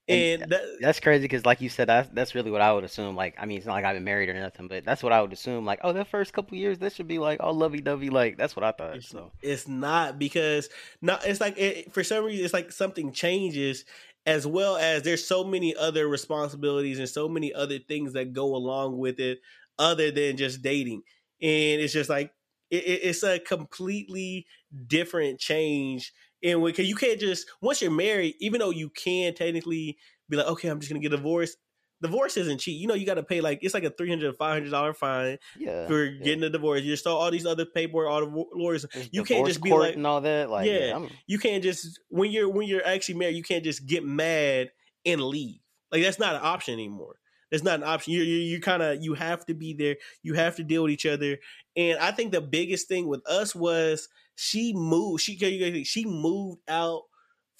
And, 0.09 0.43
and 0.43 0.53
that, 0.53 0.63
that's 0.81 0.99
crazy 0.99 1.23
because, 1.23 1.47
like 1.47 1.61
you 1.61 1.69
said, 1.69 1.89
that's 1.89 2.09
that's 2.13 2.35
really 2.35 2.51
what 2.51 2.61
I 2.61 2.73
would 2.73 2.83
assume. 2.83 3.15
Like, 3.15 3.37
I 3.39 3.47
mean, 3.47 3.59
it's 3.59 3.67
not 3.67 3.75
like 3.75 3.85
I've 3.85 3.95
been 3.95 4.03
married 4.03 4.29
or 4.29 4.35
nothing, 4.35 4.67
but 4.67 4.85
that's 4.85 5.05
what 5.05 5.13
I 5.13 5.23
would 5.23 5.33
assume. 5.33 5.65
Like, 5.65 5.79
oh, 5.85 5.93
the 5.93 6.05
first 6.05 6.33
couple 6.33 6.59
years, 6.59 6.81
this 6.81 6.95
should 6.95 7.07
be 7.07 7.21
like 7.21 7.39
all 7.41 7.55
lovey 7.55 7.81
dovey. 7.81 8.11
Like, 8.11 8.37
that's 8.37 8.57
what 8.57 8.65
I 8.65 8.73
thought. 8.73 8.97
It's, 8.97 9.09
so 9.09 9.31
it's 9.41 9.69
not 9.69 10.19
because 10.19 10.69
not. 11.01 11.25
It's 11.25 11.41
like 11.41 11.57
it, 11.57 11.93
for 11.93 12.03
some 12.03 12.25
reason, 12.25 12.45
it's 12.45 12.55
like 12.55 12.73
something 12.73 13.13
changes, 13.13 13.85
as 14.27 14.47
well 14.47 14.77
as 14.77 15.03
there's 15.03 15.27
so 15.27 15.43
many 15.45 15.75
other 15.75 16.07
responsibilities 16.09 16.99
and 16.99 17.09
so 17.09 17.29
many 17.29 17.53
other 17.53 17.79
things 17.79 18.13
that 18.13 18.33
go 18.33 18.55
along 18.55 18.99
with 18.99 19.19
it 19.19 19.41
other 19.79 20.11
than 20.11 20.37
just 20.37 20.63
dating. 20.63 21.03
And 21.41 21.81
it's 21.81 21.93
just 21.93 22.11
like 22.11 22.33
it, 22.71 22.85
it's 22.87 23.23
a 23.23 23.39
completely 23.39 24.47
different 24.87 25.41
change 25.41 26.13
and 26.43 26.63
because 26.65 26.89
you 26.89 26.95
can't 26.95 27.21
just 27.21 27.47
once 27.61 27.83
you're 27.83 27.91
married 27.91 28.35
even 28.41 28.61
though 28.61 28.71
you 28.71 28.89
can 28.91 29.35
technically 29.35 29.99
be 30.29 30.37
like 30.37 30.47
okay 30.47 30.69
i'm 30.69 30.79
just 30.81 30.91
gonna 30.91 31.01
get 31.01 31.11
divorced 31.11 31.59
divorce 32.03 32.37
isn't 32.37 32.59
cheap. 32.59 32.81
You 32.81 32.87
know, 32.87 32.95
you 32.95 33.07
got 33.07 33.15
to 33.15 33.23
pay 33.23 33.41
like 33.41 33.61
it's 33.63 33.75
like 33.75 33.85
a 33.85 33.91
three 33.91 34.09
hundred, 34.09 34.35
five 34.37 34.55
hundred 34.55 34.71
dollar 34.71 34.93
fine 34.93 35.39
yeah, 35.59 35.87
for 35.87 36.05
yeah. 36.05 36.25
getting 36.25 36.43
a 36.45 36.51
divorce. 36.51 36.83
You 36.83 36.97
still 36.97 37.17
all 37.17 37.31
these 37.31 37.47
other 37.47 37.67
paperwork, 37.67 38.09
all 38.09 38.21
the 38.21 38.45
lawyers. 38.55 38.87
you 39.13 39.25
can't 39.25 39.47
just 39.47 39.63
be 39.63 39.73
like 39.73 39.97
and 39.97 40.07
all 40.07 40.21
that. 40.21 40.51
Like, 40.51 40.67
yeah, 40.67 40.99
yeah 40.99 41.09
you 41.27 41.39
can't 41.39 41.63
just 41.63 42.01
when 42.09 42.31
you're 42.31 42.49
when 42.49 42.67
you're 42.67 42.87
actually 42.87 43.17
married, 43.17 43.37
you 43.37 43.43
can't 43.43 43.65
just 43.65 43.87
get 43.87 44.05
mad 44.05 44.71
and 45.05 45.21
leave. 45.21 45.61
Like 45.93 46.03
that's 46.03 46.19
not 46.19 46.35
an 46.35 46.43
option 46.43 46.75
anymore. 46.75 47.17
That's 47.51 47.65
not 47.65 47.81
an 47.81 47.85
option. 47.85 48.13
You 48.13 48.23
you, 48.23 48.37
you 48.37 48.61
kind 48.61 48.83
of 48.83 49.03
you 49.03 49.15
have 49.15 49.45
to 49.47 49.55
be 49.55 49.75
there. 49.75 49.97
You 50.23 50.35
have 50.35 50.57
to 50.57 50.65
deal 50.65 50.83
with 50.83 50.93
each 50.93 51.07
other. 51.07 51.39
And 51.77 51.99
I 51.99 52.13
think 52.13 52.33
the 52.33 52.41
biggest 52.41 52.89
thing 52.89 53.09
with 53.09 53.27
us 53.29 53.55
was 53.55 54.09
she 54.37 54.73
moved. 54.73 55.23
She 55.23 55.85
she 55.85 56.05
moved 56.05 56.61
out 56.69 57.03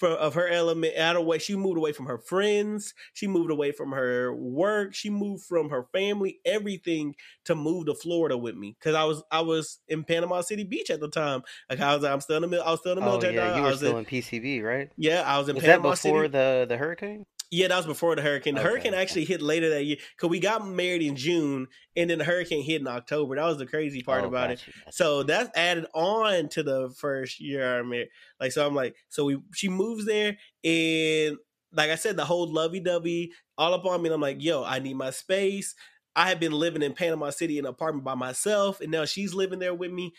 from 0.01 0.13
of 0.13 0.33
her 0.33 0.47
element 0.47 0.97
out 0.97 1.15
of 1.15 1.25
way. 1.25 1.37
She 1.37 1.55
moved 1.55 1.77
away 1.77 1.91
from 1.91 2.07
her 2.07 2.17
friends. 2.17 2.95
She 3.13 3.27
moved 3.27 3.51
away 3.51 3.71
from 3.71 3.91
her 3.91 4.33
work. 4.35 4.95
She 4.95 5.11
moved 5.11 5.43
from 5.43 5.69
her 5.69 5.85
family, 5.93 6.39
everything 6.43 7.13
to 7.45 7.53
move 7.53 7.85
to 7.85 7.93
Florida 7.93 8.35
with 8.35 8.55
me 8.55 8.75
because 8.79 8.95
I 8.95 9.03
was 9.03 9.21
I 9.31 9.41
was 9.41 9.77
in 9.87 10.03
Panama 10.03 10.41
City 10.41 10.63
Beach 10.63 10.89
at 10.89 10.99
the 10.99 11.07
time. 11.07 11.43
Like 11.69 11.79
I 11.79 11.95
was, 11.95 12.03
I'm 12.03 12.19
still 12.19 12.43
in 12.43 12.49
the 12.49 12.65
I 12.65 12.71
was 12.71 12.79
still 12.79 12.93
in 12.93 12.99
the 12.99 13.05
oh, 13.05 13.09
military. 13.09 13.37
oh. 13.37 13.45
Yeah, 13.45 13.57
you 13.57 13.61
were 13.61 13.75
still 13.75 13.91
in, 13.91 13.99
in, 13.99 14.05
PCB, 14.05 14.63
right? 14.63 14.89
Yeah, 14.97 15.21
I 15.21 15.37
was 15.37 15.47
in. 15.47 15.55
Was 15.55 15.63
Panama 15.63 15.89
that 15.89 16.01
before 16.01 16.23
City. 16.23 16.31
the 16.31 16.65
the 16.67 16.77
hurricane? 16.77 17.25
Yeah, 17.53 17.67
that 17.67 17.75
was 17.75 17.85
before 17.85 18.15
the 18.15 18.21
hurricane. 18.21 18.55
The 18.55 18.61
okay. 18.61 18.69
hurricane 18.69 18.93
actually 18.93 19.25
hit 19.25 19.41
later 19.41 19.69
that 19.71 19.83
year 19.83 19.97
because 20.15 20.29
we 20.29 20.39
got 20.39 20.65
married 20.65 21.01
in 21.01 21.17
June, 21.17 21.67
and 21.97 22.09
then 22.09 22.17
the 22.19 22.23
hurricane 22.23 22.63
hit 22.63 22.79
in 22.79 22.87
October. 22.87 23.35
That 23.35 23.45
was 23.45 23.57
the 23.57 23.65
crazy 23.65 24.01
part 24.01 24.23
oh, 24.23 24.27
about 24.27 24.51
it. 24.51 24.63
So 24.91 25.23
that's 25.23 25.49
added 25.57 25.85
on 25.93 26.47
to 26.49 26.63
the 26.63 26.89
first 26.97 27.41
year 27.41 27.79
I'm 27.79 27.89
married. 27.89 28.07
Like, 28.39 28.53
so 28.53 28.65
I'm 28.65 28.73
like, 28.73 28.95
so 29.09 29.25
we 29.25 29.37
she 29.53 29.67
moves 29.67 30.05
there, 30.05 30.37
and 30.63 31.37
like 31.73 31.89
I 31.89 31.95
said, 31.95 32.15
the 32.15 32.25
whole 32.25 32.51
lovey 32.51 32.79
dovey 32.79 33.33
all 33.57 33.73
up 33.73 33.85
on 33.85 34.01
me. 34.01 34.07
And 34.07 34.15
I'm 34.15 34.21
like, 34.21 34.41
yo, 34.41 34.63
I 34.63 34.79
need 34.79 34.95
my 34.95 35.09
space. 35.09 35.75
I 36.15 36.27
had 36.27 36.39
been 36.39 36.51
living 36.53 36.81
in 36.81 36.93
Panama 36.93 37.29
City 37.29 37.57
in 37.57 37.65
an 37.65 37.69
apartment 37.69 38.05
by 38.05 38.15
myself, 38.15 38.79
and 38.79 38.91
now 38.91 39.05
she's 39.05 39.33
living 39.33 39.59
there 39.59 39.73
with 39.73 39.91
me. 39.91 40.13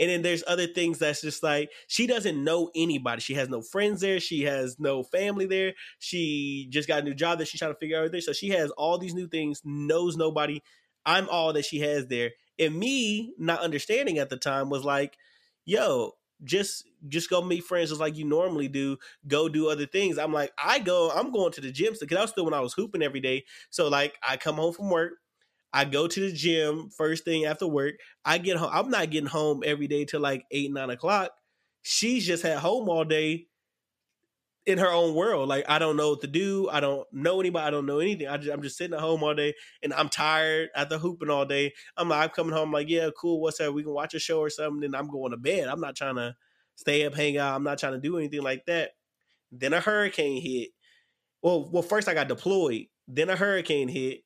And 0.00 0.10
then 0.10 0.22
there's 0.22 0.42
other 0.46 0.66
things 0.66 0.98
that's 0.98 1.20
just 1.20 1.42
like 1.42 1.70
she 1.86 2.06
doesn't 2.06 2.42
know 2.42 2.70
anybody. 2.74 3.20
She 3.20 3.34
has 3.34 3.48
no 3.48 3.62
friends 3.62 4.00
there. 4.00 4.18
She 4.18 4.42
has 4.42 4.76
no 4.78 5.02
family 5.02 5.46
there. 5.46 5.74
She 5.98 6.66
just 6.70 6.88
got 6.88 7.02
a 7.02 7.04
new 7.04 7.14
job 7.14 7.38
that 7.38 7.48
she's 7.48 7.60
trying 7.60 7.72
to 7.72 7.78
figure 7.78 8.02
out 8.02 8.10
there. 8.10 8.20
So 8.20 8.32
she 8.32 8.50
has 8.50 8.70
all 8.72 8.98
these 8.98 9.14
new 9.14 9.28
things, 9.28 9.60
knows 9.64 10.16
nobody. 10.16 10.60
I'm 11.06 11.28
all 11.28 11.52
that 11.52 11.64
she 11.64 11.80
has 11.80 12.06
there. 12.06 12.30
And 12.58 12.76
me 12.76 13.34
not 13.38 13.60
understanding 13.60 14.18
at 14.18 14.30
the 14.30 14.36
time 14.36 14.70
was 14.70 14.84
like, 14.84 15.16
yo, 15.64 16.12
just 16.42 16.84
just 17.08 17.30
go 17.30 17.42
meet 17.42 17.64
friends 17.64 17.90
just 17.90 18.00
like 18.00 18.16
you 18.16 18.24
normally 18.24 18.68
do. 18.68 18.96
Go 19.26 19.48
do 19.48 19.68
other 19.68 19.86
things. 19.86 20.18
I'm 20.18 20.32
like, 20.32 20.52
I 20.62 20.78
go, 20.78 21.10
I'm 21.10 21.30
going 21.32 21.52
to 21.52 21.60
the 21.60 21.70
gym 21.70 21.94
because 21.98 22.16
I 22.16 22.22
was 22.22 22.30
still 22.30 22.44
when 22.44 22.54
I 22.54 22.60
was 22.60 22.74
hooping 22.74 23.02
every 23.02 23.20
day. 23.20 23.44
So 23.70 23.88
like 23.88 24.18
I 24.26 24.36
come 24.36 24.56
home 24.56 24.72
from 24.72 24.90
work, 24.90 25.12
I 25.74 25.84
go 25.84 26.06
to 26.06 26.20
the 26.20 26.32
gym 26.32 26.88
first 26.96 27.24
thing 27.24 27.46
after 27.46 27.66
work. 27.66 27.96
I 28.24 28.38
get 28.38 28.56
home. 28.56 28.70
I'm 28.72 28.90
not 28.90 29.10
getting 29.10 29.28
home 29.28 29.64
every 29.66 29.88
day 29.88 30.04
till 30.04 30.20
like 30.20 30.44
eight, 30.52 30.72
nine 30.72 30.88
o'clock. 30.88 31.32
She's 31.82 32.24
just 32.24 32.44
at 32.44 32.58
home 32.58 32.88
all 32.88 33.04
day 33.04 33.48
in 34.66 34.78
her 34.78 34.90
own 34.90 35.16
world. 35.16 35.48
Like 35.48 35.64
I 35.68 35.80
don't 35.80 35.96
know 35.96 36.10
what 36.10 36.20
to 36.20 36.28
do. 36.28 36.68
I 36.70 36.78
don't 36.78 37.04
know 37.12 37.40
anybody. 37.40 37.66
I 37.66 37.70
don't 37.70 37.86
know 37.86 37.98
anything. 37.98 38.28
I 38.28 38.36
am 38.36 38.62
just 38.62 38.78
sitting 38.78 38.94
at 38.94 39.00
home 39.00 39.24
all 39.24 39.34
day, 39.34 39.52
and 39.82 39.92
I'm 39.92 40.08
tired 40.08 40.68
after 40.76 40.96
hooping 40.96 41.28
all 41.28 41.44
day. 41.44 41.72
I'm 41.96 42.08
like, 42.08 42.22
I'm 42.22 42.30
coming 42.30 42.54
home. 42.54 42.70
Like, 42.70 42.88
yeah, 42.88 43.10
cool. 43.20 43.40
What's 43.40 43.60
up? 43.60 43.74
We 43.74 43.82
can 43.82 43.92
watch 43.92 44.14
a 44.14 44.20
show 44.20 44.38
or 44.38 44.50
something. 44.50 44.80
Then 44.80 44.94
I'm 44.94 45.10
going 45.10 45.32
to 45.32 45.36
bed. 45.36 45.66
I'm 45.66 45.80
not 45.80 45.96
trying 45.96 46.16
to 46.16 46.36
stay 46.76 47.04
up, 47.04 47.14
hang 47.14 47.36
out. 47.36 47.56
I'm 47.56 47.64
not 47.64 47.78
trying 47.78 47.94
to 47.94 48.00
do 48.00 48.16
anything 48.16 48.42
like 48.42 48.64
that. 48.66 48.92
Then 49.50 49.72
a 49.72 49.80
hurricane 49.80 50.40
hit. 50.40 50.70
Well, 51.42 51.68
well, 51.68 51.82
first 51.82 52.08
I 52.08 52.14
got 52.14 52.28
deployed. 52.28 52.86
Then 53.08 53.28
a 53.28 53.36
hurricane 53.36 53.88
hit. 53.88 54.20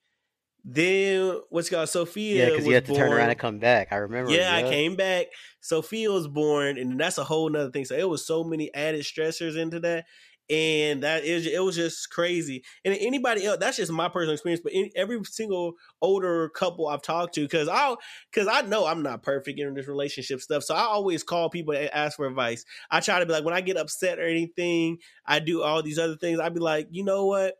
Then 0.64 1.40
what's 1.50 1.70
called 1.70 1.88
Sophia? 1.88 2.44
Yeah, 2.44 2.50
because 2.50 2.66
you 2.66 2.74
had 2.74 2.84
to 2.86 2.92
born. 2.92 3.00
turn 3.00 3.12
around 3.12 3.30
and 3.30 3.38
come 3.38 3.59
back. 3.59 3.88
I 3.90 3.96
remember. 3.96 4.30
Yeah, 4.30 4.54
I 4.54 4.62
came 4.62 4.96
back. 4.96 5.28
Sophia 5.61 6.11
was 6.11 6.28
born, 6.28 6.78
and 6.78 6.98
that's 7.00 7.18
a 7.18 7.24
whole 7.24 7.48
nother 7.48 7.70
thing. 7.70 7.84
So 7.84 7.96
it 7.96 8.09
was 8.09 8.26
so 8.26 8.44
many 8.44 8.72
added 8.74 9.02
stressors 9.02 9.56
into 9.56 9.80
that. 9.80 10.04
and 10.50 11.02
that 11.02 11.24
is 11.24 11.46
it 11.46 11.62
was 11.62 11.76
just 11.76 12.11
crazy. 12.11 12.64
And 12.84 12.96
anybody 12.98 13.44
else, 13.44 13.59
that's 13.59 13.76
just 13.76 13.92
my 13.92 14.09
personal 14.09 14.32
experience. 14.32 14.62
But 14.62 14.72
in, 14.72 14.90
every 14.96 15.22
single 15.24 15.74
older 16.00 16.48
couple 16.50 16.88
I've 16.88 17.02
talked 17.02 17.34
to, 17.34 17.42
because 17.42 17.68
I 17.68 17.94
because 18.32 18.48
I 18.48 18.62
know 18.62 18.86
I'm 18.86 19.02
not 19.02 19.22
perfect 19.22 19.61
in 19.61 19.74
this 19.74 19.88
relationship 19.88 20.40
stuff, 20.40 20.62
so 20.62 20.74
I 20.74 20.80
always 20.80 21.22
call 21.22 21.50
people 21.50 21.74
and 21.74 21.90
ask 21.92 22.16
for 22.16 22.26
advice. 22.26 22.64
I 22.90 23.00
try 23.00 23.18
to 23.18 23.26
be 23.26 23.32
like 23.32 23.44
when 23.44 23.54
I 23.54 23.61
get 23.61 23.76
upset 23.76 24.18
or 24.18 24.26
anything, 24.26 24.98
I 25.26 25.40
do 25.40 25.62
all 25.62 25.82
these 25.82 25.98
other 25.98 26.16
things. 26.16 26.40
I'd 26.40 26.54
be 26.54 26.61
like, 26.61 26.88
you 26.90 27.04
know 27.04 27.26
what? 27.26 27.54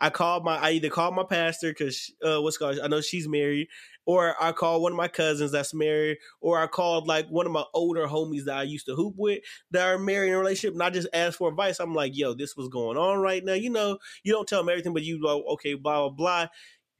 I 0.00 0.10
called 0.10 0.44
my 0.44 0.56
I 0.56 0.72
either 0.72 0.90
called 0.90 1.14
my 1.14 1.24
pastor 1.24 1.70
because 1.70 2.12
uh, 2.24 2.40
what's 2.40 2.56
called 2.56 2.78
I 2.82 2.86
know 2.86 3.00
she's 3.00 3.28
married, 3.28 3.68
or 4.06 4.34
I 4.40 4.52
called 4.52 4.82
one 4.82 4.92
of 4.92 4.96
my 4.96 5.08
cousins 5.08 5.52
that's 5.52 5.74
married, 5.74 6.18
or 6.40 6.58
I 6.58 6.66
called 6.66 7.06
like 7.06 7.28
one 7.28 7.46
of 7.46 7.52
my 7.52 7.64
older 7.74 8.06
homies 8.06 8.44
that 8.44 8.56
I 8.56 8.62
used 8.62 8.86
to 8.86 8.94
hoop 8.94 9.14
with 9.16 9.40
that 9.72 9.86
are 9.86 9.98
married 9.98 10.28
in 10.28 10.34
a 10.34 10.38
relationship, 10.38 10.74
and 10.74 10.82
I 10.82 10.90
just 10.90 11.08
asked 11.12 11.38
for 11.38 11.48
advice. 11.48 11.80
I'm 11.80 11.94
like, 11.94 12.16
yo, 12.16 12.34
this 12.34 12.56
was 12.56 12.68
going 12.68 12.96
on 12.96 13.18
right 13.18 13.44
now. 13.44 13.54
You 13.54 13.70
know, 13.70 13.98
you 14.22 14.32
don't 14.32 14.48
tell 14.48 14.60
them 14.60 14.68
everything, 14.68 14.94
but 14.94 15.02
you 15.02 15.20
go, 15.20 15.42
okay, 15.54 15.74
blah 15.74 16.08
blah 16.08 16.10
blah. 16.10 16.46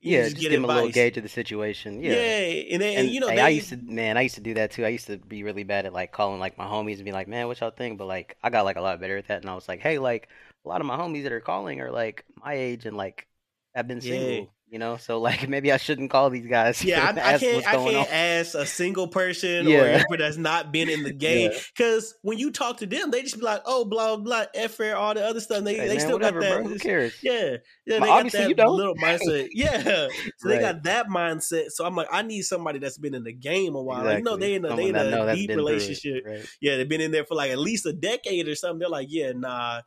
You 0.01 0.13
yeah, 0.13 0.25
just, 0.25 0.37
just 0.37 0.43
give 0.43 0.53
them 0.53 0.65
a 0.65 0.69
little 0.69 0.91
gauge 0.91 1.17
of 1.17 1.25
the 1.25 1.29
situation. 1.29 2.01
Yeah, 2.01 2.13
yeah, 2.13 2.63
and, 2.73 2.83
then, 2.83 2.91
and, 2.91 2.99
and 2.99 3.11
you 3.11 3.19
know, 3.19 3.29
hey, 3.29 3.37
they, 3.37 3.43
I 3.43 3.49
used 3.49 3.71
to, 3.71 3.77
man, 3.79 4.17
I 4.17 4.21
used 4.21 4.37
to 4.37 4.41
do 4.41 4.55
that 4.55 4.71
too. 4.71 4.85
I 4.85 4.89
used 4.89 5.09
to 5.09 5.19
be 5.19 5.43
really 5.43 5.65
bad 5.65 5.87
at 5.87 5.93
like 5.93 6.13
calling 6.13 6.39
like 6.39 6.57
my 6.57 6.67
homies 6.67 6.97
and 6.97 7.05
be 7.05 7.11
like, 7.11 7.27
man, 7.27 7.49
what 7.49 7.59
y'all 7.61 7.71
think? 7.71 7.99
But 7.99 8.07
like, 8.07 8.37
I 8.41 8.51
got 8.51 8.65
like 8.65 8.77
a 8.77 8.81
lot 8.81 9.01
better 9.01 9.17
at 9.17 9.27
that, 9.27 9.41
and 9.41 9.51
I 9.51 9.57
was 9.57 9.67
like, 9.67 9.81
hey, 9.81 9.99
like 9.99 10.29
a 10.65 10.69
lot 10.69 10.81
of 10.81 10.87
my 10.87 10.97
homies 10.97 11.25
that 11.25 11.33
are 11.33 11.41
calling 11.41 11.81
are 11.81 11.91
like 11.91 12.25
my 12.43 12.55
age 12.55 12.87
and 12.87 12.97
like 12.97 13.27
have 13.75 13.89
been 13.89 14.01
single. 14.01 14.31
Yeah 14.31 14.41
you 14.71 14.79
know 14.79 14.97
so 14.97 15.19
like 15.19 15.49
maybe 15.49 15.73
i 15.73 15.77
shouldn't 15.77 16.11
call 16.11 16.31
these 16.31 16.47
guys 16.47 16.85
yeah 16.85 17.05
i, 17.05 17.35
I 17.35 17.39
can't 17.39 17.67
i 17.67 17.73
can't 17.73 17.97
on. 17.97 18.07
ask 18.11 18.55
a 18.55 18.67
single 18.67 19.09
person 19.09 19.67
yeah. 19.67 20.03
or 20.11 20.17
that's 20.17 20.37
not 20.37 20.73
been 20.73 20.89
in 20.89 21.03
the 21.03 21.13
game 21.29 21.51
because 21.75 22.13
yeah. 22.13 22.29
when 22.29 22.39
you 22.39 22.51
talk 22.51 22.79
to 22.79 22.87
them 22.87 23.11
they 23.11 23.23
just 23.23 23.37
be 23.37 23.43
like 23.43 23.63
oh 23.67 23.85
blah 23.85 24.17
blah 24.17 24.45
effort 24.55 24.95
all 24.95 25.15
the 25.15 25.25
other 25.25 25.41
stuff 25.41 25.65
they, 25.65 25.77
hey, 25.77 25.89
they 25.89 25.97
man, 25.97 26.01
still 26.01 26.13
whatever, 26.13 26.41
got 26.41 26.49
that 26.49 26.63
bro. 26.63 26.69
who 26.69 26.79
cares 26.79 27.15
yeah 27.23 27.57
yeah 27.87 27.99
they 28.01 28.07
got 28.07 28.33
that 28.33 28.71
little 28.71 28.95
mindset 28.97 29.49
yeah 29.53 29.83
so 29.83 29.89
right. 29.89 30.11
they 30.45 30.59
got 30.59 30.83
that 30.83 31.09
mindset 31.09 31.71
so 31.71 31.85
i'm 31.85 31.97
like 31.97 32.09
i 32.13 32.23
need 32.23 32.43
somebody 32.43 32.79
that's 32.79 32.99
been 32.99 33.15
in 33.15 33.25
the 33.25 33.33
game 33.33 33.75
a 33.75 33.83
while 33.83 34.01
exactly. 34.01 34.15
like, 34.15 34.19
you 34.19 34.25
know 34.25 34.37
they 34.37 34.55
in 34.55 34.65
a, 34.65 34.77
they 34.77 34.89
in 34.89 34.97
a 34.97 35.35
deep 35.35 35.51
relationship 35.51 36.25
right. 36.27 36.47
yeah 36.61 36.77
they've 36.77 36.89
been 36.89 37.01
in 37.01 37.11
there 37.11 37.25
for 37.25 37.35
like 37.35 37.51
at 37.51 37.59
least 37.59 37.87
a 37.87 37.93
decade 37.93 38.49
or 38.49 38.55
something 38.55 38.81
they're 38.81 38.89
like 38.89 39.09
yeah 39.11 39.33
nah 39.35 39.81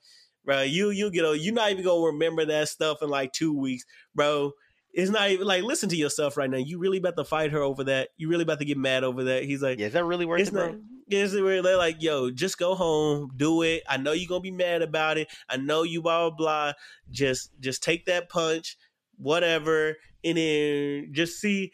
bro 0.46 0.62
you 0.62 0.90
you 0.90 1.12
get 1.12 1.26
a 1.26 1.38
you're 1.38 1.54
not 1.54 1.72
even 1.72 1.84
gonna 1.84 2.06
remember 2.06 2.46
that 2.46 2.68
stuff 2.68 3.02
in 3.02 3.10
like 3.10 3.32
two 3.32 3.58
weeks 3.58 3.86
bro 4.16 4.52
it's 4.94 5.12
not 5.12 5.30
even 5.30 5.48
like 5.48 5.64
listen 5.64 5.90
to 5.90 5.96
yourself 5.96 6.38
right 6.38 6.50
now. 6.50 6.58
You 6.58 6.78
really 6.78 6.98
about 6.98 7.16
to 7.18 7.24
fight 7.24 7.52
her 7.52 7.62
over 7.62 7.84
that. 7.86 8.10
You 8.18 8.30
really 8.30 8.44
about 8.44 8.60
to 8.60 8.66
get 8.66 8.78
mad 8.78 9.04
over 9.04 9.24
that. 9.26 9.44
He's 9.44 9.62
like, 9.62 9.80
yeah, 9.80 9.88
is 9.88 9.94
that 9.94 10.04
really 10.04 10.26
worth 10.26 10.42
it, 10.42 10.52
bro? 10.52 10.80
Is 11.10 11.34
it 11.34 11.42
really? 11.42 11.62
They're 11.62 11.78
like, 11.78 12.02
yo, 12.02 12.30
just 12.30 12.58
go 12.58 12.76
home, 12.76 13.32
do 13.36 13.62
it. 13.62 13.84
I 13.88 13.98
know 13.98 14.12
you're 14.12 14.28
gonna 14.28 14.42
be 14.42 14.52
mad 14.52 14.82
about 14.82 15.18
it. 15.18 15.30
I 15.50 15.58
know 15.58 15.84
you 15.84 16.02
blah 16.02 16.30
blah 16.30 16.38
blah. 16.38 16.74
Just 17.10 17.52
just 17.60 17.84
take 17.84 18.06
that 18.06 18.30
punch, 18.30 18.78
whatever, 19.18 19.96
and 20.24 20.38
then 20.38 21.10
just 21.12 21.40
see. 21.40 21.72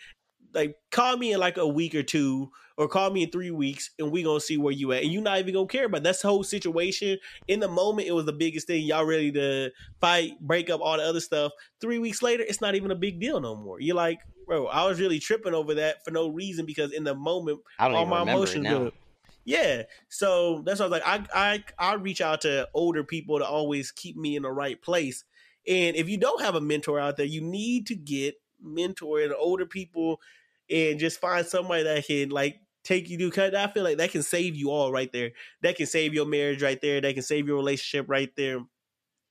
Like, 0.53 0.75
call 0.91 1.17
me 1.17 1.33
in 1.33 1.39
like 1.39 1.57
a 1.57 1.67
week 1.67 1.93
or 1.93 2.03
two 2.03 2.49
or 2.77 2.87
call 2.87 3.09
me 3.09 3.23
in 3.23 3.31
three 3.31 3.51
weeks 3.51 3.89
and 3.97 4.11
we 4.11 4.23
gonna 4.23 4.39
see 4.39 4.57
where 4.57 4.73
you 4.73 4.91
at. 4.93 5.03
And 5.03 5.11
you 5.11 5.19
not 5.19 5.39
even 5.39 5.53
gonna 5.53 5.67
care 5.67 5.85
about 5.85 6.03
that's 6.03 6.21
the 6.21 6.27
whole 6.27 6.43
situation. 6.43 7.17
In 7.47 7.59
the 7.59 7.67
moment, 7.67 8.07
it 8.07 8.11
was 8.11 8.25
the 8.25 8.33
biggest 8.33 8.67
thing. 8.67 8.83
Y'all 8.85 9.05
ready 9.05 9.31
to 9.31 9.71
fight, 9.99 10.39
break 10.39 10.69
up, 10.69 10.79
all 10.81 10.97
the 10.97 11.03
other 11.03 11.19
stuff. 11.19 11.51
Three 11.81 11.97
weeks 11.97 12.21
later, 12.21 12.43
it's 12.47 12.61
not 12.61 12.75
even 12.75 12.91
a 12.91 12.95
big 12.95 13.19
deal 13.19 13.39
no 13.39 13.55
more. 13.55 13.79
You're 13.79 13.95
like, 13.95 14.19
bro, 14.45 14.67
I 14.67 14.85
was 14.85 14.99
really 14.99 15.19
tripping 15.19 15.55
over 15.55 15.73
that 15.75 16.05
for 16.05 16.11
no 16.11 16.29
reason 16.29 16.65
because 16.65 16.93
in 16.93 17.03
the 17.03 17.15
moment, 17.15 17.59
all 17.79 18.05
my 18.05 18.21
emotions 18.21 18.67
were. 18.69 18.91
Yeah, 19.43 19.83
so 20.09 20.61
that's 20.65 20.79
why 20.79 20.87
I 20.87 20.89
was 20.89 20.99
like. 20.99 21.07
I 21.07 21.63
I 21.79 21.91
I 21.91 21.93
reach 21.95 22.19
out 22.21 22.41
to 22.41 22.67
older 22.73 23.03
people 23.03 23.39
to 23.39 23.45
always 23.45 23.91
keep 23.91 24.17
me 24.17 24.35
in 24.35 24.43
the 24.43 24.51
right 24.51 24.79
place. 24.81 25.23
And 25.65 25.95
if 25.95 26.09
you 26.09 26.17
don't 26.17 26.41
have 26.41 26.55
a 26.55 26.61
mentor 26.61 26.99
out 26.99 27.17
there, 27.17 27.25
you 27.25 27.41
need 27.41 27.87
to 27.87 27.95
get 27.95 28.35
mentor 28.61 29.21
and 29.21 29.33
older 29.33 29.65
people 29.65 30.19
and 30.69 30.99
just 30.99 31.19
find 31.19 31.45
somebody 31.45 31.83
that 31.83 32.05
can 32.05 32.29
like 32.29 32.59
take 32.87 33.09
you 33.09 33.17
to 33.17 33.31
cut. 33.31 33.53
I 33.53 33.67
feel 33.67 33.83
like 33.83 33.97
that 33.97 34.11
can 34.11 34.23
save 34.23 34.55
you 34.55 34.71
all 34.71 34.91
right 34.91 35.11
there. 35.11 35.31
That 35.61 35.75
can 35.75 35.85
save 35.85 36.13
your 36.13 36.25
marriage 36.25 36.63
right 36.63 36.81
there. 36.81 37.01
That 37.01 37.13
can 37.13 37.23
save 37.23 37.47
your 37.47 37.57
relationship 37.57 38.09
right 38.09 38.31
there. 38.37 38.59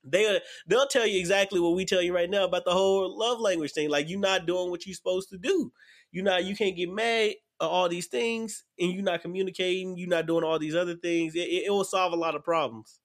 They 0.05 0.41
they'll 0.69 0.87
tell 0.87 1.07
you 1.07 1.19
exactly 1.19 1.59
what 1.59 1.75
we 1.75 1.85
tell 1.85 2.03
you 2.03 2.15
right 2.15 2.31
now 2.31 2.45
about 2.45 2.65
the 2.65 2.71
whole 2.71 3.19
love 3.19 3.41
language 3.41 3.73
thing. 3.73 3.89
Like 3.89 4.09
you're 4.09 4.21
not 4.21 4.47
doing 4.47 4.71
what 4.71 4.87
you're 4.87 4.95
supposed 4.95 5.31
to 5.31 5.39
do. 5.39 5.73
You 6.13 6.23
not 6.23 6.45
you 6.45 6.55
can't 6.55 6.77
get 6.77 6.91
mad 6.91 7.31
at 7.61 7.67
all 7.67 7.89
these 7.89 8.07
things, 8.07 8.65
and 8.79 8.93
you're 8.93 9.03
not 9.03 9.23
communicating. 9.23 9.97
You're 9.97 10.09
not 10.09 10.27
doing 10.27 10.45
all 10.45 10.59
these 10.59 10.77
other 10.77 10.95
things. 10.95 11.35
It, 11.35 11.49
it, 11.49 11.65
it 11.67 11.71
will 11.71 11.85
solve 11.85 12.13
a 12.13 12.17
lot 12.17 12.37
of 12.37 12.45
problems. 12.45 13.01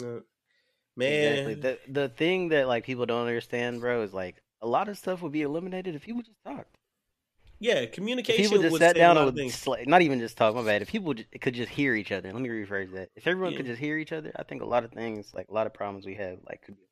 Uh, 0.00 0.20
man, 0.96 1.48
exactly. 1.48 1.54
the 1.54 1.78
the 1.88 2.08
thing 2.10 2.50
that 2.50 2.68
like 2.68 2.84
people 2.84 3.06
don't 3.06 3.26
understand, 3.26 3.80
bro, 3.80 4.02
is 4.02 4.14
like 4.14 4.40
a 4.62 4.68
lot 4.68 4.88
of 4.88 4.98
stuff 4.98 5.22
would 5.22 5.32
be 5.32 5.42
eliminated 5.42 5.96
if 5.96 6.02
people 6.02 6.22
just 6.22 6.42
talked. 6.44 6.76
Yeah, 7.64 7.86
communication. 7.86 8.44
If 8.44 8.50
people 8.50 8.62
just 8.62 8.76
sat 8.76 8.94
down 8.94 9.16
and 9.16 9.24
would, 9.34 9.88
not 9.88 10.02
even 10.02 10.20
just 10.20 10.36
talk. 10.36 10.54
My 10.54 10.62
bad. 10.62 10.82
If 10.82 10.90
people 10.90 11.14
could 11.40 11.54
just 11.54 11.70
hear 11.70 11.94
each 11.94 12.12
other, 12.12 12.30
let 12.30 12.42
me 12.42 12.50
rephrase 12.50 12.92
that. 12.92 13.08
If 13.16 13.26
everyone 13.26 13.52
yeah. 13.52 13.56
could 13.56 13.66
just 13.66 13.80
hear 13.80 13.96
each 13.96 14.12
other, 14.12 14.32
I 14.36 14.42
think 14.42 14.60
a 14.60 14.66
lot 14.66 14.84
of 14.84 14.92
things, 14.92 15.32
like 15.32 15.48
a 15.48 15.54
lot 15.54 15.66
of 15.66 15.72
problems 15.72 16.04
we 16.04 16.14
have, 16.16 16.40
like 16.46 16.60
could 16.60 16.76
be. 16.76 16.82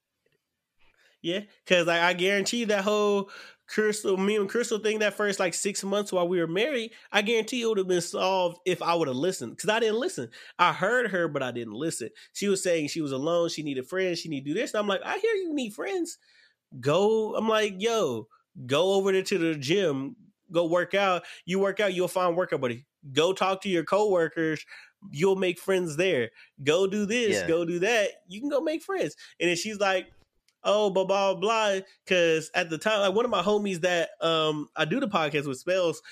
Yeah, 1.21 1.41
because 1.63 1.89
like, 1.89 2.01
I 2.01 2.15
guarantee 2.15 2.65
that 2.65 2.85
whole 2.85 3.29
Crystal, 3.69 4.17
me 4.17 4.37
and 4.37 4.49
Crystal 4.49 4.79
thing 4.79 5.01
that 5.01 5.13
first 5.13 5.39
like 5.39 5.53
six 5.53 5.85
months 5.85 6.11
while 6.11 6.27
we 6.27 6.41
were 6.41 6.47
married, 6.47 6.93
I 7.13 7.21
guarantee 7.21 7.61
it 7.61 7.67
would 7.67 7.77
have 7.77 7.87
been 7.87 8.01
solved 8.01 8.59
if 8.65 8.81
I 8.81 8.95
would 8.95 9.09
have 9.09 9.17
listened. 9.19 9.55
Because 9.55 9.69
I 9.69 9.79
didn't 9.79 10.01
listen. 10.01 10.31
I 10.59 10.73
heard 10.73 11.11
her, 11.11 11.29
but 11.29 11.43
I 11.43 11.51
didn't 11.51 11.75
listen. 11.75 12.09
She 12.33 12.49
was 12.49 12.63
saying 12.63 12.89
she 12.89 13.03
was 13.03 13.13
alone, 13.13 13.51
she 13.51 13.63
needed 13.63 13.87
friends, 13.87 14.21
she 14.21 14.31
needed 14.31 14.47
to 14.47 14.55
do 14.55 14.61
this. 14.61 14.73
And 14.73 14.81
I'm 14.81 14.89
like, 14.89 15.03
I 15.05 15.19
hear 15.19 15.35
you 15.35 15.53
need 15.55 15.75
friends. 15.75 16.17
Go. 16.81 17.37
I'm 17.37 17.47
like, 17.47 17.75
yo, 17.77 18.29
go 18.65 18.95
over 18.95 19.13
there 19.13 19.23
to 19.23 19.37
the 19.37 19.55
gym, 19.55 20.17
go 20.53 20.67
work 20.67 20.95
out. 20.95 21.25
You 21.45 21.59
work 21.59 21.81
out, 21.81 21.95
you'll 21.95 22.09
find 22.09 22.37
workout 22.37 22.61
buddy. 22.61 22.87
Go 23.13 23.33
talk 23.33 23.63
to 23.63 23.69
your 23.69 23.85
coworkers. 23.85 24.65
You'll 25.11 25.37
make 25.37 25.59
friends 25.59 25.97
there. 25.97 26.31
Go 26.63 26.87
do 26.87 27.07
this, 27.07 27.41
yeah. 27.41 27.49
go 27.49 27.65
do 27.65 27.81
that. 27.81 28.11
You 28.29 28.41
can 28.41 28.49
go 28.49 28.61
make 28.61 28.83
friends. 28.83 29.17
And 29.41 29.49
then 29.49 29.57
she's 29.57 29.81
like, 29.81 30.07
oh, 30.65 30.91
blah 30.91 31.05
blah 31.05 31.35
blah. 31.35 31.81
Because 32.05 32.51
at 32.55 32.71
the 32.71 32.79
time, 32.79 33.01
like 33.01 33.15
one 33.15 33.25
of 33.25 33.31
my 33.31 33.43
homies 33.43 33.81
that 33.81 34.11
um 34.21 34.69
I 34.77 34.85
do 34.85 35.01
the 35.01 35.09
podcast 35.09 35.47
with 35.47 35.59
spells, 35.59 36.03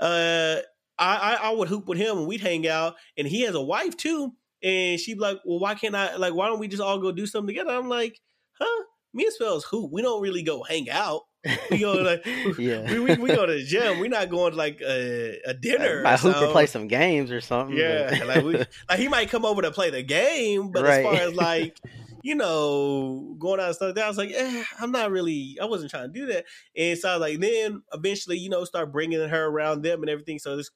uh, 0.00 0.56
I, 0.98 1.16
I 1.16 1.34
I 1.42 1.50
would 1.50 1.68
hoop 1.68 1.86
with 1.86 1.98
him 1.98 2.18
and 2.18 2.26
we'd 2.26 2.40
hang 2.40 2.66
out. 2.66 2.94
And 3.16 3.26
he 3.26 3.42
has 3.42 3.54
a 3.54 3.62
wife 3.62 3.96
too. 3.96 4.32
And 4.62 4.98
she'd 4.98 5.14
be 5.14 5.20
like, 5.20 5.40
well, 5.44 5.58
why 5.58 5.74
can't 5.74 5.94
I? 5.94 6.16
Like, 6.16 6.34
why 6.34 6.48
don't 6.48 6.58
we 6.58 6.68
just 6.68 6.82
all 6.82 6.98
go 6.98 7.12
do 7.12 7.26
something 7.26 7.54
together? 7.54 7.76
I'm 7.76 7.88
like, 7.88 8.20
huh? 8.58 8.84
Me 9.12 9.24
and 9.24 9.32
spells 9.32 9.64
hoop. 9.64 9.92
We 9.92 10.02
don't 10.02 10.22
really 10.22 10.42
go 10.42 10.62
hang 10.62 10.90
out. 10.90 11.22
We 11.70 11.78
go 11.78 11.92
like 11.94 12.24
yeah. 12.58 12.90
We, 12.90 13.00
we, 13.00 13.16
we, 13.16 13.28
go 13.28 13.44
to 13.46 13.52
the 13.52 13.64
gym. 13.64 14.00
We're 14.00 14.08
not 14.08 14.30
going 14.30 14.52
to 14.52 14.56
like 14.56 14.80
a, 14.80 15.40
a 15.44 15.54
dinner. 15.54 16.02
I 16.06 16.16
hoop 16.16 16.36
or 16.36 16.50
play 16.52 16.66
some 16.66 16.88
games 16.88 17.30
or 17.30 17.40
something. 17.40 17.76
Yeah, 17.76 18.22
like, 18.26 18.44
we, 18.44 18.64
like 18.88 18.98
he 18.98 19.08
might 19.08 19.30
come 19.30 19.44
over 19.44 19.62
to 19.62 19.70
play 19.70 19.90
the 19.90 20.02
game, 20.02 20.70
but 20.70 20.84
right. 20.84 20.98
as 20.98 21.04
far 21.04 21.14
as 21.14 21.34
like 21.34 21.78
you 22.22 22.34
know 22.34 23.36
going 23.38 23.60
out 23.60 23.66
and 23.66 23.74
stuff, 23.74 23.94
that 23.94 24.04
I 24.04 24.08
was 24.08 24.16
like, 24.16 24.32
eh, 24.34 24.64
I'm 24.80 24.90
not 24.90 25.10
really. 25.10 25.58
I 25.60 25.66
wasn't 25.66 25.90
trying 25.90 26.12
to 26.12 26.18
do 26.18 26.26
that. 26.26 26.46
And 26.76 26.98
so 26.98 27.10
I 27.10 27.16
was 27.16 27.20
like, 27.20 27.40
then 27.40 27.82
eventually, 27.92 28.38
you 28.38 28.48
know, 28.48 28.64
start 28.64 28.92
bringing 28.92 29.28
her 29.28 29.46
around 29.46 29.82
them 29.82 30.02
and 30.02 30.08
everything. 30.08 30.38
So 30.38 30.58
it's 30.58 30.70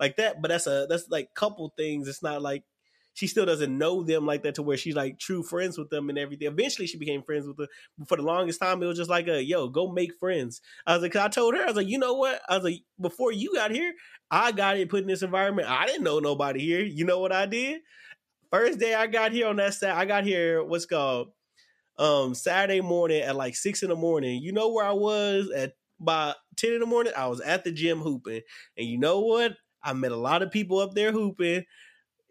like 0.00 0.16
that. 0.16 0.40
But 0.40 0.48
that's 0.48 0.66
a 0.66 0.86
that's 0.88 1.08
like 1.10 1.34
couple 1.34 1.72
things. 1.76 2.08
It's 2.08 2.22
not 2.22 2.40
like 2.40 2.64
she 3.16 3.26
still 3.26 3.46
doesn't 3.46 3.78
know 3.78 4.02
them 4.02 4.26
like 4.26 4.42
that 4.42 4.56
to 4.56 4.62
where 4.62 4.76
she's 4.76 4.94
like 4.94 5.18
true 5.18 5.42
friends 5.42 5.78
with 5.78 5.88
them 5.88 6.10
and 6.10 6.18
everything. 6.18 6.48
Eventually, 6.48 6.86
she 6.86 6.98
became 6.98 7.22
friends 7.22 7.46
with 7.46 7.56
them. 7.56 7.66
But 7.96 8.08
for 8.08 8.16
the 8.18 8.22
longest 8.22 8.60
time, 8.60 8.82
it 8.82 8.86
was 8.86 8.98
just 8.98 9.08
like 9.08 9.26
a 9.26 9.42
yo, 9.42 9.68
go 9.68 9.90
make 9.90 10.12
friends. 10.20 10.60
I 10.86 10.92
was 10.92 11.02
like, 11.02 11.16
I 11.16 11.28
told 11.28 11.54
her, 11.54 11.62
I 11.62 11.66
was 11.66 11.76
like, 11.76 11.88
you 11.88 11.98
know 11.98 12.12
what? 12.12 12.42
I 12.46 12.56
was 12.56 12.64
like, 12.64 12.82
before 13.00 13.32
you 13.32 13.54
got 13.54 13.70
here, 13.70 13.94
I 14.30 14.52
got 14.52 14.76
it 14.76 14.90
put 14.90 15.00
in 15.00 15.06
this 15.06 15.22
environment. 15.22 15.66
I 15.66 15.86
didn't 15.86 16.04
know 16.04 16.18
nobody 16.18 16.60
here. 16.60 16.82
You 16.82 17.06
know 17.06 17.18
what 17.18 17.32
I 17.32 17.46
did? 17.46 17.80
First 18.52 18.78
day 18.78 18.94
I 18.94 19.06
got 19.06 19.32
here 19.32 19.48
on 19.48 19.56
that 19.56 19.72
side, 19.72 19.92
I 19.92 20.04
got 20.04 20.24
here 20.24 20.62
what's 20.62 20.84
called 20.84 21.28
um 21.96 22.34
Saturday 22.34 22.82
morning 22.82 23.22
at 23.22 23.34
like 23.34 23.56
six 23.56 23.82
in 23.82 23.88
the 23.88 23.96
morning. 23.96 24.42
You 24.42 24.52
know 24.52 24.70
where 24.72 24.84
I 24.84 24.92
was 24.92 25.50
at 25.56 25.72
by 25.98 26.34
10 26.56 26.74
in 26.74 26.80
the 26.80 26.86
morning? 26.86 27.14
I 27.16 27.28
was 27.28 27.40
at 27.40 27.64
the 27.64 27.72
gym 27.72 28.00
hooping. 28.00 28.42
And 28.76 28.86
you 28.86 28.98
know 28.98 29.20
what? 29.20 29.56
I 29.82 29.94
met 29.94 30.12
a 30.12 30.16
lot 30.16 30.42
of 30.42 30.50
people 30.50 30.80
up 30.80 30.92
there 30.92 31.12
hooping 31.12 31.64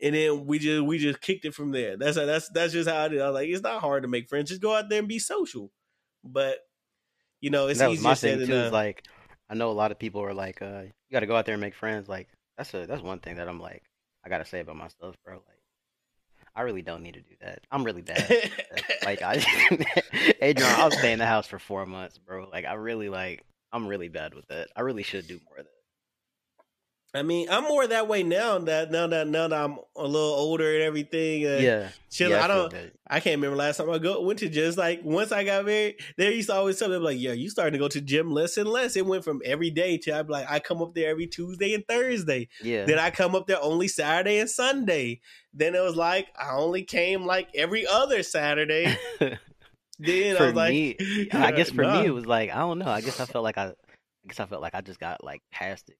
and 0.01 0.15
then 0.15 0.45
we 0.45 0.59
just 0.59 0.83
we 0.83 0.97
just 0.97 1.21
kicked 1.21 1.45
it 1.45 1.53
from 1.53 1.71
there. 1.71 1.97
That's 1.97 2.15
that's 2.15 2.49
that's 2.49 2.73
just 2.73 2.89
how 2.89 2.97
I 2.97 3.05
it 3.05 3.13
is. 3.13 3.21
I 3.21 3.27
was 3.27 3.33
like, 3.35 3.49
it's 3.49 3.63
not 3.63 3.81
hard 3.81 4.03
to 4.03 4.09
make 4.09 4.27
friends. 4.27 4.49
Just 4.49 4.61
go 4.61 4.75
out 4.75 4.89
there 4.89 4.99
and 4.99 5.07
be 5.07 5.19
social. 5.19 5.71
But 6.23 6.59
you 7.41 7.49
know, 7.49 7.67
it's 7.67 7.79
that 7.79 7.89
was 7.89 8.01
my 8.01 8.15
thing 8.15 8.45
too. 8.45 8.53
Is 8.53 8.71
like, 8.71 9.03
I 9.49 9.55
know 9.55 9.69
a 9.69 9.73
lot 9.73 9.91
of 9.91 9.99
people 9.99 10.21
are 10.21 10.33
like, 10.33 10.61
uh, 10.61 10.83
you 10.83 11.11
got 11.11 11.21
to 11.21 11.27
go 11.27 11.35
out 11.35 11.45
there 11.45 11.53
and 11.53 11.61
make 11.61 11.75
friends. 11.75 12.09
Like, 12.09 12.27
that's 12.57 12.73
a 12.73 12.85
that's 12.85 13.01
one 13.01 13.19
thing 13.19 13.35
that 13.37 13.47
I'm 13.47 13.59
like, 13.59 13.83
I 14.25 14.29
gotta 14.29 14.45
say 14.45 14.59
about 14.59 14.75
myself, 14.75 15.15
bro. 15.23 15.35
Like, 15.35 15.61
I 16.55 16.61
really 16.61 16.81
don't 16.81 17.03
need 17.03 17.15
to 17.15 17.21
do 17.21 17.35
that. 17.41 17.59
I'm 17.71 17.83
really 17.83 18.01
bad. 18.01 18.51
like, 19.05 19.21
I, 19.21 19.45
Adrian, 20.41 20.71
I 20.71 20.85
was 20.85 20.97
staying 20.97 21.13
in 21.13 21.19
the 21.19 21.25
house 21.25 21.47
for 21.47 21.59
four 21.59 21.85
months, 21.85 22.17
bro. 22.17 22.47
Like, 22.49 22.65
I 22.65 22.73
really 22.73 23.09
like, 23.09 23.43
I'm 23.71 23.87
really 23.87 24.07
bad 24.07 24.33
with 24.33 24.47
that. 24.47 24.69
I 24.75 24.81
really 24.81 25.03
should 25.03 25.27
do 25.27 25.39
more 25.47 25.59
of 25.59 25.65
that. 25.65 25.74
I 27.15 27.21
mean, 27.23 27.47
I'm 27.49 27.63
more 27.63 27.87
that 27.87 28.07
way 28.07 28.23
now. 28.23 28.59
That 28.59 28.91
now 28.91 29.07
that 29.07 29.27
now 29.27 29.47
that 29.47 29.63
I'm 29.63 29.77
a 29.95 30.03
little 30.03 30.33
older 30.33 30.73
and 30.75 30.83
everything. 30.83 31.45
Uh, 31.45 31.57
Yeah. 31.61 31.89
chill. 32.11 32.29
yeah, 32.29 32.43
I 32.43 32.47
feel 32.47 32.55
don't. 32.55 32.71
that. 32.73 32.91
I 33.07 33.19
can't 33.19 33.37
remember 33.37 33.55
last 33.55 33.77
time 33.77 33.89
I 33.89 33.99
go 33.99 34.21
went 34.21 34.39
to 34.39 34.49
just 34.49 34.77
like 34.77 35.01
once 35.03 35.31
I 35.31 35.43
got 35.43 35.65
married. 35.65 35.95
They 36.17 36.33
used 36.33 36.49
to 36.49 36.55
always 36.55 36.77
tell 36.77 36.89
me 36.89 36.97
like, 36.97 37.17
"Yeah, 37.19 37.31
you 37.31 37.49
starting 37.49 37.73
to 37.73 37.79
go 37.79 37.87
to 37.87 38.01
gym 38.01 38.31
less 38.31 38.57
and 38.57 38.67
less." 38.67 38.95
It 38.95 39.05
went 39.05 39.23
from 39.23 39.41
every 39.45 39.69
day 39.69 39.97
to 39.99 40.11
I'd 40.17 40.27
be 40.27 40.33
like, 40.33 40.47
I 40.49 40.59
come 40.59 40.81
up 40.81 40.93
there 40.93 41.09
every 41.09 41.27
Tuesday 41.27 41.73
and 41.73 41.87
Thursday. 41.87 42.49
Yeah. 42.61 42.85
Then 42.85 42.99
I 42.99 43.11
come 43.11 43.33
up 43.33 43.47
there 43.47 43.61
only 43.61 43.87
Saturday 43.87 44.39
and 44.39 44.49
Sunday. 44.49 45.21
Then 45.53 45.73
it 45.73 45.81
was 45.81 45.95
like 45.95 46.27
I 46.37 46.55
only 46.55 46.83
came 46.83 47.25
like 47.25 47.47
every 47.55 47.87
other 47.87 48.23
Saturday. 48.23 48.97
Then 49.97 50.35
I 50.37 50.45
was 50.47 50.53
like, 50.55 50.71
me, 50.71 50.97
I 51.31 51.51
guess 51.53 51.69
for 51.69 51.83
me 51.83 52.05
it 52.05 52.13
was 52.13 52.25
like 52.25 52.51
I 52.51 52.59
don't 52.59 52.79
know. 52.79 52.87
I 52.89 53.01
guess 53.01 53.19
I 53.19 53.25
felt 53.25 53.43
like 53.45 53.57
I, 53.57 53.67
I 53.67 53.73
guess 54.27 54.39
I 54.41 54.45
felt 54.45 54.61
like 54.61 54.75
I 54.75 54.81
just 54.81 54.99
got 54.99 55.23
like 55.23 55.41
past 55.53 55.89
it. 55.89 55.95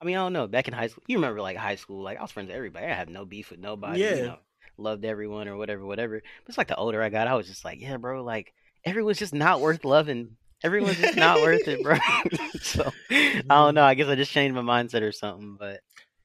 I 0.00 0.04
mean, 0.04 0.16
I 0.16 0.20
don't 0.20 0.32
know. 0.32 0.46
Back 0.46 0.68
in 0.68 0.74
high 0.74 0.86
school, 0.86 1.02
you 1.06 1.16
remember 1.18 1.40
like 1.40 1.56
high 1.56 1.76
school? 1.76 2.02
Like 2.02 2.18
I 2.18 2.22
was 2.22 2.30
friends 2.30 2.48
with 2.48 2.56
everybody. 2.56 2.86
I 2.86 2.94
had 2.94 3.10
no 3.10 3.24
beef 3.24 3.50
with 3.50 3.60
nobody. 3.60 4.00
Yeah. 4.00 4.14
You 4.14 4.22
know, 4.22 4.38
loved 4.78 5.04
everyone 5.04 5.48
or 5.48 5.56
whatever, 5.56 5.84
whatever. 5.84 6.20
But 6.20 6.48
it's 6.48 6.58
like 6.58 6.68
the 6.68 6.76
older 6.76 7.02
I 7.02 7.10
got, 7.10 7.28
I 7.28 7.34
was 7.34 7.46
just 7.46 7.64
like, 7.64 7.80
yeah, 7.80 7.96
bro. 7.96 8.24
Like 8.24 8.54
everyone's 8.84 9.18
just 9.18 9.34
not 9.34 9.60
worth 9.60 9.84
loving. 9.84 10.36
Everyone's 10.62 10.98
just 10.98 11.16
not 11.16 11.40
worth 11.40 11.66
it, 11.68 11.82
bro. 11.82 11.96
so 12.60 12.90
I 13.10 13.42
don't 13.48 13.74
know. 13.74 13.80
Mm-hmm. 13.80 13.88
I 13.88 13.94
guess 13.94 14.08
I 14.08 14.14
just 14.14 14.32
changed 14.32 14.54
my 14.54 14.62
mindset 14.62 15.02
or 15.02 15.12
something. 15.12 15.56
But 15.58 15.80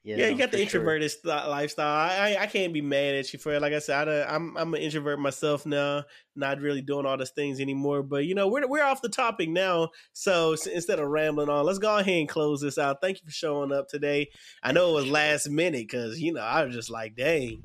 yeah, 0.06 0.28
you 0.28 0.38
got 0.38 0.51
the 0.51 0.58
for 0.58 0.70
sure. 0.70 0.82
introverted 0.82 1.12
lifestyle. 1.26 1.88
I, 1.88 2.38
I 2.39 2.45
can't 2.45 2.74
be 2.74 2.82
mad 2.82 3.16
at 3.16 3.34
you 3.34 3.39
for 3.39 3.53
it. 3.53 3.62
Like 3.62 3.74
I 3.74 3.80
said, 3.80 4.08
I, 4.08 4.24
I'm 4.24 4.56
I'm 4.56 4.74
an 4.74 4.82
introvert 4.82 5.20
myself 5.20 5.66
now, 5.66 6.03
not 6.36 6.62
really 6.62 6.82
doing 6.82 7.06
all 7.08 7.18
those 7.18 7.32
things 7.32 7.60
anymore. 7.60 8.03
But 8.03 8.26
you 8.26 8.36
know, 8.36 8.47
we're 8.47 8.68
we're 8.68 8.84
off 8.84 9.01
the 9.01 9.10
topic 9.10 9.49
now. 9.49 9.89
So 10.14 10.53
s- 10.53 10.68
instead 10.68 10.99
of 10.99 11.08
rambling 11.08 11.49
on, 11.49 11.66
let's 11.66 11.80
go 11.80 11.97
ahead 11.97 12.20
and 12.20 12.30
close 12.30 12.62
this 12.62 12.78
out. 12.78 13.01
Thank 13.01 13.20
you 13.20 13.26
for 13.26 13.32
showing 13.34 13.72
up 13.72 13.88
today. 13.88 14.30
I 14.62 14.72
know 14.74 14.91
it 14.91 15.01
was 15.01 15.08
last 15.08 15.49
minute 15.49 15.88
because 15.89 16.20
you 16.20 16.34
know 16.34 16.41
I 16.41 16.64
was 16.64 16.76
just 16.76 16.91
like, 16.91 17.16
dang, 17.16 17.64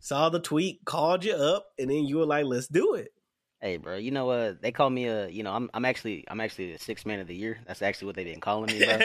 saw 0.00 0.28
the 0.28 0.40
tweet, 0.40 0.84
called 0.84 1.24
you 1.24 1.34
up, 1.34 1.66
and 1.78 1.88
then 1.88 2.04
you 2.04 2.18
were 2.18 2.26
like, 2.26 2.46
let's 2.46 2.66
do 2.68 2.94
it. 2.94 3.12
Hey, 3.60 3.78
bro. 3.78 3.96
You 3.96 4.10
know 4.10 4.26
what? 4.26 4.60
they 4.60 4.70
call 4.70 4.90
me 4.90 5.06
a. 5.06 5.28
You 5.28 5.42
know, 5.42 5.52
I'm 5.52 5.70
I'm 5.72 5.84
actually 5.84 6.24
I'm 6.28 6.40
actually 6.40 6.72
the 6.72 6.78
sixth 6.78 7.06
man 7.06 7.20
of 7.20 7.26
the 7.26 7.34
year. 7.34 7.58
That's 7.66 7.82
actually 7.82 8.06
what 8.06 8.16
they've 8.16 8.26
been 8.26 8.40
calling 8.40 8.66
me, 8.72 8.84
bro. 8.84 8.98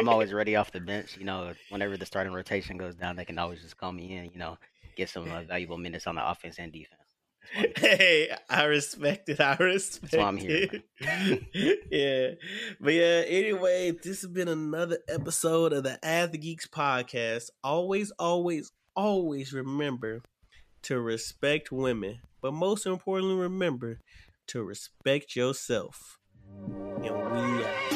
I'm 0.00 0.08
always 0.08 0.32
ready 0.32 0.56
off 0.56 0.72
the 0.72 0.80
bench. 0.80 1.16
You 1.18 1.24
know, 1.24 1.52
whenever 1.68 1.96
the 1.96 2.06
starting 2.06 2.32
rotation 2.32 2.78
goes 2.78 2.94
down, 2.94 3.16
they 3.16 3.26
can 3.26 3.38
always 3.38 3.60
just 3.60 3.76
call 3.76 3.92
me 3.92 4.16
in. 4.16 4.30
You 4.32 4.38
know, 4.38 4.58
get 4.96 5.10
some 5.10 5.30
uh, 5.30 5.42
valuable 5.42 5.76
minutes 5.76 6.06
on 6.06 6.14
the 6.14 6.28
offense 6.28 6.58
and 6.58 6.72
defense. 6.72 7.02
Hey, 7.76 8.30
I 8.50 8.64
respect 8.64 9.28
it. 9.28 9.40
I 9.40 9.56
respect 9.56 10.12
That's 10.12 10.20
why 10.20 10.28
I'm 10.28 10.36
here, 10.36 10.68
yeah. 11.90 12.30
But 12.78 12.92
yeah, 12.92 13.22
anyway, 13.26 13.92
this 13.92 14.20
has 14.22 14.30
been 14.30 14.48
another 14.48 14.98
episode 15.08 15.72
of 15.72 15.84
the 15.84 15.98
Ath 16.04 16.38
Geeks 16.38 16.66
podcast. 16.66 17.48
Always, 17.64 18.10
always, 18.18 18.70
always 18.94 19.52
remember 19.54 20.22
to 20.88 20.98
respect 20.98 21.70
women. 21.70 22.18
But 22.40 22.54
most 22.54 22.86
importantly, 22.86 23.36
remember 23.36 24.00
to 24.46 24.62
respect 24.62 25.36
yourself. 25.36 26.18
And 27.04 27.87